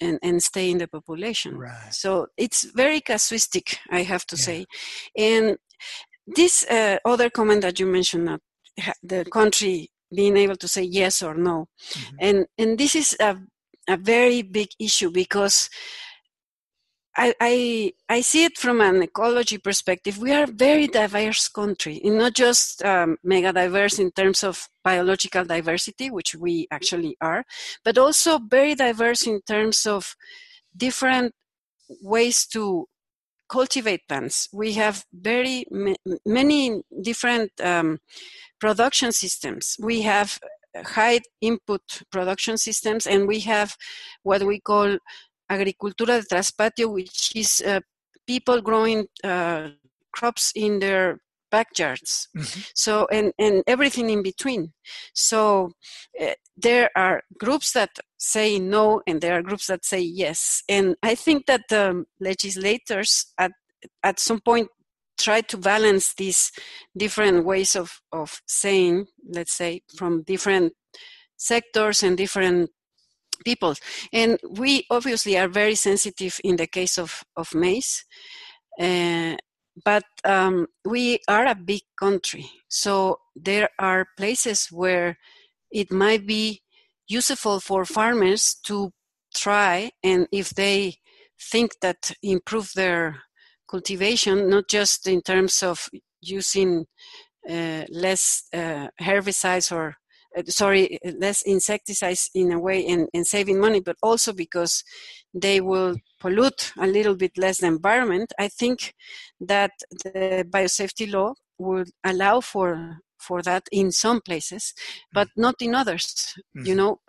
and, 0.00 0.18
and 0.22 0.42
stay 0.42 0.70
in 0.70 0.78
the 0.78 0.88
population. 0.88 1.56
Right. 1.56 1.92
So 1.92 2.26
it's 2.36 2.64
very 2.74 3.00
casuistic, 3.00 3.76
I 3.90 4.02
have 4.02 4.26
to 4.26 4.36
yeah. 4.36 4.42
say. 4.42 4.66
And 5.16 5.56
this 6.26 6.64
uh, 6.70 6.98
other 7.04 7.30
comment 7.30 7.62
that 7.62 7.78
you 7.78 7.86
mentioned, 7.86 8.28
uh, 8.28 8.38
the 9.02 9.24
country 9.26 9.90
being 10.14 10.36
able 10.36 10.56
to 10.56 10.68
say 10.68 10.82
yes 10.82 11.22
or 11.22 11.34
no, 11.34 11.66
mm-hmm. 11.90 12.16
and 12.20 12.46
and 12.58 12.78
this 12.78 12.94
is 12.94 13.16
a 13.20 13.36
a 13.88 13.96
very 13.96 14.42
big 14.42 14.68
issue 14.78 15.10
because 15.10 15.68
I, 17.16 17.34
I, 17.40 17.92
I 18.08 18.20
see 18.22 18.44
it 18.44 18.58
from 18.58 18.80
an 18.80 19.02
ecology 19.02 19.58
perspective. 19.58 20.18
We 20.18 20.32
are 20.32 20.44
a 20.44 20.52
very 20.52 20.88
diverse 20.88 21.48
country, 21.48 22.00
and 22.02 22.18
not 22.18 22.34
just 22.34 22.84
um, 22.84 23.18
mega 23.22 23.52
diverse 23.52 23.98
in 24.00 24.10
terms 24.10 24.42
of 24.42 24.68
biological 24.82 25.44
diversity, 25.44 26.10
which 26.10 26.34
we 26.34 26.66
actually 26.70 27.16
are, 27.20 27.44
but 27.84 27.98
also 27.98 28.38
very 28.38 28.74
diverse 28.74 29.26
in 29.26 29.40
terms 29.42 29.86
of 29.86 30.16
different 30.76 31.34
ways 32.02 32.46
to 32.46 32.86
cultivate 33.48 34.08
plants. 34.08 34.48
We 34.52 34.72
have 34.72 35.04
very 35.12 35.66
ma- 35.70 35.94
many 36.26 36.82
different 37.00 37.52
um, 37.62 37.98
production 38.60 39.12
systems. 39.12 39.76
We 39.80 40.02
have 40.02 40.38
high 40.76 41.20
input 41.40 42.02
production 42.10 42.56
systems, 42.56 43.06
and 43.06 43.28
we 43.28 43.40
have 43.40 43.76
what 44.22 44.42
we 44.42 44.60
call 44.60 44.98
agricultura 45.50 46.20
de 46.20 46.26
traspatio, 46.26 46.92
which 46.92 47.32
is 47.34 47.62
uh, 47.62 47.80
people 48.26 48.60
growing 48.60 49.06
uh, 49.22 49.68
crops 50.12 50.52
in 50.54 50.78
their 50.78 51.18
backyards. 51.50 52.28
Mm-hmm. 52.36 52.60
So, 52.74 53.06
and, 53.12 53.32
and 53.38 53.62
everything 53.66 54.10
in 54.10 54.22
between. 54.22 54.72
So, 55.14 55.72
uh, 56.20 56.34
there 56.56 56.90
are 56.96 57.22
groups 57.38 57.72
that 57.72 57.90
say 58.18 58.58
no, 58.58 59.02
and 59.06 59.20
there 59.20 59.34
are 59.34 59.42
groups 59.42 59.66
that 59.66 59.84
say 59.84 60.00
yes. 60.00 60.62
And 60.68 60.96
I 61.02 61.14
think 61.14 61.46
that 61.46 61.62
the 61.68 62.04
legislators 62.20 63.26
at 63.38 63.52
at 64.02 64.18
some 64.18 64.40
point 64.40 64.68
try 65.18 65.40
to 65.42 65.56
balance 65.56 66.14
these 66.14 66.50
different 66.96 67.44
ways 67.44 67.76
of, 67.76 68.00
of 68.12 68.40
saying, 68.46 69.06
let's 69.28 69.52
say, 69.52 69.82
from 69.96 70.22
different 70.22 70.72
sectors 71.36 72.02
and 72.02 72.16
different 72.16 72.70
people. 73.44 73.74
And 74.12 74.38
we 74.48 74.86
obviously 74.90 75.36
are 75.38 75.48
very 75.48 75.74
sensitive 75.74 76.40
in 76.42 76.56
the 76.56 76.66
case 76.66 76.98
of, 76.98 77.22
of 77.36 77.54
maize. 77.54 78.04
Uh, 78.80 79.36
but 79.84 80.04
um, 80.24 80.66
we 80.84 81.18
are 81.28 81.46
a 81.46 81.54
big 81.54 81.82
country, 81.98 82.48
so 82.68 83.18
there 83.34 83.68
are 83.78 84.06
places 84.16 84.68
where 84.70 85.18
it 85.72 85.90
might 85.90 86.26
be 86.26 86.62
useful 87.08 87.58
for 87.58 87.84
farmers 87.84 88.54
to 88.66 88.92
try, 89.34 89.90
and 90.02 90.28
if 90.30 90.50
they 90.50 90.94
think 91.40 91.72
that 91.80 92.12
improve 92.22 92.70
their 92.74 93.22
cultivation, 93.68 94.48
not 94.48 94.68
just 94.68 95.08
in 95.08 95.20
terms 95.22 95.62
of 95.62 95.88
using 96.20 96.86
uh, 97.48 97.84
less 97.90 98.44
uh, 98.54 98.88
herbicides 99.00 99.72
or 99.72 99.96
sorry, 100.46 100.98
less 101.18 101.42
insecticides 101.42 102.30
in 102.34 102.52
a 102.52 102.58
way 102.58 102.86
and, 102.86 103.08
and 103.14 103.26
saving 103.26 103.60
money, 103.60 103.80
but 103.80 103.96
also 104.02 104.32
because 104.32 104.82
they 105.32 105.60
will 105.60 105.96
pollute 106.20 106.72
a 106.78 106.86
little 106.86 107.16
bit 107.16 107.36
less 107.36 107.58
the 107.58 107.66
environment. 107.66 108.32
I 108.38 108.48
think 108.48 108.94
that 109.40 109.72
the 110.04 110.46
biosafety 110.48 111.12
law 111.12 111.34
would 111.58 111.90
allow 112.04 112.40
for 112.40 112.98
for 113.18 113.40
that 113.42 113.62
in 113.72 113.90
some 113.90 114.20
places, 114.20 114.74
but 115.12 115.28
mm-hmm. 115.28 115.40
not 115.40 115.54
in 115.60 115.74
others. 115.74 116.34
Mm-hmm. 116.56 116.66
You 116.66 116.74
know, 116.74 117.00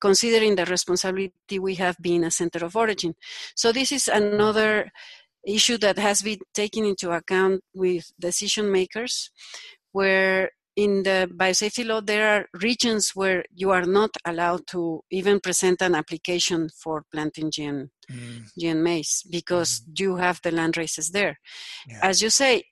considering 0.00 0.56
the 0.56 0.66
responsibility 0.66 1.58
we 1.58 1.74
have 1.76 1.96
being 2.00 2.24
a 2.24 2.30
center 2.30 2.64
of 2.64 2.76
origin. 2.76 3.14
So 3.56 3.72
this 3.72 3.90
is 3.90 4.08
another 4.08 4.90
issue 5.46 5.78
that 5.78 5.98
has 5.98 6.22
been 6.22 6.40
taken 6.52 6.84
into 6.84 7.10
account 7.10 7.62
with 7.74 8.12
decision 8.18 8.70
makers, 8.70 9.30
where 9.92 10.50
in 10.76 11.02
the 11.02 11.30
biosafety 11.34 11.86
law, 11.86 12.00
there 12.00 12.28
are 12.28 12.46
regions 12.60 13.10
where 13.14 13.44
you 13.54 13.70
are 13.70 13.84
not 13.84 14.10
allowed 14.24 14.66
to 14.68 15.02
even 15.10 15.40
present 15.40 15.82
an 15.82 15.94
application 15.94 16.68
for 16.82 17.04
planting 17.12 17.50
GM, 17.50 17.90
mm. 18.10 18.42
GM 18.58 18.82
maize 18.82 19.24
because 19.30 19.80
mm. 19.80 20.00
you 20.00 20.16
have 20.16 20.40
the 20.42 20.52
land 20.52 20.76
races 20.76 21.10
there. 21.10 21.38
Yeah. 21.88 22.00
As 22.02 22.22
you 22.22 22.30
say, 22.30 22.64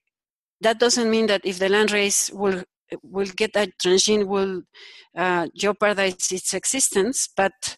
that 0.60 0.78
doesn't 0.78 1.10
mean 1.10 1.26
that 1.26 1.42
if 1.44 1.58
the 1.58 1.68
land 1.68 1.92
race 1.92 2.30
will 2.32 2.62
will 3.02 3.28
get 3.36 3.52
that 3.52 3.68
transgene 3.82 4.26
will 4.26 4.62
uh, 5.16 5.46
jeopardize 5.54 6.32
its 6.32 6.54
existence, 6.54 7.28
but 7.36 7.76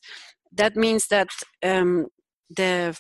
that 0.52 0.76
means 0.76 1.08
that 1.08 1.28
um, 1.64 2.06
the 2.48 2.96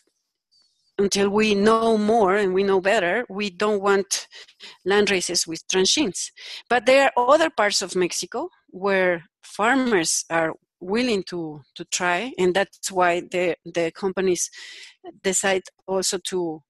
until 1.00 1.28
we 1.30 1.54
know 1.54 1.96
more 1.96 2.36
and 2.36 2.54
we 2.54 2.62
know 2.62 2.80
better, 2.80 3.24
we 3.28 3.50
don't 3.50 3.82
want 3.82 4.28
land 4.84 5.10
races 5.10 5.46
with 5.46 5.66
transgenes. 5.68 6.30
But 6.68 6.86
there 6.86 7.10
are 7.16 7.30
other 7.34 7.50
parts 7.50 7.82
of 7.82 7.96
Mexico 7.96 8.48
where 8.68 9.24
farmers 9.42 10.24
are 10.30 10.52
willing 10.80 11.22
to, 11.24 11.60
to 11.74 11.84
try, 11.86 12.32
and 12.38 12.54
that's 12.54 12.90
why 12.92 13.20
the, 13.20 13.56
the 13.64 13.90
companies 13.92 14.50
decide 15.22 15.62
also 15.86 16.18
to 16.30 16.62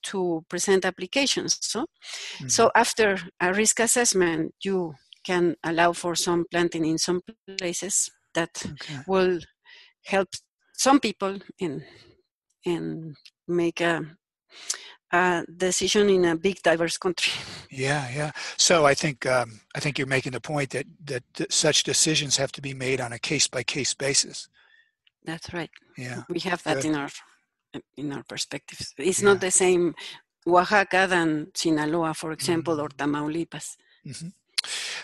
to 0.00 0.44
present 0.48 0.84
applications. 0.84 1.58
So, 1.60 1.80
mm-hmm. 1.80 2.48
so 2.48 2.70
after 2.76 3.18
a 3.40 3.52
risk 3.52 3.80
assessment, 3.80 4.54
you 4.62 4.94
can 5.24 5.56
allow 5.64 5.92
for 5.92 6.14
some 6.14 6.44
planting 6.50 6.84
in 6.84 6.98
some 6.98 7.20
places 7.58 8.08
that 8.32 8.50
okay. 8.64 9.00
will 9.08 9.40
help 10.04 10.28
some 10.72 11.00
people 11.00 11.38
in 11.58 11.82
and 12.64 13.16
make 13.48 13.80
a, 13.80 14.04
a 15.12 15.44
decision 15.56 16.08
in 16.10 16.24
a 16.24 16.36
big 16.36 16.62
diverse 16.62 16.98
country. 16.98 17.32
Yeah, 17.70 18.08
yeah. 18.10 18.30
So 18.56 18.86
I 18.86 18.94
think 18.94 19.26
um, 19.26 19.60
I 19.76 19.80
think 19.80 19.98
you're 19.98 20.06
making 20.06 20.32
the 20.32 20.40
point 20.40 20.70
that 20.70 20.86
that 21.04 21.22
such 21.50 21.82
decisions 21.82 22.38
have 22.38 22.50
to 22.52 22.62
be 22.62 22.72
made 22.72 22.98
on 22.98 23.12
a 23.12 23.18
case 23.18 23.46
by 23.46 23.62
case 23.62 23.92
basis. 23.92 24.48
That's 25.22 25.52
right. 25.52 25.70
Yeah, 25.98 26.22
we 26.30 26.40
have 26.40 26.62
that 26.62 26.76
Good. 26.76 26.86
in 26.86 26.94
our 26.94 27.10
in 27.98 28.12
our 28.12 28.22
perspectives. 28.22 28.94
It's 28.96 29.20
yeah. 29.20 29.28
not 29.28 29.40
the 29.40 29.50
same 29.50 29.94
Oaxaca 30.46 31.06
than 31.08 31.48
Sinaloa, 31.54 32.14
for 32.14 32.32
example, 32.32 32.76
mm-hmm. 32.76 32.84
or 32.84 32.88
Tamaulipas. 32.88 33.76
Mm-hmm. 34.06 34.28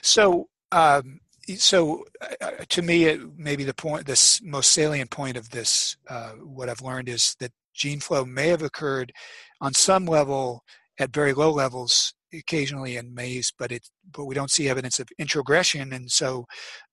So. 0.01 0.49
Um, 0.73 1.21
so 1.57 2.05
uh, 2.41 2.51
to 2.69 2.83
me 2.83 3.05
it, 3.05 3.21
maybe 3.37 3.65
the 3.65 3.75
point 3.75 4.07
this 4.07 4.41
most 4.43 4.73
salient 4.73 5.11
point 5.11 5.37
of 5.37 5.51
this 5.51 5.97
uh, 6.09 6.31
what 6.31 6.71
i've 6.71 6.81
learned 6.81 7.07
is 7.09 7.37
that 7.39 7.53
gene 7.75 8.01
flow 8.01 8.25
may 8.25 8.49
have 8.49 8.63
occurred 8.63 9.13
on 9.61 9.75
some 9.75 10.07
level 10.07 10.63
at 10.99 11.13
very 11.13 11.33
low 11.33 11.51
levels 11.51 12.15
occasionally 12.33 12.97
in 12.97 13.15
maize 13.15 13.53
but 13.59 13.71
it 13.71 13.89
but 14.13 14.25
we 14.25 14.35
don't 14.35 14.51
see 14.51 14.69
evidence 14.69 14.99
of 14.99 15.09
introgression. 15.19 15.93
And 15.93 16.11
so 16.11 16.47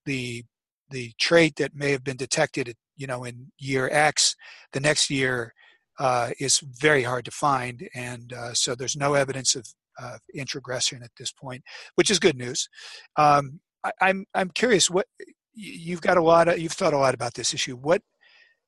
the 0.06 0.44
the 0.90 1.14
trait 1.20 1.56
that 1.58 1.74
may 1.74 1.92
have 1.92 2.04
been 2.04 2.18
detected 2.18 2.76
you 2.98 3.08
know 3.08 3.24
in 3.24 3.52
year 3.58 3.90
x 3.92 4.36
the 4.74 4.80
next 4.80 5.10
year 5.10 5.54
uh, 6.00 6.32
is 6.40 6.60
very 6.60 7.04
hard 7.04 7.26
to 7.26 7.32
find. 7.32 7.88
And 7.94 8.34
uh, 8.34 8.54
so 8.54 8.74
there's 8.74 8.96
no 8.96 9.14
evidence 9.14 9.56
of 9.56 9.68
uh, 10.02 10.18
introgression 10.34 11.04
at 11.04 11.12
this 11.18 11.32
point 11.32 11.64
which 11.96 12.10
is 12.10 12.20
good 12.20 12.38
news. 12.38 12.68
Um, 13.18 13.60
I, 13.84 13.92
I'm 14.02 14.26
I'm 14.34 14.50
curious 14.50 14.90
what 14.90 15.08
you've 15.54 16.02
got 16.02 16.18
a 16.18 16.24
lot 16.24 16.48
of 16.48 16.60
you've 16.60 16.72
thought 16.72 16.94
a 16.94 16.98
lot 16.98 17.14
about 17.14 17.34
this 17.34 17.54
issue. 17.54 17.76
What 17.76 18.02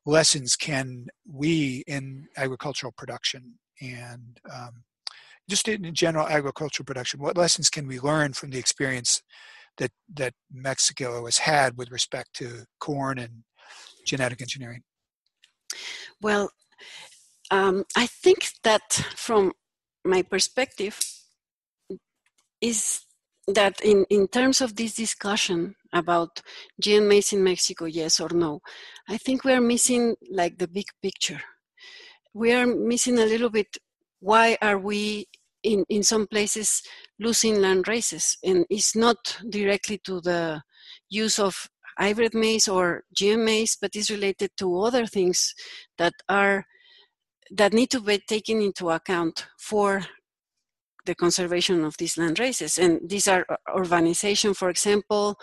lessons 0.06 0.56
can 0.56 1.08
we 1.26 1.84
in 1.88 2.28
agricultural 2.38 2.94
production 2.98 3.60
and 3.82 4.40
um, 4.52 4.84
just 5.50 5.68
in 5.68 5.94
general 5.94 6.28
agricultural 6.28 6.86
production, 6.86 7.20
what 7.20 7.38
lessons 7.38 7.70
can 7.70 7.88
we 7.88 8.00
learn 8.00 8.34
from 8.34 8.52
the 8.52 8.60
experience 8.60 9.22
that 9.78 9.92
that 10.14 10.34
Mexico 10.52 11.26
has 11.26 11.40
had 11.40 11.78
with 11.78 11.92
respect 11.92 12.34
to 12.36 12.66
corn 12.80 13.18
and 13.18 13.44
genetic 14.06 14.42
engineering? 14.42 14.84
Well, 16.22 16.52
um, 17.52 17.84
I 17.96 18.08
think 18.08 18.50
that 18.64 18.94
from 19.16 19.54
my 20.06 20.22
perspective 20.22 21.00
is 22.62 23.02
that 23.48 23.82
in, 23.82 24.06
in 24.10 24.28
terms 24.28 24.62
of 24.62 24.76
this 24.76 24.96
discussion 24.96 25.76
about 25.92 26.42
GM 26.82 27.08
maize 27.08 27.34
in 27.34 27.44
Mexico, 27.44 27.86
yes 27.86 28.20
or 28.20 28.30
no, 28.30 28.62
I 29.10 29.18
think 29.18 29.44
we 29.44 29.54
are 29.54 29.62
missing 29.62 30.16
like 30.32 30.58
the 30.58 30.68
big 30.68 30.86
picture. 31.02 31.42
We 32.34 32.54
are 32.54 32.66
missing 32.66 33.20
a 33.20 33.26
little 33.26 33.50
bit 33.50 33.78
why 34.20 34.58
are 34.62 34.78
we 34.78 35.28
in, 35.64 35.86
in 35.90 36.04
some 36.04 36.28
places 36.28 36.82
losing 37.20 37.62
land 37.62 37.88
races 37.88 38.38
and 38.44 38.66
it's 38.70 38.96
not 38.96 39.38
directly 39.50 39.98
to 40.00 40.22
the 40.22 40.62
use 41.10 41.40
of 41.40 41.70
hybrid 41.98 42.34
maize 42.34 42.68
or 42.68 43.04
GM 43.16 43.46
maize, 43.46 43.78
but 43.80 43.96
is 43.96 44.10
related 44.10 44.52
to 44.58 44.82
other 44.82 45.06
things 45.06 45.54
that 45.98 46.14
are 46.30 46.66
that 47.52 47.74
need 47.74 47.92
to 47.92 48.00
be 48.00 48.18
taken 48.18 48.62
into 48.62 48.90
account 48.90 49.46
for 49.60 50.06
the 51.06 51.16
conservation 51.16 51.84
of 51.84 51.98
these 51.98 52.18
land 52.18 52.40
races. 52.40 52.78
And 52.78 53.00
these 53.08 53.28
are 53.28 53.46
urbanization, 53.70 54.56
for 54.56 54.70
example, 54.70 55.38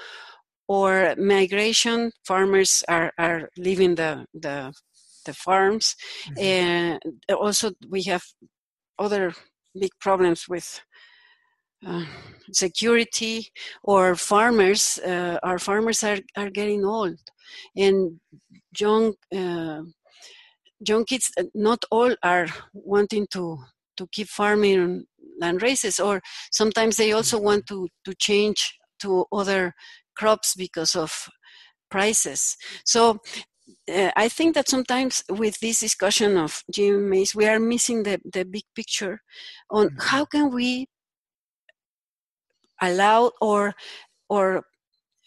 or 0.68 1.14
migration. 1.18 2.12
Farmers 2.24 2.84
are, 2.88 3.12
are 3.18 3.50
leaving 3.56 3.94
the, 3.96 4.26
the, 4.34 4.72
the 5.26 5.34
farms. 5.34 5.96
Mm-hmm. 6.28 6.40
And 6.40 7.00
also, 7.34 7.72
we 7.88 8.02
have 8.04 8.22
other 8.98 9.32
big 9.78 9.90
problems 10.00 10.46
with 10.48 10.80
uh, 11.86 12.04
security 12.52 13.48
or 13.82 14.14
farmers 14.14 14.98
uh, 14.98 15.38
our 15.42 15.58
farmers 15.58 16.04
are, 16.04 16.18
are 16.36 16.50
getting 16.50 16.84
old 16.84 17.18
and 17.74 18.20
young 18.78 19.14
uh, 19.34 19.80
young 20.86 21.04
kids 21.06 21.30
uh, 21.38 21.44
not 21.54 21.82
all 21.90 22.14
are 22.22 22.48
wanting 22.74 23.26
to 23.30 23.56
to 23.96 24.06
keep 24.12 24.28
farming 24.28 25.04
land 25.40 25.62
races 25.62 25.98
or 25.98 26.20
sometimes 26.52 26.96
they 26.96 27.12
also 27.12 27.36
mm-hmm. 27.36 27.46
want 27.46 27.66
to 27.66 27.88
to 28.04 28.14
change 28.14 28.74
to 29.00 29.24
other 29.32 29.74
crops 30.16 30.54
because 30.54 30.94
of 30.94 31.28
prices 31.90 32.56
so 32.84 33.18
uh, 33.92 34.10
I 34.16 34.28
think 34.28 34.54
that 34.54 34.68
sometimes 34.68 35.22
with 35.28 35.58
this 35.60 35.80
discussion 35.80 36.36
of 36.36 36.62
GM 36.72 37.08
maize, 37.08 37.34
we 37.34 37.46
are 37.46 37.60
missing 37.60 38.02
the, 38.02 38.20
the 38.32 38.44
big 38.44 38.64
picture 38.74 39.20
on 39.70 39.88
mm-hmm. 39.88 39.98
how 40.00 40.24
can 40.24 40.52
we 40.52 40.86
allow 42.80 43.30
or 43.40 43.74
or 44.28 44.62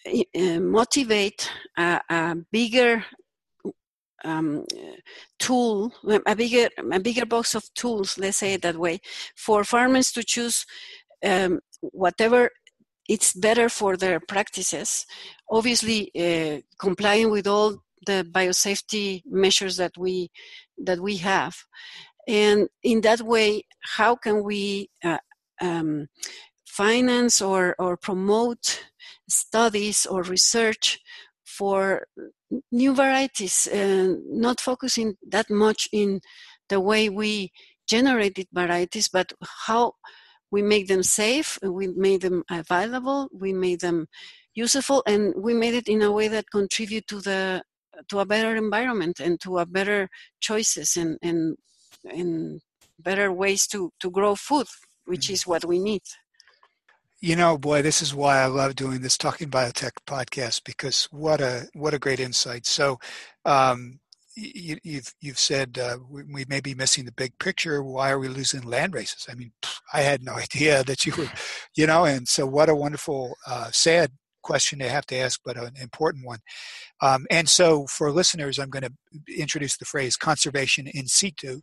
uh, 0.06 0.60
motivate 0.60 1.50
a, 1.78 2.02
a 2.10 2.36
bigger 2.52 3.06
um, 4.24 4.66
tool, 5.40 5.94
a 6.26 6.36
bigger 6.36 6.70
a 6.92 7.00
bigger 7.00 7.26
box 7.26 7.56
of 7.56 7.74
tools, 7.74 8.18
let's 8.18 8.38
say 8.38 8.54
it 8.54 8.62
that 8.62 8.78
way, 8.78 9.00
for 9.36 9.64
farmers 9.64 10.12
to 10.14 10.24
choose 10.24 10.66
um, 11.26 11.60
whatever 11.82 12.50
it's 13.10 13.34
better 13.34 13.68
for 13.70 13.98
their 13.98 14.20
practices. 14.20 15.06
Obviously, 15.50 16.12
uh, 16.16 16.62
complying 16.80 17.30
with 17.30 17.48
all 17.48 17.78
the 18.06 18.28
biosafety 18.32 19.24
measures 19.26 19.78
that 19.78 19.98
we 19.98 20.30
that 20.78 21.00
we 21.00 21.18
have, 21.18 21.56
and 22.28 22.68
in 22.84 23.02
that 23.02 23.22
way, 23.22 23.64
how 23.82 24.16
can 24.16 24.44
we 24.44 24.90
uh, 25.04 25.18
um, 25.62 26.08
finance 26.74 27.42
or, 27.42 27.76
or 27.78 27.96
promote 27.96 28.84
studies 29.30 30.06
or 30.06 30.24
research 30.24 31.00
for 31.46 32.08
new 32.72 32.94
varieties, 32.94 33.68
uh, 33.68 34.16
not 34.28 34.60
focusing 34.60 35.16
that 35.28 35.50
much 35.50 35.88
in 35.92 36.22
the 36.70 36.80
way 36.80 37.10
we 37.10 37.52
generated 37.88 38.48
varieties, 38.54 39.10
but 39.10 39.34
how 39.68 39.94
we 40.52 40.62
make 40.62 40.88
them 40.88 41.04
safe, 41.04 41.60
we 41.64 41.88
made 41.88 42.22
them 42.22 42.44
available, 42.50 43.30
we 43.34 43.54
made 43.54 43.82
them 43.82 44.08
useful, 44.54 45.04
and 45.08 45.34
we 45.36 45.54
made 45.54 45.74
it 45.74 45.88
in 45.88 46.02
a 46.02 46.12
way 46.12 46.28
that 46.28 46.52
contribute 46.52 47.08
to 47.08 47.20
the 47.20 47.64
to 48.10 48.20
a 48.20 48.26
better 48.26 48.56
environment 48.56 49.20
and 49.20 49.40
to 49.40 49.60
a 49.60 49.66
better 49.66 50.10
choices 50.40 50.98
and 50.98 51.18
and, 51.22 51.58
and 52.06 52.62
better 53.00 53.32
ways 53.32 53.68
to, 53.68 53.92
to 54.00 54.10
grow 54.10 54.36
food, 54.36 54.68
which 55.06 55.26
mm-hmm. 55.26 55.34
is 55.34 55.48
what 55.48 55.66
we 55.66 55.80
need. 55.80 56.02
You 57.24 57.38
know, 57.38 57.58
boy, 57.58 57.82
this 57.82 58.02
is 58.02 58.14
why 58.14 58.40
I 58.40 58.48
love 58.48 58.76
doing 58.76 59.00
this 59.00 59.18
Talking 59.18 59.50
Biotech 59.50 59.92
podcast 60.06 60.66
because 60.66 61.08
what 61.10 61.40
a 61.40 61.68
what 61.72 61.94
a 61.94 61.98
great 61.98 62.20
insight. 62.20 62.66
So, 62.66 63.00
um, 63.46 64.02
you, 64.36 64.74
have 64.74 64.80
you've, 64.84 65.14
you've 65.22 65.40
said 65.40 65.80
uh, 65.82 66.00
we, 66.10 66.24
we, 66.24 66.46
may 66.50 66.60
be 66.60 66.76
missing 66.76 67.06
the 67.06 67.14
big 67.14 67.40
picture. 67.40 67.82
Why 67.82 68.12
are 68.12 68.20
we 68.20 68.28
losing 68.28 68.64
land 68.64 68.94
races? 68.94 69.26
I 69.32 69.36
mean, 69.36 69.54
I 69.94 70.02
had 70.02 70.22
no 70.22 70.34
idea 70.38 70.84
that 70.84 71.06
you 71.06 71.14
were, 71.18 71.30
you 71.78 71.88
know. 71.88 72.04
And 72.04 72.28
so, 72.28 72.46
what 72.46 72.68
a 72.68 72.76
wonderful, 72.76 73.38
uh, 73.48 73.72
sad 73.72 74.12
question 74.42 74.80
to 74.80 74.90
have 74.90 75.06
to 75.06 75.16
ask, 75.16 75.40
but 75.46 75.56
an 75.56 75.76
important 75.82 76.26
one. 76.26 76.40
Um, 77.00 77.26
and 77.32 77.48
so, 77.48 77.88
for 77.88 78.12
listeners, 78.12 78.60
I'm 78.60 78.70
going 78.70 78.84
to 78.84 78.94
introduce 79.34 79.78
the 79.78 79.86
phrase 79.86 80.18
conservation 80.18 80.88
in 80.88 81.08
situ, 81.08 81.62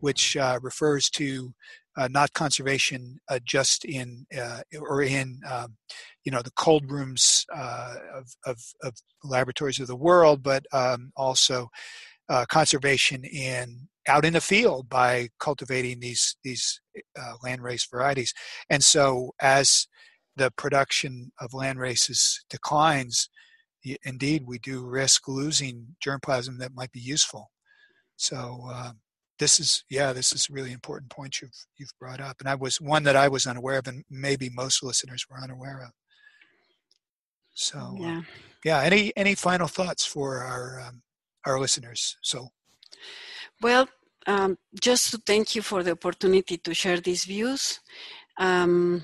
which 0.00 0.34
uh, 0.34 0.60
refers 0.62 1.10
to 1.10 1.52
uh, 1.96 2.08
not 2.10 2.32
conservation 2.32 3.18
uh, 3.28 3.38
just 3.44 3.84
in 3.84 4.26
uh, 4.36 4.60
or 4.80 5.02
in 5.02 5.40
um, 5.48 5.76
you 6.24 6.32
know 6.32 6.42
the 6.42 6.50
cold 6.52 6.90
rooms 6.90 7.46
uh, 7.54 7.94
of, 8.14 8.34
of, 8.46 8.58
of, 8.82 8.94
laboratories 9.22 9.80
of 9.80 9.86
the 9.86 9.96
world, 9.96 10.42
but 10.42 10.64
um, 10.72 11.12
also 11.16 11.68
uh, 12.28 12.44
conservation 12.48 13.24
in 13.24 13.88
out 14.06 14.24
in 14.24 14.34
the 14.34 14.40
field 14.40 14.88
by 14.88 15.28
cultivating 15.38 16.00
these 16.00 16.36
these 16.42 16.80
uh, 17.18 17.34
landrace 17.44 17.88
varieties. 17.90 18.34
And 18.68 18.82
so 18.82 19.32
as 19.40 19.86
the 20.36 20.50
production 20.56 21.32
of 21.40 21.54
land 21.54 21.78
races 21.78 22.44
declines, 22.50 23.28
indeed 24.04 24.44
we 24.46 24.58
do 24.58 24.84
risk 24.84 25.28
losing 25.28 25.96
germplasm 26.04 26.58
that 26.58 26.74
might 26.74 26.92
be 26.92 27.00
useful. 27.00 27.50
So 28.16 28.68
um, 28.72 29.00
this 29.38 29.58
is 29.58 29.84
yeah 29.90 30.12
this 30.12 30.32
is 30.32 30.48
a 30.48 30.52
really 30.52 30.72
important 30.72 31.10
point 31.10 31.40
you've 31.40 31.66
you've 31.76 31.92
brought 31.98 32.20
up 32.20 32.36
and 32.40 32.48
i 32.48 32.54
was 32.54 32.80
one 32.80 33.02
that 33.02 33.16
i 33.16 33.28
was 33.28 33.46
unaware 33.46 33.78
of 33.78 33.88
and 33.88 34.04
maybe 34.10 34.48
most 34.50 34.82
listeners 34.82 35.26
were 35.28 35.42
unaware 35.42 35.82
of. 35.82 35.90
So 37.54 37.78
uh, 37.78 37.94
yeah. 37.98 38.18
uh, 38.18 38.22
yeah 38.64 38.80
any 38.82 39.12
any 39.16 39.34
final 39.34 39.68
thoughts 39.68 40.04
for 40.04 40.38
our 40.38 40.80
um, 40.80 41.02
our 41.46 41.60
listeners? 41.60 42.16
So. 42.22 42.48
Well 43.60 43.88
um, 44.26 44.56
just 44.80 45.10
to 45.10 45.18
thank 45.18 45.54
you 45.54 45.62
for 45.62 45.82
the 45.82 45.92
opportunity 45.92 46.56
to 46.56 46.74
share 46.74 46.98
these 47.00 47.24
views. 47.24 47.80
Um, 48.38 49.02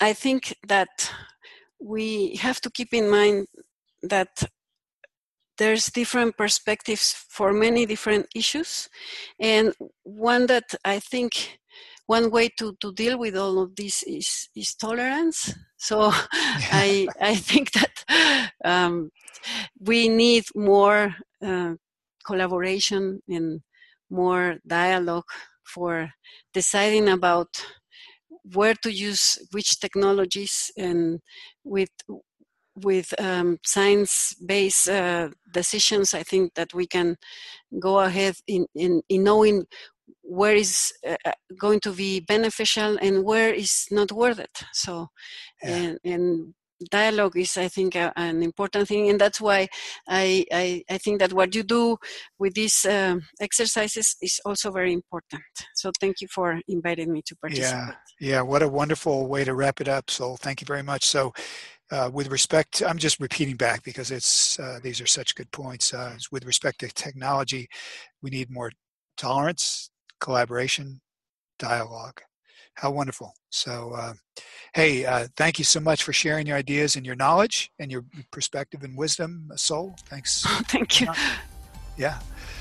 i 0.00 0.12
think 0.14 0.56
that 0.66 1.12
we 1.78 2.36
have 2.36 2.60
to 2.60 2.70
keep 2.70 2.92
in 2.94 3.10
mind 3.10 3.46
that 4.02 4.44
there's 5.58 5.86
different 5.90 6.36
perspectives 6.36 7.12
for 7.28 7.52
many 7.52 7.86
different 7.86 8.26
issues. 8.34 8.88
And 9.40 9.74
one 10.04 10.46
that 10.46 10.74
i 10.84 10.98
think 10.98 11.58
one 12.06 12.30
way 12.30 12.48
to, 12.58 12.76
to 12.80 12.92
deal 12.92 13.18
with 13.18 13.36
all 13.36 13.58
of 13.58 13.74
this 13.76 14.02
is, 14.02 14.48
is 14.54 14.74
tolerance. 14.74 15.54
So 15.76 16.10
I, 16.72 17.06
I 17.20 17.34
think 17.36 17.72
that 17.72 18.50
um, 18.64 19.10
we 19.80 20.08
need 20.08 20.44
more 20.54 21.14
uh, 21.42 21.74
collaboration 22.26 23.20
and 23.28 23.60
more 24.10 24.58
dialogue 24.66 25.30
for 25.64 26.10
deciding 26.52 27.08
about 27.08 27.48
where 28.52 28.74
to 28.82 28.92
use 28.92 29.38
which 29.52 29.78
technologies 29.80 30.70
and 30.76 31.20
with 31.64 31.90
with 32.76 33.12
um, 33.20 33.58
science-based 33.64 34.88
uh, 34.88 35.28
decisions, 35.52 36.14
I 36.14 36.22
think 36.22 36.54
that 36.54 36.72
we 36.74 36.86
can 36.86 37.16
go 37.78 38.00
ahead 38.00 38.34
in, 38.46 38.66
in, 38.74 39.02
in 39.08 39.24
knowing 39.24 39.64
where 40.22 40.54
is 40.54 40.92
uh, 41.06 41.16
uh 41.24 41.32
going 41.58 41.80
to 41.80 41.92
be 41.92 42.20
beneficial 42.20 42.96
and 43.00 43.24
where 43.24 43.52
is 43.52 43.86
not 43.90 44.12
worth 44.12 44.38
it. 44.38 44.62
So, 44.72 45.08
yeah. 45.62 45.76
and, 45.76 45.98
and, 46.04 46.54
dialogue 46.90 47.36
is, 47.36 47.56
I 47.56 47.68
think, 47.68 47.94
uh, 47.94 48.12
an 48.16 48.42
important 48.42 48.88
thing, 48.88 49.08
and 49.08 49.20
that's 49.20 49.40
why 49.40 49.68
I, 50.08 50.44
I, 50.52 50.82
I 50.90 50.98
think 50.98 51.20
that 51.20 51.32
what 51.32 51.54
you 51.54 51.62
do 51.62 51.96
with 52.40 52.54
these 52.54 52.84
uh, 52.84 53.16
exercises 53.40 54.16
is 54.20 54.40
also 54.44 54.70
very 54.72 54.92
important. 54.92 55.42
So, 55.74 55.92
thank 56.00 56.20
you 56.20 56.28
for 56.28 56.60
inviting 56.68 57.12
me 57.12 57.22
to 57.26 57.36
participate. 57.36 57.94
Yeah, 58.18 58.30
yeah, 58.30 58.40
what 58.42 58.62
a 58.62 58.68
wonderful 58.68 59.28
way 59.28 59.44
to 59.44 59.54
wrap 59.54 59.80
it 59.80 59.88
up. 59.88 60.10
So, 60.10 60.36
thank 60.36 60.60
you 60.60 60.66
very 60.66 60.82
much. 60.82 61.04
So, 61.04 61.32
uh, 61.92 62.10
with 62.12 62.28
respect, 62.28 62.82
I'm 62.82 62.96
just 62.96 63.20
repeating 63.20 63.56
back 63.56 63.84
because 63.84 64.10
it's 64.10 64.58
uh, 64.58 64.80
these 64.82 65.00
are 65.00 65.06
such 65.06 65.34
good 65.34 65.50
points. 65.52 65.92
Uh, 65.92 66.16
with 66.32 66.46
respect 66.46 66.80
to 66.80 66.88
technology, 66.88 67.68
we 68.22 68.30
need 68.30 68.50
more 68.50 68.72
tolerance, 69.18 69.90
collaboration, 70.18 71.02
dialogue. 71.58 72.22
How 72.76 72.90
wonderful! 72.90 73.34
So, 73.50 73.92
uh, 73.94 74.14
hey, 74.74 75.04
uh, 75.04 75.28
thank 75.36 75.58
you 75.58 75.66
so 75.66 75.80
much 75.80 76.02
for 76.02 76.14
sharing 76.14 76.46
your 76.46 76.56
ideas 76.56 76.96
and 76.96 77.04
your 77.04 77.14
knowledge 77.14 77.70
and 77.78 77.92
your 77.92 78.04
perspective 78.30 78.82
and 78.84 78.96
wisdom, 78.96 79.50
Sol. 79.56 79.94
Thanks. 80.06 80.42
thank 80.68 81.02
you. 81.02 81.08
Yeah. 81.98 82.18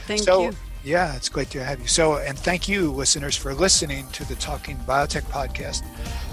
Thank 0.07 0.23
so, 0.23 0.43
you. 0.43 0.51
Yeah, 0.83 1.15
it's 1.15 1.29
great 1.29 1.49
to 1.51 1.63
have 1.63 1.79
you. 1.79 1.87
So, 1.87 2.17
and 2.17 2.37
thank 2.37 2.67
you, 2.67 2.91
listeners, 2.91 3.37
for 3.37 3.53
listening 3.53 4.09
to 4.09 4.25
the 4.25 4.35
Talking 4.35 4.75
Biotech 4.79 5.21
podcast. 5.21 5.85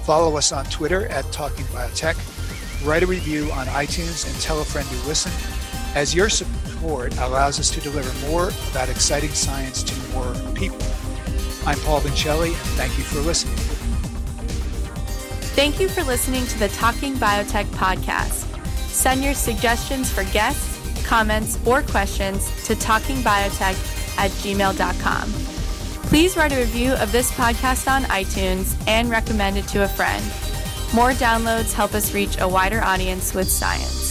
Follow 0.04 0.36
us 0.36 0.50
on 0.50 0.64
Twitter 0.64 1.06
at 1.06 1.30
Talking 1.30 1.66
Biotech 1.66 2.47
write 2.82 3.02
a 3.02 3.06
review 3.06 3.50
on 3.52 3.66
iTunes, 3.66 4.26
and 4.26 4.40
tell 4.40 4.60
a 4.60 4.64
friend 4.64 4.88
to 4.88 4.96
listen, 5.08 5.32
as 5.94 6.14
your 6.14 6.28
support 6.28 7.16
allows 7.18 7.58
us 7.58 7.70
to 7.70 7.80
deliver 7.80 8.26
more 8.28 8.50
about 8.70 8.88
exciting 8.88 9.30
science 9.30 9.82
to 9.82 9.94
more 10.12 10.34
people. 10.54 10.78
I'm 11.66 11.78
Paul 11.80 12.00
Vincelli, 12.00 12.48
and 12.48 12.56
thank 12.76 12.96
you 12.96 13.04
for 13.04 13.20
listening. 13.20 13.56
Thank 15.54 15.80
you 15.80 15.88
for 15.88 16.04
listening 16.04 16.46
to 16.46 16.58
the 16.58 16.68
Talking 16.68 17.14
Biotech 17.14 17.66
podcast. 17.66 18.44
Send 18.88 19.24
your 19.24 19.34
suggestions 19.34 20.12
for 20.12 20.24
guests, 20.32 20.78
comments, 21.04 21.58
or 21.66 21.82
questions 21.82 22.46
to 22.64 22.74
talkingbiotech 22.74 24.18
at 24.18 24.30
gmail.com. 24.30 25.32
Please 26.08 26.36
write 26.36 26.52
a 26.52 26.56
review 26.56 26.92
of 26.92 27.12
this 27.12 27.30
podcast 27.32 27.90
on 27.90 28.02
iTunes 28.04 28.80
and 28.86 29.10
recommend 29.10 29.58
it 29.58 29.66
to 29.68 29.84
a 29.84 29.88
friend. 29.88 30.24
More 30.94 31.10
downloads 31.10 31.74
help 31.74 31.92
us 31.94 32.14
reach 32.14 32.40
a 32.40 32.48
wider 32.48 32.80
audience 32.80 33.34
with 33.34 33.50
science. 33.50 34.06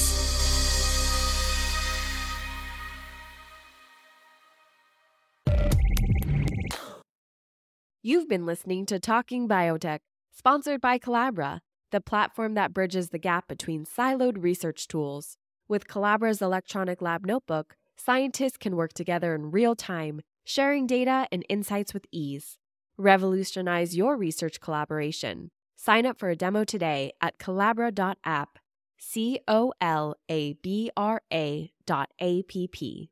You've 8.04 8.30
been 8.30 8.46
listening 8.46 8.86
to 8.86 9.00
Talking 9.00 9.48
Biotech, 9.48 10.00
sponsored 10.32 10.80
by 10.80 11.00
Colabra, 11.00 11.62
the 11.92 12.00
platform 12.00 12.54
that 12.54 12.76
bridges 12.76 13.10
the 13.10 13.18
gap 13.18 13.48
between 13.48 13.84
siloed 13.84 14.44
research 14.44 14.88
tools. 14.88 15.36
With 15.68 15.88
Colabra's 15.88 16.44
electronic 16.44 17.02
lab 17.02 17.26
notebook, 17.26 17.76
scientists 17.98 18.58
can 18.58 18.76
work 18.76 18.94
together 18.94 19.34
in 19.34 19.50
real 19.50 19.76
time, 19.76 20.22
sharing 20.44 20.86
data 20.86 21.28
and 21.32 21.44
insights 21.50 21.94
with 21.94 22.06
ease. 22.12 22.60
Revolutionize 22.98 23.98
your 23.98 24.16
research 24.16 24.62
collaboration. 24.62 25.50
Sign 25.80 26.08
up 26.08 26.18
for 26.18 26.30
a 26.30 26.36
demo 26.36 26.64
today 26.64 27.14
at 27.22 27.38
Colabra.app, 27.38 28.58
C 28.98 29.40
O 29.48 29.74
L 29.80 30.16
A 30.28 30.54
B 30.54 30.90
R 30.98 31.22
A 31.32 31.72
dot 31.86 32.10
A 32.20 32.42
P 32.42 32.68
P. 32.68 33.12